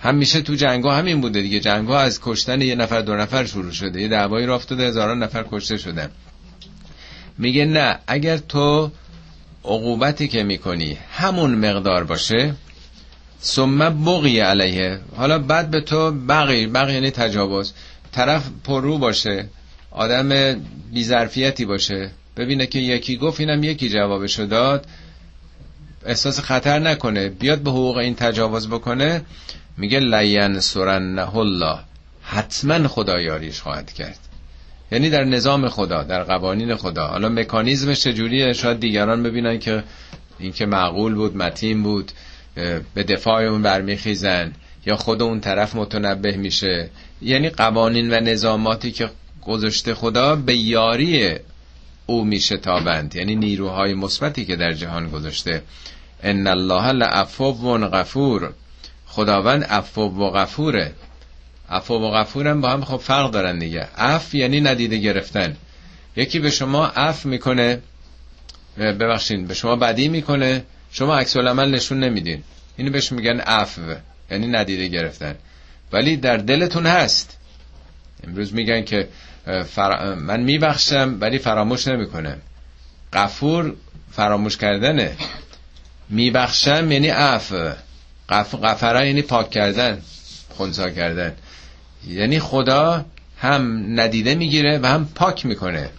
همیشه 0.01 0.41
تو 0.41 0.55
جنگ 0.55 0.85
همین 0.85 1.21
بوده 1.21 1.41
دیگه. 1.41 1.59
جنگ 1.59 1.89
از 1.89 2.19
کشتن 2.21 2.61
یه 2.61 2.75
نفر 2.75 3.01
دو 3.01 3.15
نفر 3.15 3.45
شروع 3.45 3.71
شده. 3.71 4.01
یه 4.01 4.07
دعوایی 4.07 4.45
را 4.45 4.55
افتاده 4.55 4.87
هزاران 4.87 5.23
نفر 5.23 5.45
کشته 5.51 5.77
شدن. 5.77 6.09
میگه 7.37 7.65
نه 7.65 7.99
اگر 8.07 8.37
تو 8.37 8.91
عقوبتی 9.65 10.27
که 10.27 10.43
می‌کنی 10.43 10.97
همون 11.11 11.55
مقدار 11.55 12.03
باشه 12.03 12.55
ثم 13.41 14.03
بقی 14.05 14.39
علیه. 14.39 14.99
حالا 15.15 15.39
بعد 15.39 15.71
به 15.71 15.81
تو 15.81 16.11
بقی 16.11 16.67
بقی 16.67 16.93
یعنی 16.93 17.11
تجاوز. 17.11 17.73
طرف 18.11 18.49
پررو 18.63 18.97
باشه 18.97 19.49
آدم 19.91 20.61
بیظرفیتی 20.93 21.65
باشه. 21.65 22.11
ببینه 22.37 22.65
که 22.65 22.79
یکی 22.79 23.17
گفت 23.17 23.39
اینم 23.39 23.63
یکی 23.63 23.89
جوابشو 23.89 24.45
داد. 24.45 24.85
احساس 26.05 26.39
خطر 26.39 26.79
نکنه. 26.79 27.29
بیاد 27.29 27.59
به 27.59 27.69
حقوق 27.69 27.97
این 27.97 28.15
تجاوز 28.15 28.67
بکنه. 28.67 29.21
میگه 29.77 29.99
لین 29.99 30.59
سرنه 30.59 31.35
الله. 31.37 31.79
حتما 32.21 32.87
خدا 32.87 33.19
یاریش 33.21 33.61
خواهد 33.61 33.93
کرد. 33.93 34.19
یعنی 34.91 35.09
در 35.09 35.23
نظام 35.23 35.69
خدا 35.69 36.03
در 36.03 36.23
قوانین 36.23 36.75
خدا. 36.75 37.07
حالا 37.07 37.29
مکانیزمش 37.29 37.99
چجوریه؟ 37.99 38.53
شاید 38.53 38.79
دیگران 38.79 39.23
ببینن 39.23 39.59
که 39.59 39.83
این 40.39 40.51
که 40.51 40.65
معقول 40.65 41.13
بود 41.13 41.37
متین 41.37 41.83
بود 41.83 42.11
به 42.93 43.03
دفاع 43.03 43.43
اون 43.43 43.61
برمیخیزن 43.61 44.53
یا 44.85 44.95
خود 44.95 45.21
اون 45.21 45.39
طرف 45.39 45.75
متنبه 45.75 46.37
میشه. 46.37 46.89
یعنی 47.21 47.49
قوانین 47.49 48.13
و 48.13 48.19
نظاماتی 48.19 48.91
که 48.91 49.09
گذاشته 49.41 49.93
خدا 49.93 50.35
به 50.35 50.55
یاری 50.55 51.35
او 52.05 52.25
میشه 52.25 52.57
تابند. 52.57 53.15
یعنی 53.15 53.35
نیروهای 53.35 53.93
مثبتی 53.93 54.45
که 54.45 54.55
در 54.55 54.73
جهان 54.73 55.09
گذاشته. 55.09 55.63
ان 56.23 56.47
الله 56.47 56.91
لعفو 56.91 57.77
غفور. 57.77 58.53
خداوند 59.11 59.63
عفو 59.63 60.01
و 60.01 60.29
غفوره. 60.31 60.91
عفو 61.69 61.93
و 61.93 62.11
غفورم 62.11 62.61
با 62.61 62.69
هم 62.69 62.83
خب 62.83 62.97
فرق 62.97 63.31
دارن 63.31 63.59
دیگه. 63.59 63.87
عف 63.97 64.33
یعنی 64.35 64.61
ندیده 64.61 64.97
گرفتن. 64.97 65.57
یکی 66.15 66.39
به 66.39 66.49
شما 66.49 66.85
عف 66.85 67.25
می‌کنه 67.25 67.79
ببخشید 68.77 69.47
به 69.47 69.53
شما 69.53 69.75
بدی 69.75 70.07
می‌کنه 70.07 70.63
شما 70.91 71.17
عکس 71.17 71.37
العمل 71.37 71.75
نشون 71.75 71.99
نمیدین. 71.99 72.43
اینو 72.77 72.91
بهش 72.91 73.11
میگن 73.11 73.39
عفو 73.39 73.81
یعنی 74.31 74.47
ندیده 74.47 74.87
گرفتن. 74.87 75.35
ولی 75.91 76.17
در 76.17 76.37
دلتون 76.37 76.85
هست. 76.85 77.37
امروز 78.27 78.53
میگن 78.53 78.83
که 78.83 79.07
من 80.17 80.39
میبخشم 80.39 81.17
ولی 81.21 81.37
فراموش 81.37 81.87
نمی‌کنم. 81.87 82.37
غفور 83.13 83.75
فراموش 84.11 84.57
کردنه. 84.57 85.15
میبخشم 86.09 86.91
یعنی 86.91 87.07
عفو. 87.07 87.69
غف... 88.31 88.55
غفره 88.55 89.07
یعنی 89.07 89.21
پاک 89.21 89.49
کردن 89.49 90.01
خونسا 90.49 90.89
کردن. 90.89 91.33
یعنی 92.07 92.39
خدا 92.39 93.05
هم 93.37 93.85
ندیده 93.99 94.35
می‌گیره 94.35 94.79
و 94.79 94.85
هم 94.85 95.09
پاک 95.15 95.45
می‌کنه. 95.45 95.89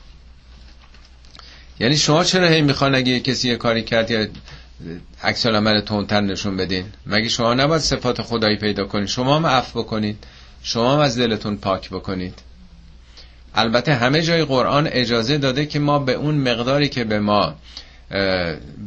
یعنی 1.80 1.96
شما 1.96 2.24
چرا 2.24 2.48
هی 2.48 2.62
می‌خوان 2.62 2.94
اگه 2.94 3.20
کسی 3.20 3.48
یه 3.48 3.56
کاری 3.56 3.82
کرد 3.82 4.10
یا 4.10 4.26
عکس 5.22 5.46
العمل 5.46 5.80
تندتر 5.80 6.20
نشون 6.20 6.56
بدین؟ 6.56 6.84
مگه 7.06 7.28
شما 7.28 7.54
نباید 7.54 7.82
صفات 7.82 8.22
خدایی 8.22 8.56
پیدا 8.56 8.84
کنید 8.84 9.08
شما 9.08 9.36
هم 9.36 9.46
عفو 9.46 9.82
بکنید 9.82 10.24
شما 10.62 10.92
هم 10.92 10.98
از 10.98 11.18
دلتون 11.18 11.56
پاک 11.56 11.90
بکنید 11.90 12.34
البته 13.54 13.94
همه 13.94 14.22
جای 14.22 14.44
قرآن 14.44 14.88
اجازه 14.92 15.38
داده 15.38 15.66
که 15.66 15.78
ما 15.78 15.98
به 15.98 16.12
اون 16.12 16.34
مقداری 16.34 16.88
که 16.88 17.04
به 17.04 17.20
ما 17.20 17.54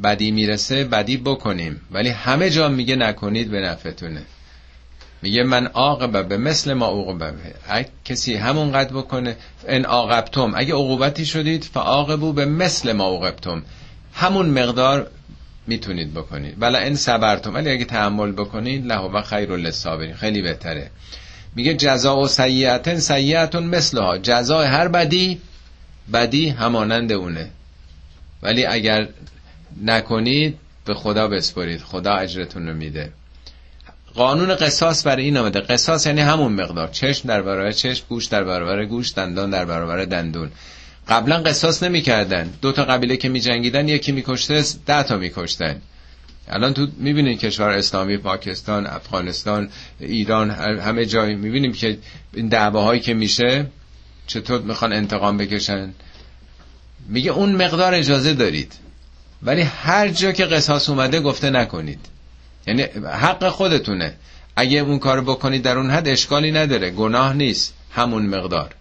بدی 0.03 0.31
می‌رسه 0.31 0.83
بدی 0.83 1.17
بکنیم. 1.17 1.81
ولی 1.91 2.09
همه 2.09 2.49
جا 2.49 2.69
میگه 2.69 2.95
نکنید 2.95 3.51
به 3.51 3.61
نفعتونه. 3.61 4.21
میگه 5.21 5.43
من 5.43 5.67
عاقبه 5.67 6.23
به 6.23 6.37
مثل 6.37 6.73
ما 6.73 6.87
عقوبه. 6.87 7.33
اگه 7.67 7.87
کسی 8.05 8.35
همون 8.35 8.71
قد 8.71 8.91
بکنه 8.91 9.35
ان 9.67 9.85
عاقبتم. 9.85 10.53
اگه 10.55 10.73
عقوبتی 10.73 11.25
شدید 11.25 11.63
فعاقبو 11.63 12.33
به 12.33 12.45
مثل 12.45 12.91
ما 12.91 13.05
عوقبتم 13.05 13.63
همون 14.13 14.49
مقدار 14.49 15.07
می‌تونید 15.67 16.13
بکنید. 16.13 16.59
بلا 16.59 16.79
ان 16.79 16.95
صبرتم. 16.95 17.53
ولی 17.53 17.69
اگه 17.71 17.85
تحمل 17.85 18.31
بکنید 18.31 18.85
له 18.85 18.99
و 18.99 19.21
خیر 19.21 19.55
للصابرین. 19.55 20.15
خیلی 20.15 20.41
بهتره. 20.41 20.89
میگه 21.55 21.73
جزاء 21.73 22.23
و 22.23 22.27
سیئتن 22.27 22.99
سیئتون 22.99 23.63
مثلها. 23.63 24.17
جزای 24.17 24.67
هر 24.67 24.87
بدی 24.87 25.41
بدی 26.13 26.49
همانند 26.49 27.11
اونه. 27.11 27.49
ولی 28.41 28.65
اگر 28.65 29.07
نکنید 29.83 30.57
به 30.85 30.93
خدا 30.93 31.27
بسپرید. 31.27 31.81
خدا 31.81 32.13
اجرتون 32.13 32.67
رو 32.67 32.73
میده. 32.73 33.11
قانون 34.15 34.55
قصاص 34.55 35.07
برای 35.07 35.23
این 35.23 35.37
آمده. 35.37 35.59
قصاص 35.59 36.05
یعنی 36.05 36.21
همون 36.21 36.53
مقدار. 36.53 36.87
چشم 36.87 37.27
در 37.27 37.41
برابر 37.41 37.71
چشم 37.71 38.05
گوش 38.09 38.25
در 38.25 38.43
برابر 38.43 38.85
گوش 38.85 39.13
دندان 39.13 39.49
در 39.49 39.65
برابر 39.65 40.05
دندون. 40.05 40.51
قبلا 41.07 41.37
قصاص 41.37 41.83
نمی‌کردن. 41.83 42.53
دو 42.61 42.71
تا 42.71 42.85
قبیله 42.85 43.17
که 43.17 43.29
میجنگیدن 43.29 43.87
یکی 43.87 44.11
میکشته 44.11 44.63
ده 44.85 45.03
تا 45.03 45.17
میکشتن. 45.17 45.81
الان 46.47 46.73
تو 46.73 46.87
می‌بینید 46.97 47.39
کشور 47.39 47.69
اسلامی 47.69 48.17
پاکستان 48.17 48.87
افغانستان 48.87 49.69
ایران 49.99 50.51
همه 50.51 51.05
جای 51.05 51.35
می‌بینیم 51.35 51.73
که 51.73 51.97
این 52.33 52.47
دعواهایی 52.47 52.99
که 52.99 53.13
میشه 53.13 53.65
چطور 54.27 54.61
می‌خوان 54.61 54.93
انتقام 54.93 55.37
بکشن؟ 55.37 55.93
میگه 57.07 57.31
اون 57.31 57.55
مقدار 57.55 57.93
اجازه 57.93 58.33
دارید. 58.33 58.73
ولی 59.43 59.61
هر 59.61 60.07
جا 60.09 60.31
که 60.31 60.45
قصاص 60.45 60.89
اومده 60.89 61.19
گفته 61.19 61.49
نکنید. 61.49 61.99
یعنی 62.67 62.81
حق 63.21 63.49
خودتونه. 63.49 64.13
اگه 64.55 64.79
اون 64.79 64.99
کار 64.99 65.21
بکنید 65.21 65.63
در 65.63 65.77
اون 65.77 65.89
حد 65.89 66.07
اشکالی 66.07 66.51
نداره. 66.51 66.89
گناه 66.89 67.33
نیست. 67.33 67.73
همون 67.91 68.25
مقدار. 68.25 68.75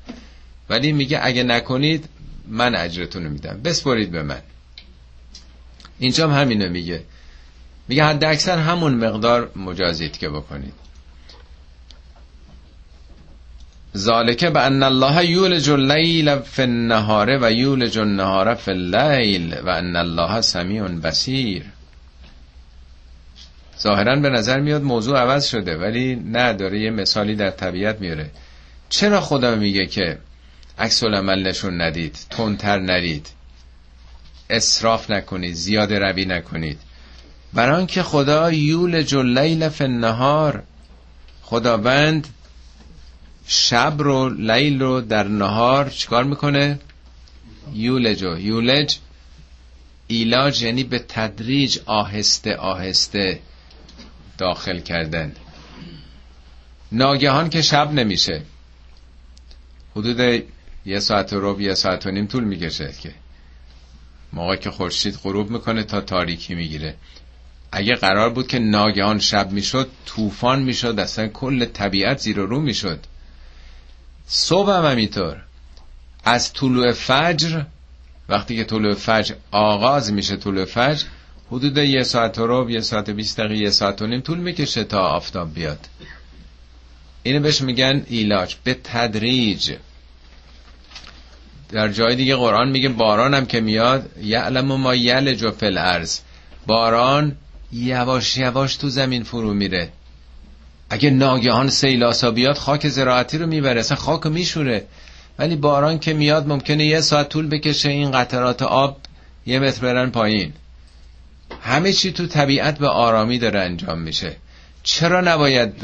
ولی 0.70 0.92
میگه 0.92 1.20
اگه 1.22 1.42
نکنید 1.42 2.08
من 2.48 2.74
اجرتون 2.74 3.24
رو 3.24 3.30
میدم. 3.30 3.60
بسپرید 3.64 4.10
به 4.10 4.22
من. 4.22 4.40
اینجا 5.98 6.28
هم 6.28 6.40
همینو 6.40 6.68
میگه. 6.68 7.02
میگه 7.88 8.04
حد 8.04 8.24
اکثر 8.24 8.58
همون 8.58 8.94
مقدار 8.94 9.50
مجازید 9.56 10.18
که 10.18 10.28
بکنید. 10.28 10.83
ذالکه 13.96 14.50
به 14.50 14.60
ان 14.60 14.82
الله 14.82 15.30
یولج 15.30 15.70
اللیل 15.70 16.38
فی 16.38 16.62
النهار 16.62 17.38
و 17.42 17.52
یولج 17.52 17.98
النهار 17.98 18.54
فی 18.54 18.70
اللیل 18.70 19.54
و 19.64 19.68
ان 19.68 19.96
الله 19.96 20.40
سمیع 20.40 20.82
بصیر. 20.82 21.64
ظاهرا 23.80 24.16
به 24.16 24.28
نظر 24.28 24.60
میاد 24.60 24.82
موضوع 24.82 25.18
عوض 25.18 25.46
شده 25.46 25.76
ولی 25.76 26.14
نه 26.14 26.52
داره 26.52 26.80
یه 26.80 26.90
مثالی 26.90 27.34
در 27.34 27.50
طبیعت 27.50 28.00
میاره. 28.00 28.30
چرا 28.88 29.20
خدا 29.20 29.54
میگه 29.54 29.86
که 29.86 30.18
عکس 30.78 31.02
العمل 31.02 31.42
نشون 31.42 31.82
ندید 31.82 32.18
تندتر 32.30 32.78
نرید 32.78 33.28
اسراف 34.50 35.10
نکنید 35.10 35.54
زیاده 35.54 35.98
روی 35.98 36.24
نکنید؟ 36.24 36.78
بران 37.52 37.86
که 37.86 38.02
خدا 38.02 38.52
یول 38.52 39.02
جلیل 39.02 39.68
فی 39.68 39.84
النهار 39.84 40.62
خداوند 41.42 42.28
شب 43.46 43.94
رو 43.98 44.28
لیل 44.28 44.80
رو 44.80 45.00
در 45.00 45.28
نهار 45.28 45.90
چیکار 45.90 46.24
می‌کنه؟ 46.24 46.78
یولجو 47.72 48.38
یولج 48.38 48.96
ایلاج 50.06 50.62
یعنی 50.62 50.84
به 50.84 50.98
تدریج 50.98 51.78
آهسته 51.86 52.56
آهسته 52.56 53.40
داخل 54.38 54.80
کردن. 54.80 55.32
ناگهان 56.92 57.50
که 57.50 57.62
شب 57.62 57.92
نمیشه. 57.92 58.42
حدود 59.96 60.44
یه 60.86 60.98
ساعت 60.98 61.32
و 61.32 61.40
رب 61.40 61.60
یه 61.60 61.74
ساعت 61.74 62.06
و 62.06 62.10
نیم 62.10 62.26
طول 62.26 62.44
می‌کشه 62.44 62.92
که 63.00 63.14
موقع 64.32 64.56
که 64.56 64.70
خورشید 64.70 65.16
غروب 65.22 65.50
می‌کنه 65.50 65.82
تا 65.82 66.00
تاریکی 66.00 66.54
می‌گیره. 66.54 66.94
اگه 67.72 67.94
قرار 67.94 68.30
بود 68.30 68.48
که 68.48 68.58
ناگهان 68.58 69.18
شب 69.18 69.52
می‌شد 69.52 69.90
طوفان 70.06 70.62
می‌شد 70.62 70.98
اصلا 70.98 71.28
کل 71.28 71.64
طبیعت 71.64 72.18
زیر 72.18 72.40
و 72.40 72.46
رو 72.46 72.60
می‌شد. 72.60 73.00
صبح 74.26 74.70
هم 74.70 74.84
همینطور 74.84 75.36
از 76.24 76.52
طلوع 76.52 76.92
فجر 76.92 77.62
وقتی 78.28 78.56
که 78.56 78.64
طلوع 78.64 78.94
فجر 78.94 79.34
آغاز 79.50 80.12
میشه 80.12 80.36
طلوع 80.36 80.64
فجر 80.64 81.04
حدود 81.50 81.78
یه 81.78 82.02
ساعت 82.02 82.38
و 82.38 82.46
رب 82.46 82.70
یه 82.70 82.80
ساعت 82.80 83.10
بیست 83.10 83.38
دقیقه 83.38 83.56
یه 83.56 83.70
ساعت 83.70 84.02
و 84.02 84.06
نیم 84.06 84.20
طول 84.20 84.38
می‌کشه 84.38 84.84
تا 84.84 85.08
آفتاب 85.08 85.54
بیاد. 85.54 85.88
اینو 87.22 87.40
بهش 87.40 87.60
میگن 87.60 88.02
ایلاج 88.08 88.54
به 88.64 88.74
تدریج. 88.84 89.72
در 91.68 91.88
جای 91.88 92.16
دیگه 92.16 92.36
قرآن 92.36 92.68
میگه 92.68 92.88
باران 92.88 93.34
هم 93.34 93.46
که 93.46 93.60
میاد 93.60 94.10
یعلم 94.22 94.66
ما 94.66 94.94
یلج 94.94 95.42
و 95.42 95.50
فل 95.50 95.78
ارز 95.78 96.20
باران 96.66 97.36
یواش 97.72 98.36
یواش 98.36 98.76
تو 98.76 98.88
زمین 98.88 99.22
فرو 99.22 99.54
میره. 99.54 99.92
اگه 100.94 101.10
ناگهان 101.10 101.68
سیلاسا 101.68 102.30
بیاد 102.30 102.56
خاک 102.56 102.88
زراعتی 102.88 103.38
رو 103.38 103.46
می‌بره 103.46 103.80
اصلا 103.80 103.96
خاک 103.96 104.26
میشوره. 104.26 104.84
ولی 105.38 105.56
باران 105.56 105.98
که 105.98 106.12
میاد 106.14 106.48
ممکنه 106.48 106.84
یه 106.84 107.00
ساعت 107.00 107.28
طول 107.28 107.48
بکشه 107.48 107.88
این 107.88 108.10
قطرات 108.10 108.62
آب 108.62 108.96
یه 109.46 109.58
متر 109.58 109.80
برن 109.80 110.10
پایین. 110.10 110.52
همه 111.62 111.92
چی 111.92 112.12
تو 112.12 112.26
طبیعت 112.26 112.78
به 112.78 112.88
آرامی 112.88 113.38
داره 113.38 113.60
انجام 113.60 113.98
میشه. 113.98 114.36
چرا 114.82 115.20
نباید 115.20 115.74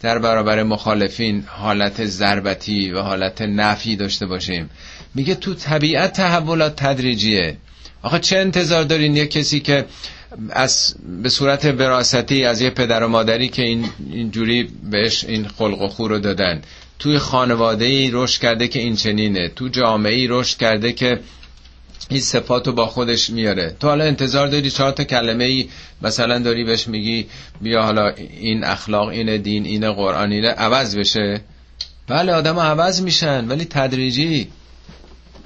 در 0.00 0.18
برابر 0.18 0.62
مخالفین 0.62 1.44
حالت 1.46 2.04
ضربتی 2.04 2.90
و 2.92 3.00
حالت 3.00 3.42
نفی 3.42 3.96
داشته 3.96 4.26
باشیم؟ 4.26 4.70
میگه 5.14 5.34
تو 5.34 5.54
طبیعت 5.54 6.12
تحولات 6.12 6.76
تدریجیه. 6.76 7.56
آخه 8.02 8.18
چه 8.18 8.38
انتظار 8.38 8.84
دارین 8.84 9.16
یه 9.16 9.26
کسی 9.26 9.60
که 9.60 9.84
از 10.50 10.94
به 11.22 11.28
صورت 11.28 11.66
براستی 11.66 12.44
از 12.44 12.60
یه 12.60 12.70
پدر 12.70 13.02
و 13.02 13.08
مادری 13.08 13.48
که 13.48 13.62
این 13.62 13.90
اینجوری 14.10 14.68
بهش 14.90 15.24
این 15.24 15.48
خلق 15.48 15.82
و 15.82 15.88
خو 15.88 16.08
رو 16.08 16.18
دادن. 16.18 16.62
توی 16.98 17.18
خانواده 17.18 17.84
ای 17.84 18.10
رشد 18.12 18.40
کرده 18.40 18.68
که 18.68 18.78
این 18.78 18.96
چنینه. 18.96 19.48
تو 19.48 19.68
جامعه 19.68 20.14
ای 20.14 20.26
رشد 20.26 20.58
کرده 20.58 20.92
که 20.92 21.20
این 22.08 22.20
صفات 22.20 22.66
رو 22.66 22.72
با 22.72 22.86
خودش 22.86 23.30
میاره. 23.30 23.76
تو 23.80 23.88
حالا 23.88 24.04
انتظار 24.04 24.46
داری 24.46 24.70
چهار 24.70 24.92
تا 24.92 25.04
کلمه 25.04 25.44
ای 25.44 25.68
مثلا 26.02 26.38
داری 26.38 26.64
بهش 26.64 26.88
میگی 26.88 27.26
بیا 27.60 27.82
حالا 27.82 28.08
این 28.40 28.64
اخلاق 28.64 29.08
این 29.08 29.36
دین 29.36 29.64
این 29.64 29.92
قرآن 29.92 30.32
اینه 30.32 30.48
عوض 30.48 30.96
بشه. 30.96 31.40
بله 32.06 32.32
آدم 32.32 32.58
عوض 32.58 33.02
میشن 33.02 33.48
ولی 33.48 33.64
تدریجی 33.64 34.48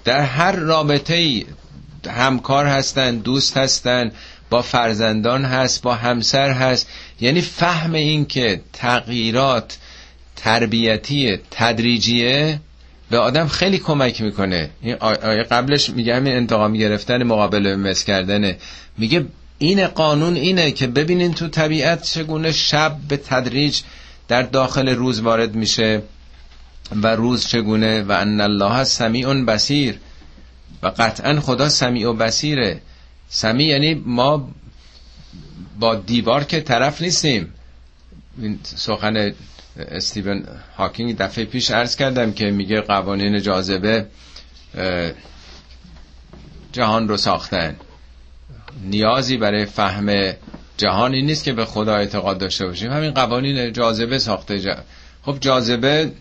در 0.05 0.21
هر 0.21 0.53
رابطه 0.53 1.15
ای 1.15 1.47
همکار 2.11 2.67
هستن 2.67 3.17
دوست 3.17 3.57
هستن 3.57 4.13
با 4.53 4.63
فرزندان 4.63 5.45
هست 5.45 5.83
با 5.83 5.95
همسر 5.95 6.51
هست. 6.51 6.89
یعنی 7.21 7.41
فهم 7.41 7.95
این 7.95 8.27
که 8.27 8.61
تغییرات 8.73 9.79
تربیتی 10.37 11.39
تدریجیه 11.51 12.61
به 13.11 13.19
آدم 13.19 13.49
خیلی 13.49 13.79
کمک 13.79 14.21
می‌کنه. 14.21 14.71
این 14.83 14.95
آیه 15.01 15.43
قبلش 15.43 15.91
میگه 15.91 16.17
همین 16.17 16.33
انتقام 16.33 16.73
گرفتن 16.73 17.23
مقابل 17.23 17.75
مس 17.75 18.05
کردنه. 18.05 18.57
میگه 18.99 19.27
این 19.59 19.87
قانون 19.87 20.37
اینه 20.37 20.71
که 20.71 20.87
ببینین 20.87 21.35
تو 21.35 21.49
طبیعت 21.49 22.03
چگونه 22.03 22.53
شب 22.53 22.97
به 23.09 23.17
تدریج 23.17 23.81
در 24.29 24.43
داخل 24.43 24.89
روز 24.89 25.21
وارد 25.21 25.55
میشه 25.55 26.03
و 27.03 27.07
روز 27.07 27.47
چگونه 27.47 28.03
و 28.03 28.13
ان 28.13 28.41
الله 28.41 28.85
سمیع 28.85 29.35
بسیر 29.35 29.99
و 30.83 30.89
قطعا 30.89 31.41
خدا 31.41 31.69
سمیع 31.69 32.11
و 32.11 32.13
بسیره 32.13 32.81
سمیع 33.35 33.67
یعنی 33.67 33.95
ما 34.07 34.49
با 35.81 35.95
دیوار 35.95 36.45
که 36.45 36.61
طرف 36.61 37.03
نیستیم. 37.03 37.53
این 38.39 38.59
سخن 38.63 39.35
استیون 39.77 40.45
هاکینگ 40.77 41.17
دفعه 41.19 41.45
پیش 41.45 41.71
عرض 41.71 41.97
کردم 41.97 42.33
که 42.33 42.51
میگه 42.51 42.81
قوانین 42.81 43.43
جاذبه 43.43 44.07
جهان 46.73 47.09
رو 47.09 47.17
ساختن. 47.17 47.77
نیازی 48.85 49.37
برای 49.37 49.65
فهم 49.67 50.33
جهانی 50.77 51.23
نیست 51.23 51.45
که 51.45 51.53
به 51.53 51.65
خدا 51.65 51.97
اعتقاد 51.97 52.39
داشته 52.39 52.67
باشیم. 52.67 52.93
همین 52.93 53.11
قوانین 53.11 53.73
جاذبه 53.73 54.19
ساخته 54.19 54.61
جا... 54.61 54.77
خب 55.23 55.39
جاذبه 55.41 56.13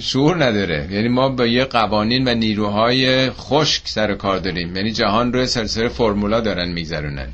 شعور 0.00 0.44
نداره. 0.44 0.88
یعنی 0.90 1.08
ما 1.08 1.28
با 1.28 1.46
یه 1.46 1.64
قوانین 1.64 2.28
و 2.28 2.34
نیروهای 2.34 3.30
خشک 3.30 3.82
سر 3.88 4.14
کار 4.14 4.38
داریم. 4.38 4.76
یعنی 4.76 4.92
جهان 4.92 5.32
رو 5.32 5.46
سلسله 5.46 5.88
فرمولا 5.88 6.40
دارن 6.40 6.68
میگذرونن. 6.68 7.28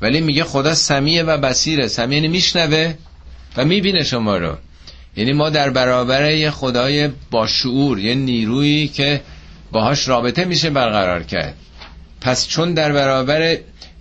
ولی 0.00 0.20
میگه 0.20 0.44
خدا 0.44 0.74
سمیه 0.74 1.22
و 1.22 1.38
بسیره 1.38 1.88
سمیه 1.88 2.16
یعنی 2.16 2.28
میشنوه 2.28 2.94
و 3.56 3.64
می‌بینه 3.64 4.04
شما 4.04 4.36
رو. 4.36 4.56
یعنی 5.16 5.32
ما 5.32 5.50
در 5.50 5.70
برابر 5.70 6.30
یه 6.30 6.50
خدای 6.50 7.08
با 7.30 7.46
شعور 7.46 7.98
یه 7.98 8.14
نیرویی 8.14 8.88
که 8.88 9.20
باهاش 9.72 10.08
رابطه 10.08 10.44
میشه 10.44 10.70
برقرار 10.70 11.22
کرد. 11.22 11.54
پس 12.20 12.48
چون 12.48 12.74
در 12.74 12.92
برابر 12.92 13.56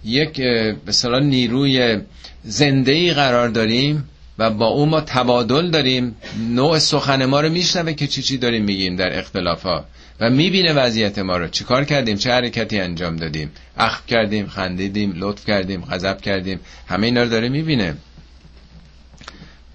یک 0.05 0.41
مثلا 0.87 1.19
نیروی 1.19 1.97
زنده 2.43 2.91
ای 2.91 3.13
قرار 3.13 3.49
داریم 3.49 4.09
و 4.39 4.49
با 4.49 4.67
اون 4.67 4.89
ما 4.89 5.01
تبادل 5.01 5.69
داریم. 5.69 6.15
نوع 6.49 6.79
سخن 6.79 7.25
ما 7.25 7.41
رو 7.41 7.49
میشنوه 7.49 7.93
که 7.93 8.07
چی 8.07 8.21
چی 8.21 8.37
داریم 8.37 8.63
میگیم 8.63 8.95
در 8.95 9.19
اختلافا 9.19 9.85
و 10.19 10.29
می‌بینه 10.29 10.73
وضعیت 10.73 11.19
ما 11.19 11.37
رو. 11.37 11.47
چیکار 11.47 11.83
کردیم؟ 11.83 12.17
چه 12.17 12.31
حرکتی 12.31 12.79
انجام 12.79 13.15
دادیم؟ 13.15 13.51
اخم 13.77 14.03
کردیم 14.07 14.47
خندیدیم 14.47 15.13
لطف 15.15 15.45
کردیم 15.45 15.81
غضب 15.81 16.21
کردیم. 16.21 16.59
همه 16.87 17.05
اینا 17.07 17.23
رو 17.23 17.29
داره 17.29 17.49
می‌بینه. 17.49 17.95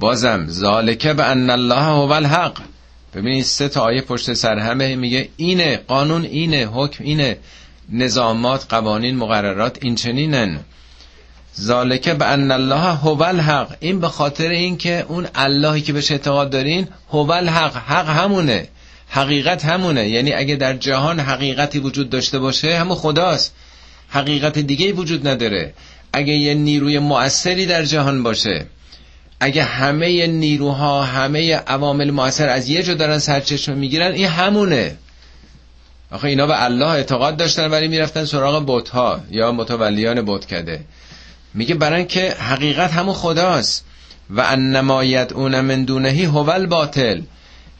بازم 0.00 0.46
ذالکه 0.48 1.12
به 1.14 1.24
ان 1.24 1.50
الله 1.50 1.82
هو 1.82 2.12
الحق. 2.12 2.58
ببینید 3.14 3.44
سه 3.44 3.68
تا 3.68 3.80
آیه 3.80 4.00
پشت 4.00 4.32
سر 4.32 4.58
همه 4.58 4.96
میگه 4.96 5.28
اینه 5.36 5.76
قانون 5.76 6.24
اینه 6.24 6.66
حکم 6.66 7.04
اینه. 7.04 7.36
نظامات 7.92 8.66
قوانین 8.68 9.16
مقررات 9.16 9.78
این 9.80 9.94
چنینن 9.94 10.60
ذالکه 11.60 12.14
به 12.14 12.26
ان 12.26 12.50
الله 12.50 12.94
هو 12.94 13.22
الحق. 13.22 13.76
این 13.80 14.00
به 14.00 14.08
خاطر 14.08 14.48
اینکه 14.48 15.04
اون 15.08 15.26
اللهی 15.34 15.80
که 15.80 15.92
بهش 15.92 16.10
اعتقاد 16.10 16.50
دارین 16.50 16.88
هو 17.10 17.30
الحق. 17.30 17.76
حق 17.76 18.08
همونه. 18.08 18.68
حقیقت 19.08 19.64
همونه. 19.64 20.08
یعنی 20.08 20.32
اگه 20.32 20.56
در 20.56 20.76
جهان 20.76 21.20
حقیقتی 21.20 21.78
وجود 21.78 22.10
داشته 22.10 22.38
باشه 22.38 22.78
همون 22.78 22.96
خداست. 22.96 23.54
حقیقت 24.08 24.58
دیگه 24.58 24.92
وجود 24.92 25.28
نداره. 25.28 25.74
اگه 26.12 26.32
یه 26.32 26.54
نیروی 26.54 26.98
مؤثری 26.98 27.66
در 27.66 27.84
جهان 27.84 28.22
باشه 28.22 28.66
اگه 29.40 29.62
همه 29.62 30.26
نیروها 30.26 31.02
همه 31.02 31.54
عوامل 31.54 32.10
مؤثر 32.10 32.48
از 32.48 32.68
یه 32.68 32.82
جا 32.82 32.94
دارن 32.94 33.18
سرچشمه 33.18 33.74
می‌گیرن 33.74 34.12
این 34.12 34.26
همونه. 34.26 34.96
آخه 36.10 36.28
اینا 36.28 36.46
به 36.46 36.64
الله 36.64 36.86
اعتقاد 36.86 37.36
داشتن 37.36 37.70
ولی 37.70 37.88
می‌رفتن 37.88 38.24
سراغ 38.24 38.66
بوت 38.66 38.88
ها 38.88 39.20
یا 39.30 39.52
متولیان 39.52 40.22
بوت 40.22 40.46
کده 40.46 40.80
میگه 41.54 41.74
برن 41.74 42.04
که 42.04 42.30
حقیقت 42.30 42.92
همون 42.92 43.14
خداست. 43.14 43.84
و 44.30 44.40
انما 44.40 45.04
یدعون 45.04 45.60
من 45.60 45.84
دونهی 45.84 46.24
هو 46.24 46.66
باطل. 46.66 47.20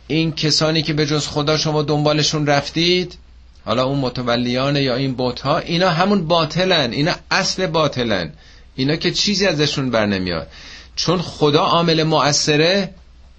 این 0.07 0.33
کسانی 0.33 0.83
که 0.83 0.93
به 0.93 1.07
جز 1.07 1.27
خدا 1.27 1.57
شما 1.57 1.83
دنبالشون 1.83 2.47
رفتید 2.47 3.18
حالا 3.64 3.85
اون 3.85 3.99
متولیان 3.99 4.77
یا 4.77 4.95
این 4.97 5.14
بوت 5.14 5.41
ها 5.41 5.59
اینا 5.59 5.91
همون 5.91 6.27
باطلن 6.29 6.93
اینا 6.93 7.12
اصل 7.31 7.66
باطلن. 7.66 8.33
اینا 8.75 8.97
که 8.97 9.11
چیزی 9.11 9.47
ازشون 9.47 9.91
بر 9.91 10.07
نمیاد. 10.07 10.49
چون 10.97 11.23
خدا 11.23 11.61
عامل 11.61 12.03
مؤثره 12.03 12.95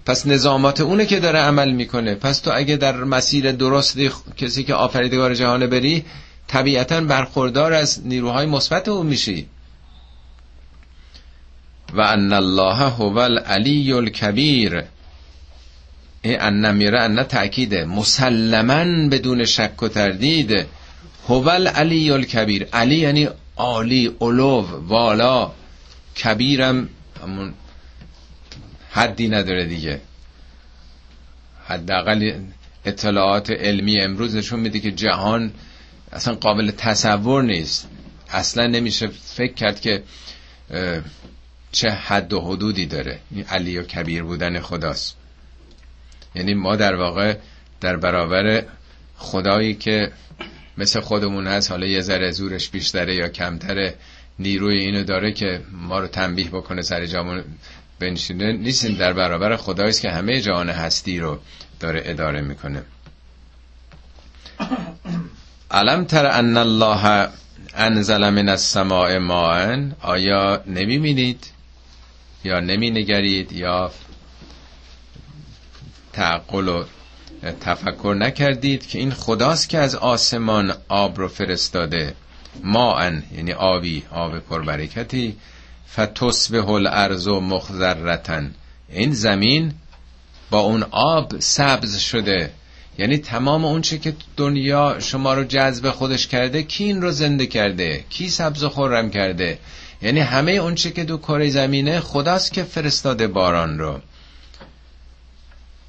پس 0.06 0.26
نظامات 0.26 0.80
اونه 0.80 1.06
که 1.06 1.20
داره 1.20 1.38
عمل 1.38 1.72
می‌کنه. 1.72 2.14
پس 2.14 2.38
تو 2.38 2.50
اگه 2.54 2.76
در 2.76 2.96
مسیر 2.96 3.52
درست 3.52 3.98
کسی 4.36 4.64
که 4.64 4.74
آفریدگار 4.74 5.34
جهان 5.34 5.66
بری 5.66 6.04
طبیعتا 6.48 7.00
برخوردار 7.00 7.72
از 7.72 8.06
نیروهای 8.06 8.46
مثبت 8.46 8.88
او 8.88 9.02
میشی. 9.02 9.46
و 11.94 12.00
ان 12.00 12.32
الله 12.32 12.88
هو 12.88 13.18
العلی 13.18 13.92
الکبیر. 13.92 14.82
این 16.22 16.40
ان 16.40 16.60
نمیره 16.60 17.00
ان 17.00 17.22
تأکیده 17.22 17.84
مسلما 17.84 19.08
بدون 19.08 19.44
شک 19.44 19.82
و 19.82 19.88
تردید. 19.88 20.66
هو 21.28 21.48
العلی 21.48 22.10
الکبیر. 22.10 22.64
علی 22.72 22.96
یعنی 22.96 23.28
عالی 23.56 24.16
علو 24.20 24.60
والا. 24.86 25.52
کبیرم 26.24 26.88
همون 27.22 27.54
حدی 28.90 29.28
نداره 29.28 29.64
دیگه. 29.64 30.00
حداقل 31.66 32.32
اطلاعات 32.84 33.50
علمی 33.50 34.00
امروز 34.00 34.36
نشون 34.36 34.60
میده 34.60 34.80
که 34.80 34.92
جهان 34.92 35.52
اصلا 36.12 36.34
قابل 36.34 36.70
تصور 36.70 37.42
نیست. 37.42 37.88
اصلا 38.30 38.66
نمیشه 38.66 39.06
فکر 39.36 39.54
کرد 39.54 39.80
که 39.80 40.02
چه 41.74 41.90
حد 41.90 42.32
و 42.32 42.40
حدودی 42.40 42.86
داره. 42.86 43.18
این 43.30 43.44
علی 43.44 43.78
و 43.78 43.82
کبیر 43.82 44.22
بودن 44.22 44.60
خداست. 44.60 45.16
یعنی 46.34 46.54
ما 46.54 46.76
در 46.76 46.94
واقع 46.94 47.36
در 47.80 47.96
برابر 47.96 48.64
خدایی 49.16 49.74
که 49.74 50.12
مثل 50.78 51.00
خودمون 51.00 51.46
هست 51.46 51.70
حالا 51.70 51.86
یه 51.86 52.00
ذره 52.00 52.30
زورش 52.30 52.68
بیشتره 52.68 53.14
یا 53.14 53.28
کمتره 53.28 53.94
نیروی 54.38 54.78
اینو 54.78 55.04
داره 55.04 55.32
که 55.32 55.60
ما 55.72 55.98
رو 55.98 56.06
تنبیه 56.06 56.48
بکنه 56.48 56.82
سر 56.82 57.06
جامون 57.06 57.44
بنشینه 57.98 58.52
نیستیم. 58.52 58.96
در 58.96 59.12
برابر 59.12 59.56
خداییست 59.56 60.00
که 60.00 60.10
همه 60.10 60.40
جهان 60.40 60.70
هستی 60.70 61.20
رو 61.20 61.38
داره 61.80 62.02
اداره 62.04 62.40
می‌کنه. 62.40 62.82
علم 65.70 66.04
تر 66.04 66.26
ان 66.26 66.56
الله 66.56 67.28
انزل 67.74 68.30
من 68.30 68.48
السماء 68.48 69.18
ماء. 69.18 69.90
آیا 70.00 70.62
نمی‌بینید؟ 70.66 71.53
یا 72.44 72.60
نمی 72.60 72.90
نگرید 72.90 73.52
یا 73.52 73.90
تعقل 76.12 76.68
و 76.68 76.84
تفکر 77.60 78.16
نکردید 78.18 78.86
که 78.86 78.98
این 78.98 79.10
خداست 79.10 79.68
که 79.68 79.78
از 79.78 79.94
آسمان 79.94 80.74
آب 80.88 81.18
رو 81.18 81.28
فرستاده. 81.28 82.14
ماء 82.62 83.12
یعنی 83.36 83.52
آبی 83.52 84.02
آب 84.10 84.38
پربرکتی. 84.38 85.36
فتصبح 85.86 86.68
الارض 86.68 87.28
مخضرتن 87.28 88.54
این 88.88 89.12
زمین 89.12 89.72
با 90.50 90.60
اون 90.60 90.82
آب 90.90 91.40
سبز 91.40 91.96
شده. 91.96 92.50
یعنی 92.98 93.18
تمام 93.18 93.64
اون 93.64 93.80
چه 93.80 93.98
که 93.98 94.14
دنیا 94.36 94.96
شما 95.00 95.34
رو 95.34 95.44
جذب 95.44 95.90
خودش 95.90 96.26
کرده 96.26 96.62
کی 96.62 96.84
این 96.84 97.02
رو 97.02 97.10
زنده 97.10 97.46
کرده؟ 97.46 98.04
کی 98.10 98.28
سبز 98.28 98.64
و 98.64 98.68
خورم 98.68 99.10
کرده؟ 99.10 99.58
یعنی 100.04 100.20
همه 100.20 100.52
اون 100.52 100.74
چه 100.74 100.90
که 100.90 101.04
دو 101.04 101.18
کره 101.18 101.50
زمینه 101.50 102.00
خداست 102.00 102.52
که 102.52 102.62
فرستاده 102.62 103.26
باران 103.26 103.78
رو. 103.78 104.00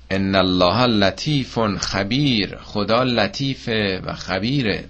ان 0.09 0.35
الله 0.35 0.85
لطیف 0.85 1.57
خبیر. 1.77 2.57
خدا 2.57 3.03
لطیفه 3.03 4.01
و 4.05 4.13
خبیره. 4.13 4.85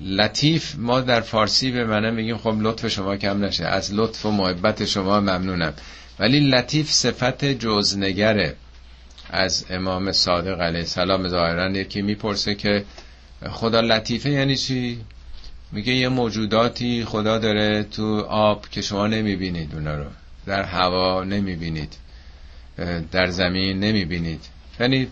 لطیف 0.00 0.74
ما 0.78 1.00
در 1.00 1.20
فارسی 1.20 1.70
به 1.70 1.84
منه 1.84 2.10
میگیم 2.10 2.38
خب 2.38 2.54
لطف 2.58 2.88
شما 2.88 3.16
کم 3.16 3.44
نشه. 3.44 3.64
از 3.64 3.94
لطف 3.94 4.26
و 4.26 4.30
محبت 4.30 4.84
شما 4.84 5.20
ممنونم. 5.20 5.74
ولی 6.18 6.40
لطیف 6.40 6.90
صفت 6.90 7.44
جزنگره. 7.44 8.56
از 9.30 9.66
امام 9.70 10.12
صادق 10.12 10.60
علیه 10.60 10.80
السلام 10.80 11.28
ظاهرا 11.28 11.70
یکی 11.70 12.02
می‌پرسه 12.02 12.54
که 12.54 12.84
خدا 13.50 13.80
لطیفه 13.80 14.30
یعنی 14.30 14.56
چی؟ 14.56 14.98
میگه 15.72 15.92
یه 15.92 16.08
موجوداتی 16.08 17.04
خدا 17.04 17.38
داره 17.38 17.82
تو 17.82 18.20
آب 18.28 18.68
که 18.68 18.82
شما 18.82 19.06
نمی‌بینید 19.06 19.74
اونا 19.74 19.94
رو. 19.94 20.04
در 20.46 20.62
هوا 20.62 21.24
نمی‌بینید. 21.24 21.96
در 23.12 23.30
زمین 23.30 23.80
نمی‌بینید. 23.80 24.44
یعنی 24.80 25.08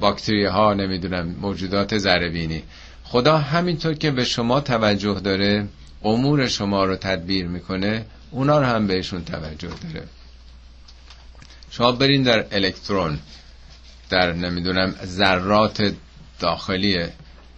باکتری 0.00 0.44
ها 0.44 0.74
نمی‌دونم 0.74 1.36
موجودات 1.40 1.98
زربینی. 1.98 2.62
خدا 3.04 3.38
همینطور 3.38 3.94
که 3.94 4.10
به 4.10 4.24
شما 4.24 4.60
توجه 4.60 5.20
داره 5.20 5.68
امور 6.04 6.48
شما 6.48 6.84
رو 6.84 6.96
تدبیر 6.96 7.46
می‌کنه 7.46 8.04
اونا 8.30 8.58
رو 8.58 8.66
هم 8.66 8.86
بهشون 8.86 9.24
توجه 9.24 9.68
داره. 9.68 10.06
شما 11.70 11.92
برین 11.92 12.22
در 12.22 12.46
الکترون 12.52 13.18
در 14.10 14.32
نمی‌دونم 14.32 14.94
ذرات 15.04 15.94
داخلی 16.40 17.06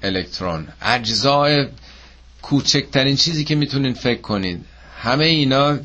الکترون. 0.03 0.69
اجزای 0.83 1.67
کوچکترین 2.43 3.17
چیزی 3.17 3.45
که 3.45 3.55
می‌تونین 3.55 3.95
فکر 3.95 4.21
کنید 4.21 4.65
همه 5.03 5.25
اینا 5.25 5.79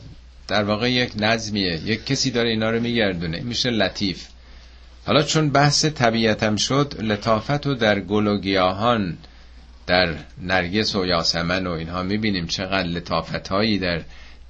در 0.48 0.64
واقع 0.64 0.92
یک 0.92 1.12
نظمیه. 1.16 1.82
یک 1.86 2.06
کسی 2.06 2.32
داره 2.32 2.50
اینا 2.50 2.70
رو 2.70 2.80
میگردونه. 2.80 3.40
میشه 3.40 3.70
لطیف. 3.70 4.28
حالا 5.06 5.24
چون 5.24 5.50
بحث 5.50 5.86
طبیعتم 5.86 6.56
شد 6.56 6.96
لطافت 7.00 7.68
و 7.68 7.74
در 7.76 8.00
گل 8.00 8.28
و 8.28 8.40
گیاهان 8.40 9.18
در 9.88 10.16
نرگس 10.42 10.96
و 10.96 11.06
یاسمن 11.06 11.68
و 11.68 11.72
اینها 11.72 12.04
می‌بینیم 12.04 12.48
چقدر 12.48 12.88
لطافت 12.88 13.48
هایی 13.48 13.80
در 13.80 14.02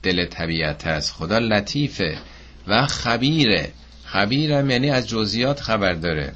دل 0.04 0.26
طبیعت 0.26 0.88
هست. 0.88 1.14
خدا 1.14 1.38
لطیفه 1.38 2.18
و 2.68 2.86
خبیره. 2.86 3.72
خبیرم 4.06 4.70
یعنی 4.70 4.90
از 4.90 5.10
جزئیات 5.10 5.60
خبر 5.60 5.94
داره. 5.94 6.34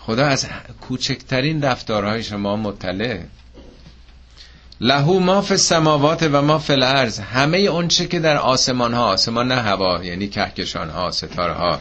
خدا 0.00 0.26
از 0.26 0.46
کوچکترین 0.80 1.62
رفتارهای 1.62 2.22
شما 2.22 2.56
مطلع. 2.56 3.18
لهو 4.80 5.18
ما 5.18 5.42
فی 5.42 5.54
السماوات 5.54 6.28
و 6.32 6.42
ما 6.42 6.58
فی 6.58 6.72
الارض. 6.72 7.20
همه 7.20 7.58
اون 7.58 7.88
چه 7.88 8.06
که 8.06 8.20
در 8.20 8.36
آسمان 8.36 8.94
ها 8.94 9.04
آسمان 9.04 9.48
نه 9.48 9.54
هوا 9.54 10.04
یعنی 10.04 10.28
کهکشان 10.28 10.90
ها 10.90 11.10
ستاره 11.10 11.52
ها 11.52 11.80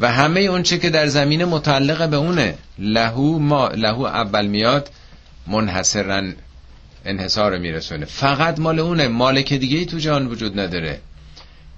و 0.00 0.12
همه 0.12 0.40
اون 0.40 0.62
چه 0.62 0.78
که 0.78 0.90
در 0.90 1.06
زمین 1.06 1.44
متعلق 1.44 2.08
به 2.08 2.16
اونه. 2.16 2.54
لهو 2.78 3.38
ما 3.38 3.68
لهو 3.68 4.02
اول 4.02 4.46
میاد 4.46 4.90
منحصرا 5.46 6.22
انحصار 7.04 7.58
میرسونه. 7.58 8.04
فقط 8.04 8.58
مال 8.58 8.78
اونه. 8.78 9.08
مالک 9.08 9.52
دیگه 9.52 9.78
ای 9.78 9.86
تو 9.86 9.98
جان 9.98 10.26
وجود 10.26 10.60
نداره. 10.60 11.00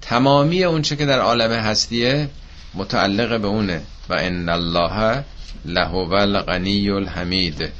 تمامی 0.00 0.64
اون 0.64 0.82
چه 0.82 0.96
که 0.96 1.06
در 1.06 1.18
عالم 1.18 1.52
هستیه 1.52 2.28
متعلق 2.74 3.40
به 3.40 3.48
اونه. 3.48 3.82
و 4.08 4.14
ان 4.14 4.48
الله 4.48 5.24
لهو 5.64 6.12
الغنی 6.12 6.90
الحمید. 6.90 7.72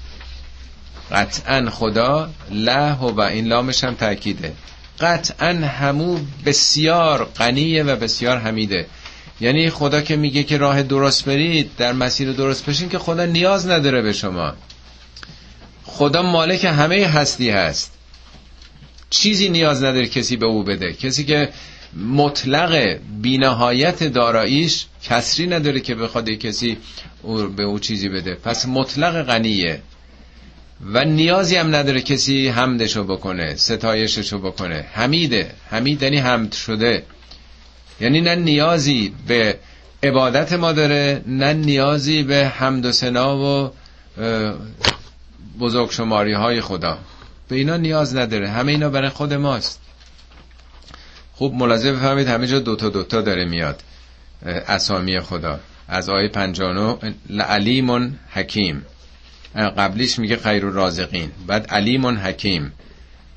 قطعا 1.12 1.70
خدا 1.70 2.30
له 2.50 2.96
و 2.96 3.20
این 3.20 3.46
لامش 3.46 3.84
هم 3.84 3.94
تاکیده 3.94 4.52
قطعا 5.00 5.48
همو 5.48 6.18
بسیار 6.46 7.24
غنیه 7.24 7.82
و 7.82 7.96
بسیار 7.96 8.38
حمیده. 8.38 8.86
یعنی 9.40 9.70
خدا 9.70 10.00
که 10.00 10.16
میگه 10.16 10.42
که 10.42 10.58
راه 10.58 10.82
درست 10.82 11.24
برید 11.24 11.70
در 11.78 11.92
مسیر 11.92 12.32
درست 12.32 12.66
بشین 12.66 12.88
که 12.88 12.98
خدا 12.98 13.26
نیاز 13.26 13.68
نداره 13.68 14.02
به 14.02 14.12
شما. 14.12 14.52
خدا 15.84 16.22
مالک 16.22 16.64
همه 16.64 17.06
هستی 17.06 17.50
هست. 17.50 17.92
چیزی 19.10 19.48
نیاز 19.48 19.84
نداره 19.84 20.06
کسی 20.06 20.36
به 20.36 20.46
او 20.46 20.62
بده. 20.62 20.92
کسی 20.92 21.24
که 21.24 21.48
مطلق 21.96 22.98
بینهایت 23.22 24.04
داراییش 24.04 24.86
کسری 25.02 25.46
نداره 25.46 25.80
که 25.80 25.94
بخواد 25.94 26.30
کسی 26.30 26.76
به 27.56 27.62
او 27.62 27.78
چیزی 27.78 28.08
بده. 28.08 28.34
پس 28.34 28.66
مطلق 28.66 29.22
غنیه. 29.22 29.82
و 30.92 31.04
نیازی 31.04 31.56
هم 31.56 31.74
نداره 31.74 32.00
کسی 32.00 32.48
حمدشو 32.48 33.04
بکنه 33.04 33.56
ستایششو 33.56 34.38
بکنه. 34.38 34.84
حمیده. 34.92 35.50
حمید 35.70 36.02
یعنی 36.02 36.18
حمد 36.18 36.52
شده. 36.52 37.02
یعنی 38.00 38.20
نه 38.20 38.34
نیازی 38.34 39.12
به 39.26 39.58
عبادت 40.02 40.52
ما 40.52 40.72
داره 40.72 41.22
نه 41.26 41.52
نیازی 41.52 42.22
به 42.22 42.52
حمد 42.56 42.86
و 42.86 42.92
سنا 42.92 43.38
و 43.38 43.72
بزرگ 45.60 45.90
شماری 45.90 46.32
های 46.32 46.60
خدا. 46.60 46.98
به 47.48 47.56
اینا 47.56 47.76
نیاز 47.76 48.16
نداره. 48.16 48.48
همه 48.48 48.72
اینا 48.72 48.88
برای 48.88 49.08
خود 49.08 49.34
ماست. 49.34 49.81
خوب 51.42 51.54
ملاحظه 51.54 51.92
بفهمید 51.92 52.28
همه 52.28 52.46
جا 52.46 52.58
دوتا 52.58 52.88
دوتا 52.88 53.20
داره 53.20 53.44
میاد. 53.44 53.82
اسامی 54.46 55.20
خدا. 55.20 55.60
از 55.88 56.08
آیه 56.08 56.28
پنجانو 56.28 56.96
علیمون 57.48 58.18
حکیم. 58.30 58.86
قبلیش 59.54 60.18
میگه 60.18 60.36
خیر 60.36 60.62
رازقین 60.62 61.30
بعد 61.46 61.66
علیمون 61.66 62.16
حکیم. 62.16 62.72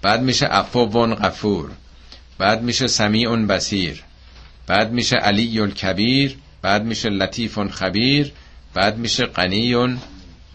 بعد 0.02 0.22
میشه 0.22 0.48
افوون 0.50 1.16
غفور. 1.16 1.70
بعد 2.38 2.62
میشه 2.62 2.88
سمیع 2.88 3.36
بسیر 3.36 4.04
بعد 4.68 4.92
میشه 4.92 5.16
علی 5.16 5.60
الکبیر 5.60 6.38
بعد 6.62 6.84
میشه 6.84 7.10
لطیف 7.10 7.60
خبیر. 7.60 8.32
بعد 8.74 8.98
میشه 8.98 9.26
غنی 9.26 9.98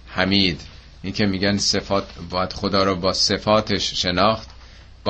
حمید. 0.07 0.61
این 1.03 1.13
که 1.13 1.27
میگن 1.27 1.59
صفات 1.59 2.05
باید 2.31 2.53
خدا 2.53 2.85
رو 2.85 2.97
با 2.97 3.13
صفاتش 3.13 4.03
شناخت. 4.03 4.50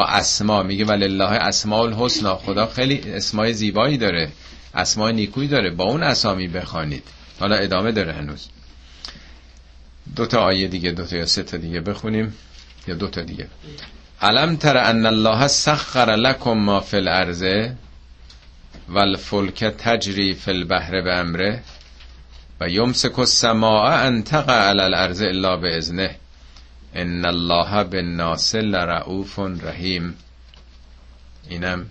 با 0.00 0.06
اسما. 0.06 0.62
میگه 0.62 0.84
ولله 0.84 1.32
اسماء 1.32 1.82
الحسنا. 1.82 2.36
خدا 2.36 2.66
خیلی 2.66 3.12
اسمای 3.12 3.52
زیبایی 3.52 3.98
داره. 3.98 4.32
اسمای 4.74 5.12
نیکویی 5.12 5.48
داره. 5.48 5.70
با 5.70 5.84
اون 5.84 6.02
اسامی 6.02 6.48
بخوانید. 6.48 7.02
حالا 7.40 7.56
ادامه 7.56 7.92
داره 7.92 8.12
هنوز. 8.12 8.48
دو 10.16 10.26
تا 10.26 10.40
آیه 10.40 10.68
دیگه 10.68 10.90
دو 10.90 11.04
تا 11.04 11.16
یا 11.16 11.26
سه 11.26 11.42
تا 11.42 11.56
دیگه 11.56 11.80
بخونیم. 11.80 12.34
یا 12.88 12.94
دو 12.94 13.08
تا 13.08 13.22
دیگه. 13.22 13.46
علم 14.22 14.56
تر 14.56 14.76
ان 14.76 15.06
الله 15.06 15.46
سخر 15.46 16.16
لكم 16.16 16.58
ما 16.58 16.80
فی 16.80 16.96
الارض 16.96 17.44
والفلک 18.88 19.64
تجری 19.64 20.34
فی 20.34 20.50
البحر 20.50 21.00
به 21.00 21.14
امره 21.14 21.62
و 22.60 22.68
یمسک 22.68 23.18
السماء 23.18 24.06
ان 24.06 24.22
تقع 24.22 24.70
علی 24.70 24.80
الارض 24.80 25.22
الا 25.22 25.56
باذنه 25.56 26.19
ان 26.94 27.24
الله 27.24 27.84
بالناس 27.84 28.54
لرؤوف 28.54 29.38
رحیم 29.38 30.14
اینم 31.48 31.86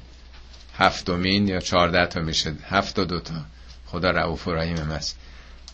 هفتمین 0.77 1.47
یا 1.47 1.59
چهارده 1.59 2.05
تا 2.05 2.19
میشه. 2.19 2.53
هفت 2.69 2.99
و 2.99 3.05
دوتا 3.05 3.33
خدا 3.85 4.11
رعوف 4.11 4.47
و 4.47 4.53
رحیم 4.53 4.77
است 4.77 5.17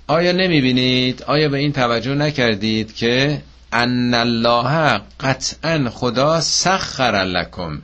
آیا 0.08 0.32
نمی‌بینید؟ 0.32 1.24
آیا 1.24 1.50
به 1.50 1.58
این 1.58 1.72
توجه 1.74 2.16
نکردید 2.16 2.96
که 2.96 3.42
ان 3.72 4.14
الله 4.14 5.02
قطعا 5.20 5.90
خدا 5.90 6.42
سخر 6.42 7.24
لکم 7.24 7.82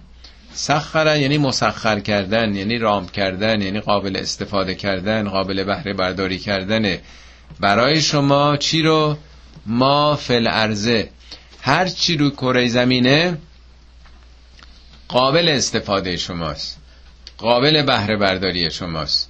سخر 0.54 1.18
یعنی 1.18 1.38
مسخر 1.38 2.00
کردن 2.00 2.56
یعنی 2.56 2.78
رام 2.78 3.08
کردن 3.08 3.62
یعنی 3.62 3.80
قابل 3.80 4.16
استفاده 4.16 4.76
کردن 4.76 5.30
قابل 5.30 5.64
بهره 5.64 5.94
برداری 5.94 6.39
کردن. 6.39 6.98
برای 7.60 8.02
شما 8.02 8.58
چی 8.58 8.82
رو؟ 8.82 9.18
ما 9.66 10.16
فل 10.16 10.48
ارزه 10.48 11.10
هر 11.62 11.88
چی 11.88 12.18
رو 12.18 12.30
کره 12.30 12.68
زمینه 12.68 13.38
قابل 15.07 15.49
استفاده 15.49 16.18
شماست. 16.18 16.78
قابل 17.38 17.84
بهره 17.84 18.18
برداری 18.18 18.72
شماست. 18.72 19.30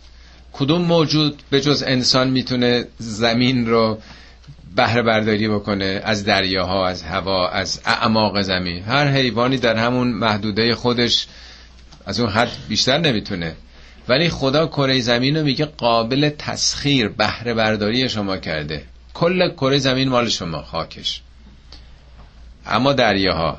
کدوم 0.53 0.81
موجود 0.81 1.43
به 1.49 1.61
جز 1.61 1.83
انسان 1.87 2.29
می‌تونه 2.29 2.85
زمین 2.97 3.67
رو 3.67 3.99
بهره 4.75 5.01
برداری 5.01 5.47
بکنه؟ 5.47 6.01
از 6.03 6.25
دریاها 6.25 6.87
از 6.87 7.03
هوا 7.03 7.49
از 7.49 7.81
اعماق 7.85 8.41
زمین. 8.41 8.83
هر 8.83 9.07
حیوانی 9.07 9.57
در 9.57 9.75
همون 9.75 10.07
محدوده 10.07 10.75
خودش 10.75 11.27
از 12.05 12.19
اون 12.19 12.29
حد 12.29 12.51
بیشتر 12.69 12.97
نمی‌تونه. 12.97 13.55
ولی 14.07 14.29
خدا 14.29 14.67
کره 14.67 14.99
زمین 14.99 15.37
رو 15.37 15.43
میگه 15.43 15.65
قابل 15.65 16.29
تسخیر 16.29 17.07
بهره 17.07 17.53
برداری 17.53 18.09
شما 18.09 18.37
کرده. 18.37 18.83
کل 19.13 19.49
کره 19.49 19.77
زمین 19.77 20.09
مال 20.09 20.29
شما 20.29 20.61
خاکش. 20.61 21.21
اما 22.65 22.93
دریاها. 22.93 23.57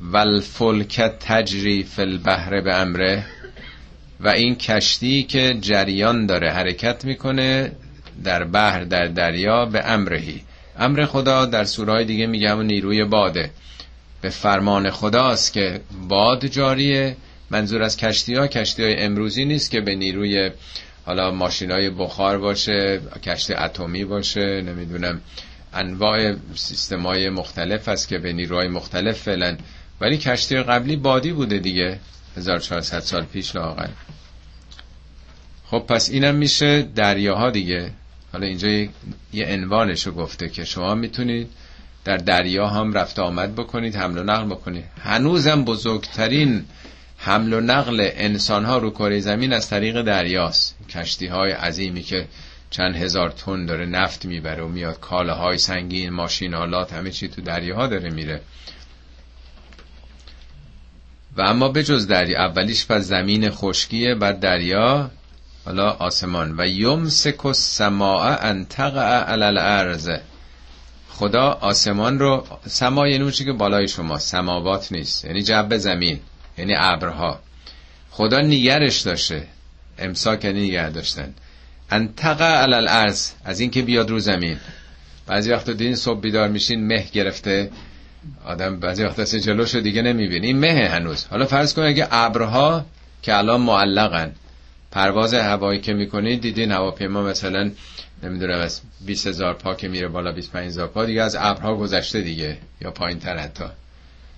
والفلک 0.00 1.00
تجری 1.00 1.82
فی 1.82 2.02
البحر 2.02 2.60
به 2.60 2.74
امره 2.74 3.24
و 4.20 4.28
این 4.28 4.54
کشتی 4.54 5.22
که 5.22 5.56
جریان 5.60 6.26
داره 6.26 6.50
حرکت 6.50 7.04
می‌کنه 7.04 7.72
در 8.24 8.44
بحر 8.44 8.84
در 8.84 9.06
دریا 9.06 9.66
به 9.66 9.84
امرهی 9.86 10.42
امر 10.78 11.04
خدا 11.04 11.46
در 11.46 11.64
سورهای 11.64 12.04
دیگه 12.04 12.26
میگه 12.26 12.50
همون 12.50 12.66
نیروی 12.66 13.04
باده. 13.04 13.50
به 14.20 14.28
فرمان 14.28 14.90
خداست 14.90 15.52
که 15.52 15.80
باد 16.08 16.46
جاریه. 16.46 17.16
منظور 17.50 17.82
از 17.82 17.96
کشتی 17.96 18.34
ها 18.34 18.46
کشتی 18.46 18.84
های 18.84 18.96
امروزی 18.96 19.44
نیست 19.44 19.70
که 19.70 19.80
به 19.80 19.94
نیروی 19.94 20.50
حالا 21.06 21.30
ماشین 21.30 21.70
های 21.70 21.90
بخار 21.90 22.38
باشه 22.38 23.00
کشتی 23.22 23.54
اتمی 23.54 24.04
باشه 24.04 24.62
نمی‌دونم. 24.62 25.20
انواع 25.74 26.34
سیستم 26.54 27.02
های 27.02 27.30
مختلف 27.30 27.88
است 27.88 28.08
که 28.08 28.18
به 28.18 28.32
نیروهای 28.32 28.68
مختلف 28.68 29.22
فعلا 29.22 29.56
ولی 30.00 30.18
کشتی 30.18 30.62
قبلی 30.62 30.96
بادی 30.96 31.32
بوده 31.32 31.58
دیگه 31.58 31.98
1400 32.36 33.00
سال 33.00 33.24
پیش 33.24 33.56
لاغر 33.56 33.88
خب 35.72 35.78
پس 35.78 36.10
اینم 36.10 36.34
میشه 36.34 36.82
دریاها 36.82 37.50
دیگه. 37.50 37.90
حالا 38.32 38.46
اینجا 38.46 38.68
یه 39.32 39.46
عنوانشو 39.46 40.12
گفته 40.12 40.48
که 40.48 40.64
شما 40.64 40.94
می‌تونید 40.94 41.50
در 42.04 42.16
دریا 42.16 42.66
هم 42.66 42.92
رفت 42.92 43.18
آمد 43.18 43.54
بکنید 43.54 43.96
حمل 43.96 44.18
و 44.18 44.22
نقل 44.22 44.44
بکنید. 44.44 44.84
هنوزم 45.00 45.64
بزرگترین 45.64 46.64
حمل 47.16 47.52
و 47.52 47.60
نقل 47.60 48.08
انسان 48.12 48.64
ها 48.64 48.78
رو 48.78 48.90
کره 48.90 49.20
زمین 49.20 49.52
از 49.52 49.68
طریق 49.68 50.02
دریاست. 50.02 50.76
کشتی 50.88 51.26
های 51.26 51.52
عظیمی 51.52 52.02
که 52.02 52.26
چند 52.72 52.96
هزار 52.96 53.30
تن 53.30 53.66
داره 53.66 53.86
نفت 53.86 54.24
می‌بره 54.24 54.62
و 54.62 54.68
میاد 54.68 55.00
کاله 55.00 55.32
های 55.32 55.58
سنگین 55.58 56.10
ماشین 56.10 56.54
آلات 56.54 56.92
همه 56.92 57.10
چی 57.10 57.28
تو 57.28 57.42
دریاها 57.42 57.86
داره 57.86 58.10
میره. 58.10 58.40
و 61.36 61.42
اما 61.42 61.68
به 61.68 61.84
جز 61.84 62.06
دریا 62.06 62.44
اولیش 62.44 62.86
پس 62.86 63.02
زمین 63.02 63.50
خشکیه 63.50 64.14
بعد 64.14 64.40
دریا 64.40 65.10
حالا 65.64 65.90
آسمان. 65.90 66.54
و 66.58 66.66
یمسک 66.66 67.46
السماء 67.46 68.36
ان 68.40 68.64
تقع 68.64 69.20
علی 69.20 69.44
الارض. 69.44 70.10
خدا 71.08 71.58
آسمان 71.60 72.18
رو 72.18 72.46
سما 72.66 73.08
یعنی 73.08 73.22
اون 73.22 73.32
که 73.32 73.52
بالای 73.52 73.88
شما 73.88 74.18
سماوات 74.18 74.92
نیست. 74.92 75.24
یعنی 75.24 75.42
جب 75.42 75.76
زمین 75.76 76.20
یعنی 76.58 76.74
ابرها. 76.76 77.40
خدا 78.10 78.40
نیگرش 78.40 79.00
داشته. 79.00 79.46
امساک 79.98 80.44
یعنی 80.44 80.60
نیگر 80.60 80.88
داشتن. 80.88 81.34
ان 81.92 82.08
تقع 82.16 82.44
علی 82.44 82.74
الارض 82.74 83.30
از 83.44 83.60
اینکه 83.60 83.82
بیاد 83.82 84.10
رو 84.10 84.18
زمین. 84.18 84.56
بعضی 85.26 85.52
وقت 85.52 85.70
دیدین 85.70 85.94
صبح 85.94 86.20
بیدار 86.20 86.48
میشین 86.48 86.86
مه 86.86 87.06
گرفته. 87.12 87.70
آدم 88.44 88.80
بعضی 88.80 89.04
وقت 89.04 89.18
اصلا 89.18 89.40
جلوشو 89.40 89.80
دیگه 89.80 90.02
نمی‌بینی 90.02 90.46
این 90.46 90.58
مه 90.58 90.88
هنوز؟ 90.88 91.24
حالا 91.24 91.46
فرض 91.46 91.74
کنید 91.74 91.88
اگه 91.88 92.08
ابرها 92.10 92.86
که 93.22 93.36
الان 93.36 93.60
معلقن. 93.60 94.32
پرواز 94.90 95.34
هوایی 95.34 95.80
که 95.80 95.92
می‌کنید 95.92 96.40
دیدین 96.40 96.72
هواپیما 96.72 97.22
مثلا 97.22 97.70
نمی‌دونم 98.22 98.58
از 98.60 98.80
20 99.06 99.26
هزار 99.26 99.54
پا 99.54 99.74
که 99.74 99.88
میره 99.88 100.08
بالا 100.08 100.32
25 100.32 100.66
هزار 100.66 100.88
پا 100.88 101.04
دیگه 101.04 101.22
از 101.22 101.36
ابرها 101.40 101.74
گذشته 101.74 102.20
دیگه 102.20 102.58
یا 102.80 102.90
پایین 102.90 103.18
تر 103.18 103.36
حتی. 103.36 103.64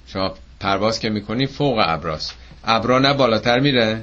شما 0.07 0.34
پرواز 0.61 1.00
که 1.00 1.11
می‌کنی 1.11 1.46
فوق 1.46 1.82
ابراست. 1.86 2.34
ابرا 2.64 2.98
نه 2.98 3.14
بالاتر 3.14 3.61
میره 3.61 4.02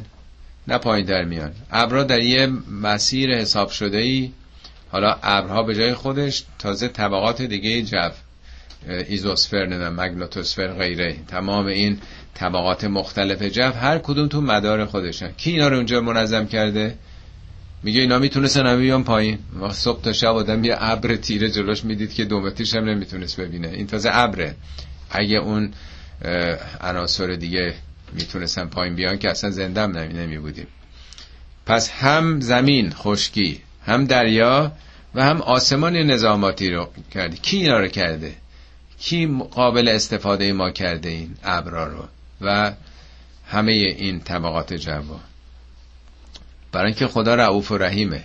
نه 0.67 0.77
پایین 0.77 1.05
تر 1.05 1.23
میان. 1.23 1.51
ابرا 1.71 2.03
در 2.03 2.19
یه 2.19 2.47
مسیر 2.81 3.35
حساب 3.35 3.69
شده 3.69 3.97
ای 3.97 4.31
حالا 4.89 5.17
ابرها 5.23 5.63
به 5.63 5.75
جای 5.75 5.93
خودش 5.93 6.43
تازه 6.59 6.87
طبقات 6.87 7.41
دیگه 7.41 7.81
جو 7.81 8.09
ایزوسفر 9.07 9.65
نه 9.65 9.89
مگنتوسفر 9.89 10.67
غیره. 10.67 11.15
تمام 11.27 11.65
این 11.65 11.99
طبقات 12.33 12.83
مختلف 12.83 13.41
جو 13.41 13.71
هر 13.71 13.97
کدوم 13.97 14.27
تو 14.27 14.41
مدار 14.41 14.85
خودشن. 14.85 15.31
کی 15.37 15.51
اینا 15.51 15.67
رو 15.67 15.75
اونجا 15.75 16.01
منظم 16.01 16.47
کرده؟ 16.47 16.95
میگه 17.83 18.01
اینا 18.01 18.19
می‌تونستن 18.19 18.67
همه 18.67 18.77
بیان 18.77 19.03
پایین. 19.03 19.39
و 19.61 19.69
صبح 19.69 20.01
تا 20.01 20.13
شب 20.13 20.35
آدم 20.35 20.63
یه 20.63 20.75
ابر 20.79 21.15
تیره 21.15 21.49
جلوش 21.49 21.83
می‌دید 21.83 22.13
که 22.13 22.25
دومتیش 22.25 22.75
هم 22.75 22.89
نمی‌تونست 22.89 23.39
ببینه. 23.39 23.67
این 23.67 23.87
تازه 23.87 24.09
ابره. 24.13 24.55
اگه 25.09 25.37
اون 25.37 25.73
عناصر 26.81 27.27
دیگه 27.27 27.73
می‌تونستن 28.13 28.65
پایین 28.65 28.95
بیان 28.95 29.17
که 29.17 29.29
اصلا 29.29 29.49
زنده 29.49 29.81
هم 29.81 29.91
نمی 29.91 30.37
بودیم 30.37 30.67
پس 31.65 31.89
هم 31.89 32.39
زمین 32.39 32.93
خشکی 32.93 33.61
هم 33.85 34.05
دریا 34.05 34.71
و 35.15 35.23
هم 35.23 35.41
آسمان 35.41 35.97
نظاماتی 35.97 36.69
رو 36.69 36.89
کرده. 37.13 37.37
کی 37.37 37.57
اینا 37.57 37.79
رو 37.79 37.87
کرده؟ 37.87 38.35
کی 38.99 39.43
قابل 39.51 39.87
استفاده 39.87 40.53
ما 40.53 40.71
کرده 40.71 41.09
این 41.09 41.35
ابرا 41.43 41.87
رو 41.87 42.07
و 42.41 42.73
همه 43.47 43.71
این 43.71 44.19
طبقات 44.19 44.73
جوا 44.73 45.19
برای 46.71 46.85
اینکه 46.85 47.07
خدا 47.07 47.35
رعوف 47.35 47.71
و 47.71 47.77
رحیمه. 47.77 48.23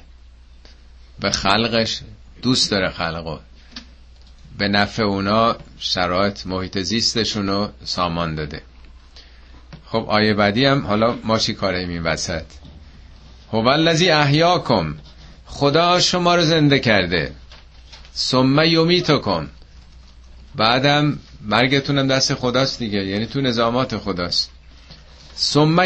به 1.21 1.31
خلقش 1.31 2.01
دوست 2.43 2.71
داره 2.71 2.91
خلقو. 2.91 3.39
به 4.59 4.69
نفع 4.69 5.03
اونا 5.03 5.57
شرایط 5.79 6.47
محیط 6.47 6.79
زیستشون 6.79 7.47
رو 7.47 7.69
سامان 7.85 8.35
داده. 8.35 8.63
خب 9.87 10.05
آیه 10.09 10.35
بعدی 10.35 10.65
هم 10.65 10.87
حالا 10.87 11.15
ما 11.25 11.39
چی 11.39 11.55
کاره 11.55 11.79
این 11.79 12.03
وسط؟ 12.03 12.45
هو 13.53 13.69
الذی 13.69 14.11
احیاکم 14.11 14.95
خدا 15.47 16.01
شما 16.01 16.35
رو 16.35 16.43
زنده 16.43 16.79
کرده. 16.79 17.33
ثم 18.15 18.61
یمیتکم. 18.61 19.47
بعدم 20.55 21.19
مرگتونم 21.43 22.09
دست 22.09 22.35
خداست 22.35 22.79
دیگه 22.79 23.07
یعنی 23.07 23.27
تو 23.27 23.41
نظامات 23.41 23.97
خداست. 23.97 24.51
ثم 25.37 25.77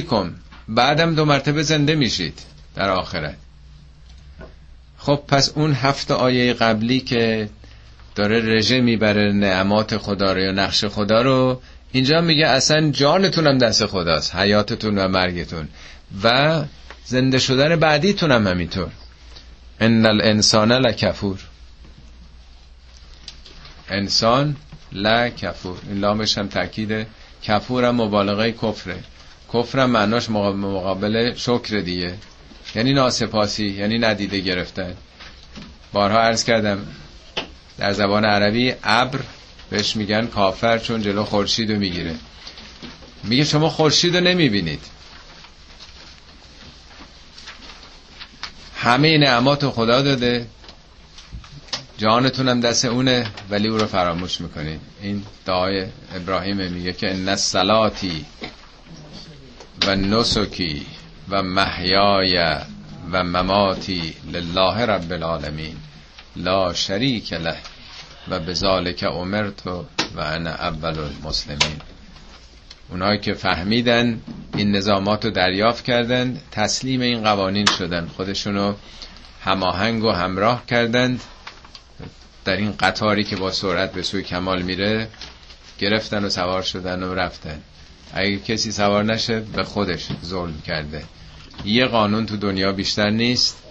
کن 0.00 0.34
بعدم 0.68 1.14
دو 1.14 1.24
مرتبه 1.24 1.62
زنده 1.62 1.94
میشید 1.94 2.38
در 2.74 2.90
آخرت. 2.90 3.36
خب 4.98 5.20
پس 5.28 5.52
اون 5.54 5.72
هفت 5.72 6.10
آیه 6.10 6.52
قبلی 6.52 7.00
که 7.00 7.48
داره 8.14 8.56
رژه 8.56 8.80
می‌بره 8.80 9.32
نعمات 9.32 9.96
خدا 9.96 10.32
رو 10.32 10.40
یا 10.40 10.52
نقش 10.52 10.84
خدا 10.84 11.22
رو 11.22 11.60
اینجا 11.96 12.20
میگه 12.20 12.46
اصلا 12.46 12.90
جانتونم 12.90 13.58
دست 13.58 13.86
خداست 13.86 14.34
حیاتتون 14.34 14.98
و 14.98 15.08
مرگتون. 15.08 15.68
و 16.24 16.62
زنده 17.04 17.38
شدن 17.38 17.76
بعدیتونم 17.76 18.46
همینطور. 18.46 18.88
ان 19.80 20.06
الانسان 20.06 20.72
لکفور. 20.72 21.38
انسان 23.88 24.56
لا 24.92 25.28
کفور 25.28 25.78
این 25.88 25.98
لامش 26.00 26.38
هم 26.38 26.48
تاکید 26.48 27.06
کفور 27.42 27.84
هم 27.84 28.00
مبالغه 28.00 28.52
کفره. 28.52 28.96
کفر 29.54 29.78
هم 29.80 29.90
معناش 29.90 30.30
مقابل 30.30 31.34
شکر 31.34 31.80
دیگه. 31.80 32.14
یعنی 32.74 32.92
ناسپاسی 32.92 33.66
یعنی 33.66 33.98
ندیده 33.98 34.40
گرفتن. 34.40 34.94
بارها 35.92 36.18
عرض 36.18 36.44
کردم 36.44 36.78
در 37.78 37.92
زبان 37.92 38.24
عربی 38.24 38.74
ابر 38.84 39.20
بهش 39.70 39.96
میگن 39.96 40.26
کافر 40.26 40.78
چون 40.78 41.02
جلو 41.02 41.24
خورشید 41.24 41.72
رو 41.72 41.78
می‌گیره. 41.78 42.14
میگه 43.24 43.44
شما 43.44 43.70
خورشید 43.70 44.16
رو 44.16 44.24
نمی‌بینید. 44.24 44.80
همه 48.76 49.18
نعمات 49.18 49.68
خدا 49.68 50.02
داده. 50.02 50.46
جانتونم 51.98 52.60
دست 52.60 52.84
اونه 52.84 53.26
ولی 53.50 53.68
او 53.68 53.78
رو 53.78 53.86
فراموش 53.86 54.40
می‌کنید 54.40 54.80
این 55.02 55.24
دعای 55.46 55.86
ابراهیم 56.14 56.56
میگه 56.56 56.92
که 56.92 57.10
ان 57.10 57.36
صلاتی 57.36 58.24
و 59.86 59.96
نسکی 59.96 60.86
و 61.28 61.42
محیای 61.42 62.38
و 63.12 63.24
مماتی 63.24 64.14
لله 64.32 64.86
رب 64.86 65.12
العالمین. 65.12 65.76
لا 66.36 66.72
شریک 66.72 67.32
له. 67.32 67.56
و 68.28 68.40
بذالک 68.40 69.04
امرت 69.04 69.66
و 69.66 69.84
انا 70.16 70.50
اول 70.50 70.98
المسلمین. 70.98 71.80
اونایی 72.90 73.20
که 73.20 73.34
فهمیدن 73.34 74.20
این 74.56 74.76
نظامات 74.76 75.24
رو 75.24 75.30
دریافت 75.30 75.84
کردند 75.84 76.42
تسلیم 76.50 77.00
این 77.00 77.22
قوانین 77.22 77.66
شدن. 77.78 78.06
خودشونو 78.06 78.74
هماهنگ 79.44 80.04
و 80.04 80.10
همراه 80.10 80.66
کردند 80.66 81.20
در 82.44 82.56
این 82.56 82.74
قطاری 82.80 83.24
که 83.24 83.36
با 83.36 83.52
سرعت 83.52 83.92
به 83.92 84.02
سوی 84.02 84.22
کمال 84.22 84.62
میره 84.62 85.08
گرفتن 85.78 86.24
و 86.24 86.28
سوار 86.28 86.62
شدن 86.62 87.02
و 87.02 87.14
رفتن. 87.14 87.62
اگه 88.14 88.38
کسی 88.38 88.72
سوار 88.72 89.04
نشه 89.04 89.40
به 89.40 89.64
خودش 89.64 90.08
ظلم 90.24 90.62
کرده. 90.66 91.04
یه 91.64 91.86
قانون 91.86 92.26
تو 92.26 92.36
دنیا 92.36 92.72
بیشتر 92.72 93.10
نیست 93.10 93.62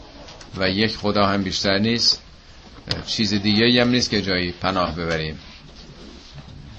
و 0.58 0.70
یک 0.70 0.98
خدا 0.98 1.26
هم 1.26 1.44
بیشتر 1.44 1.78
نیست. 1.78 2.22
چیز 3.08 3.34
دیگه 3.34 3.82
هم 3.82 3.90
نیست 3.90 4.10
که 4.10 4.22
جایی 4.22 4.52
پناه 4.52 4.96
ببریم. 4.96 5.40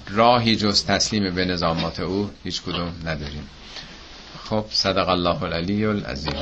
راهی 0.09 0.55
جز 0.55 0.85
تسلیم 0.85 1.35
به 1.35 1.45
نظامات 1.45 1.99
او 1.99 2.29
هیچ 2.43 2.61
کدوم 2.61 2.91
نداریم. 3.05 3.49
خب 4.49 4.65
صدق 4.69 5.09
الله 5.09 5.43
العلی 5.43 5.85
العظیم. 5.85 6.33